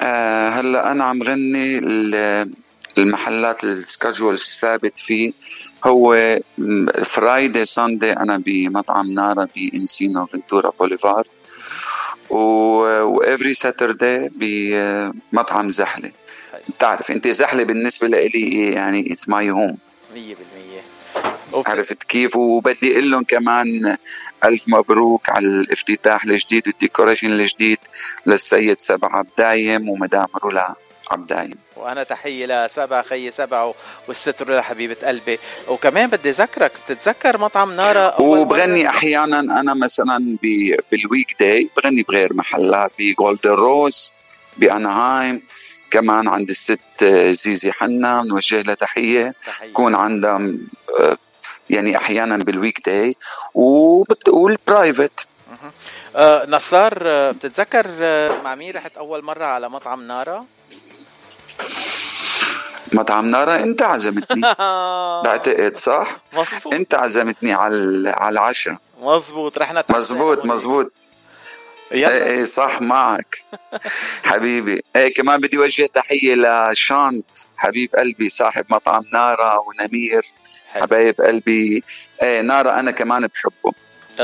[0.02, 2.52] آه هلا أنا عم غني ال-
[2.98, 5.32] المحلات ال schedule الثابت فيه
[5.86, 6.38] هو
[7.04, 11.26] Friday Sunday أنا بمطعم نارا بانسينو فنتورا بوليفارد
[12.30, 16.12] و every Saturday بمطعم زحلة.
[16.70, 19.78] بتعرف أنت زحلة بالنسبة لي يعني it's my home
[20.16, 20.18] 100%
[21.68, 23.98] عرفت كيف؟ وبدي أقول لهم كمان
[24.44, 27.78] ألف مبروك على الافتتاح الجديد وال decoration الجديد
[28.26, 30.76] للسيد سبع عبدايم ومدام رولا
[31.12, 33.74] عبدايم وأنا تحية لسبع خي سبع
[34.08, 35.40] وال sister لحبيبه قلبي.
[35.68, 40.38] وكمان بدي أذكرك بتتذكر مطعم نارا وبغني أحيانا أنا مثلا
[40.92, 44.14] بال weekday بغني بغير محلات بجولدن روز
[44.58, 45.42] بانهايم
[45.92, 49.34] كمان عند الست زيزي حنا بنوجه لها تحية.
[49.64, 50.36] بكون عندها
[51.00, 51.18] آه،
[51.70, 53.16] يعني أحيانا بال weekday
[53.54, 55.28] وبتقول private
[56.16, 60.46] آه نصار آه بتتذكر آه مع مين رحت أول مرة على مطعم نارا؟
[62.94, 64.42] مطعم نارا؟ انت عزمتني.
[65.26, 66.74] بعتقد صح؟ مظبوط.
[66.74, 68.78] انت عزمتني على على العشاء.
[69.02, 69.58] مظبوط.
[69.58, 70.92] رحنا مزبوط مزبوط
[71.92, 72.12] يلا.
[72.12, 73.44] إيه إيه صح معك.
[74.24, 74.84] حبيبي.
[74.96, 77.26] إيه كمان بدي اوجه تحية لشانت
[77.58, 80.26] حبيب قلبي صاحب مطعم نارا ونمير.
[80.68, 81.84] حبايب قلبي.
[82.24, 83.74] إيه نارا أنا كمان بحبه.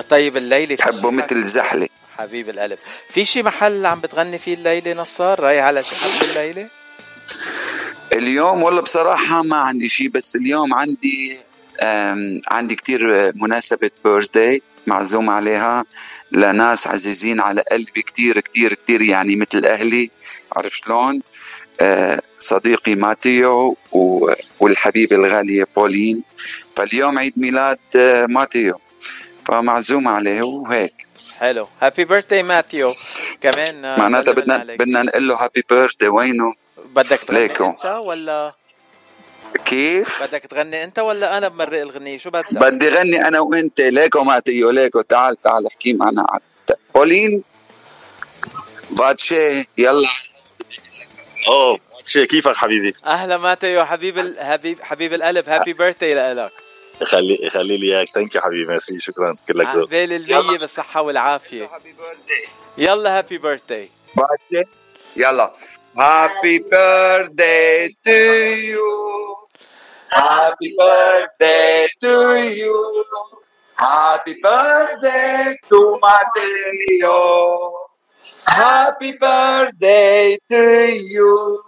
[0.10, 1.88] طيب الليلة بحبه شي مثل زحلة.
[2.18, 2.80] حبيب القلب.
[3.10, 6.69] في شي محل عم بتغني فيه الليلة نصار؟ رايح على شي حفلة الليلة؟
[8.14, 11.38] اليوم والله بصراحة ما عندي شيء بس اليوم عندي
[12.48, 15.85] عندي كتير مناسبة بيرثداي معزوم عليها.
[16.31, 20.11] لناس عزيزين على قلبي كتير كتير كتير يعني مثل أهلي.
[20.51, 21.22] عرف شلون؟
[21.81, 23.77] آه، صديقي ماتيو
[24.59, 26.23] والحبيبة الغالية بولين.
[26.76, 28.80] فاليوم عيد ميلاد آه، ماتيو.
[29.45, 31.07] فمعزوم عليه وهيك.
[31.39, 31.68] حلو.
[31.81, 32.93] happy birthday ماثيو
[33.41, 34.57] كمان آه، معناتها بدنا.
[34.57, 36.53] بدنا نقول له happy birthday وينه؟
[36.95, 38.53] بدك تغني أنت ولا؟
[39.68, 44.23] كيف؟ بدك تغني انت ولا أنا بمرق الغنية؟ شو بدك؟ بدي غني أنا وانت ليكو
[44.23, 46.39] ماتيو ليكو تعال تعال احكي معنا
[46.95, 47.44] بولين
[48.89, 50.07] باتشي يلا.
[51.48, 54.39] أوه شي كيفك حبيبي؟ أهلا ماتيو حبيب ال...
[54.39, 56.52] حبيب حبيب القلب happy birthday لك
[57.03, 58.10] خلي خلي لي إياك.
[58.10, 59.35] thank you حبيبي ميرسي شكرا.
[59.48, 59.84] كلك ذوق.
[59.84, 61.69] عقبال المية بالصحة والعافية.
[62.77, 64.69] يلا happy birthday باتشي
[65.15, 65.53] يلا.
[65.98, 68.19] Happy birthday to
[68.69, 68.88] you.
[70.09, 72.13] Happy birthday to
[72.59, 73.05] you.
[73.75, 77.73] Happy birthday to Mateo.
[78.45, 80.63] Happy birthday to
[81.13, 81.59] you.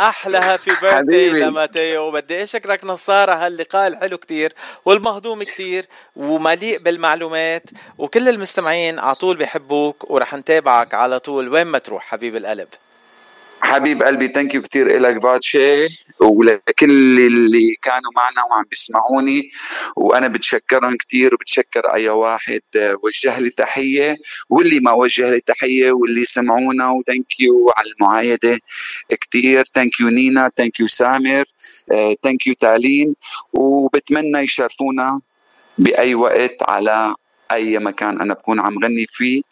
[0.00, 1.30] أحلى هابي بيرثداي.
[1.30, 4.52] لماتيو بدي أشكرك نصارى هاللقاء الحلو كتير
[4.84, 5.86] والمهضوم كتير
[6.16, 7.62] ومليء بالمعلومات
[7.98, 12.68] وكل المستمعين على طول بيحبوك ورح نتابعك على طول وين ما تروح حبيب القلب
[13.62, 15.88] حبيب قلبي thank you كثير لك فاتشي
[16.20, 19.50] ولكل اللي كانوا معنا وعم بيسمعوني
[19.96, 24.16] وأنا بتشكرهم كثير وبتشكر أي واحد آه، وجه لي تحية.
[24.50, 28.58] واللي ما وجه لي تحية واللي سمعونا و thank you على المعايدة
[29.20, 31.44] كثير thank you نينا thank you سامر
[32.22, 33.14] thank you تالين
[33.52, 35.20] وبتمنى يشرفونا
[35.78, 37.14] بأي وقت على
[37.52, 39.42] أي مكان أنا بكون عم غني فيه.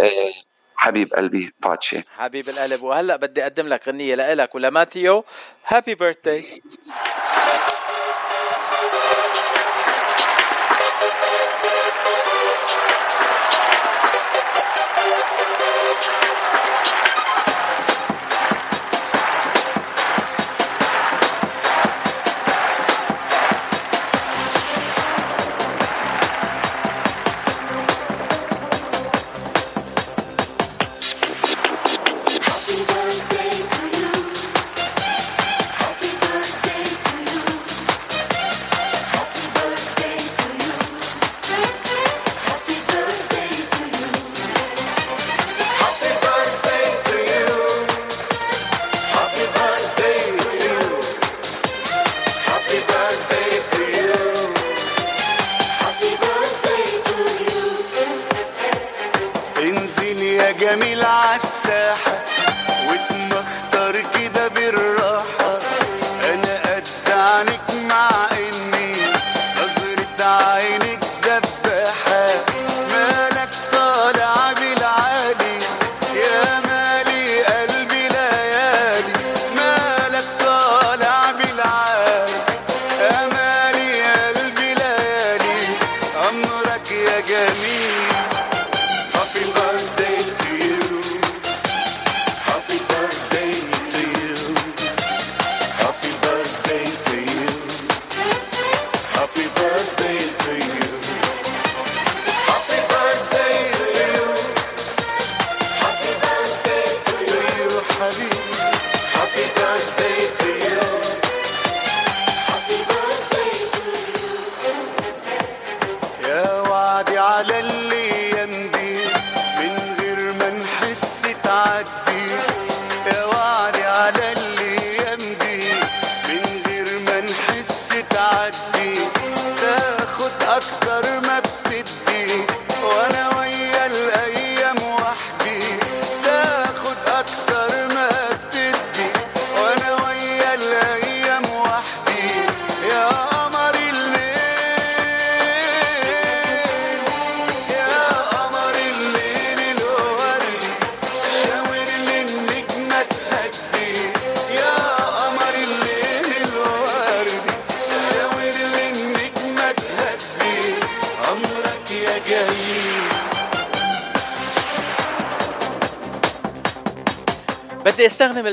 [0.00, 0.47] آه،
[0.80, 2.02] حبيب قلبي باتشي.
[2.16, 2.82] حبيب القلب.
[2.82, 5.24] وهلأ بدي أقدم لك غنية لإلك ولماتيو.
[5.66, 6.44] هابي بيرثداي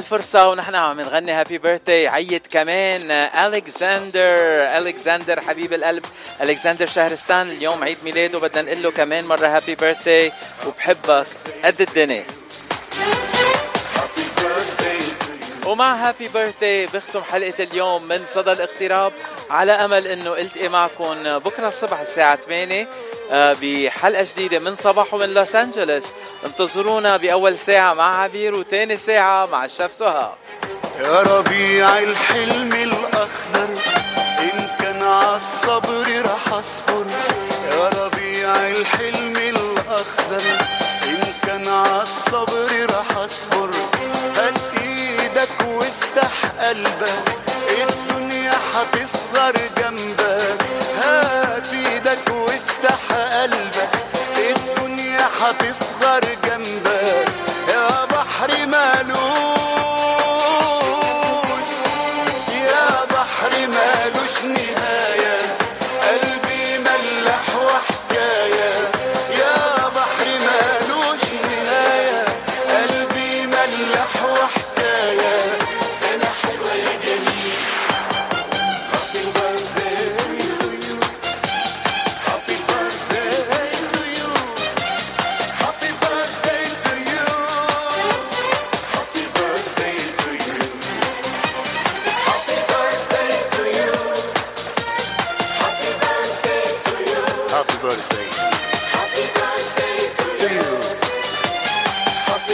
[0.05, 3.11] الفرصة ونحن عم نغني happy birthday عيد كمان.
[3.11, 4.19] الكساندر
[4.77, 6.05] الكساندر حبيب القلب.
[6.41, 7.47] الكساندر شهرستان.
[7.47, 8.39] اليوم عيد ميلاده.
[8.39, 10.31] بدنا نقول له كمان مرة happy birthday
[10.67, 11.27] وبحبك
[11.63, 12.23] قد الدنيا.
[15.65, 19.13] ومع happy birthday بختم حلقة اليوم من صدى الاغتراب
[19.49, 22.87] على أمل أنه التقي معكم بكرة الصبح الساعة 8
[23.31, 26.03] آه، بحلقة جديدة من صباح ومن لوس أنجلوس.
[26.45, 30.31] انتظرونا بأول ساعة مع عبير وتاني ساعة مع الشيف سهى
[30.99, 33.69] يا ربيع الحلم الأخضر
[34.39, 37.05] انت كان عالصبر رح أصبر.
[37.71, 40.43] يا ربيع الحلم الأخضر
[41.07, 43.69] إن كان عالصبر رح أصبر.
[44.37, 47.35] هات إيدك وافتح قلبك
[47.89, 50.61] الدنيا هتصغر جنبك.
[51.03, 52.04] هات إيدك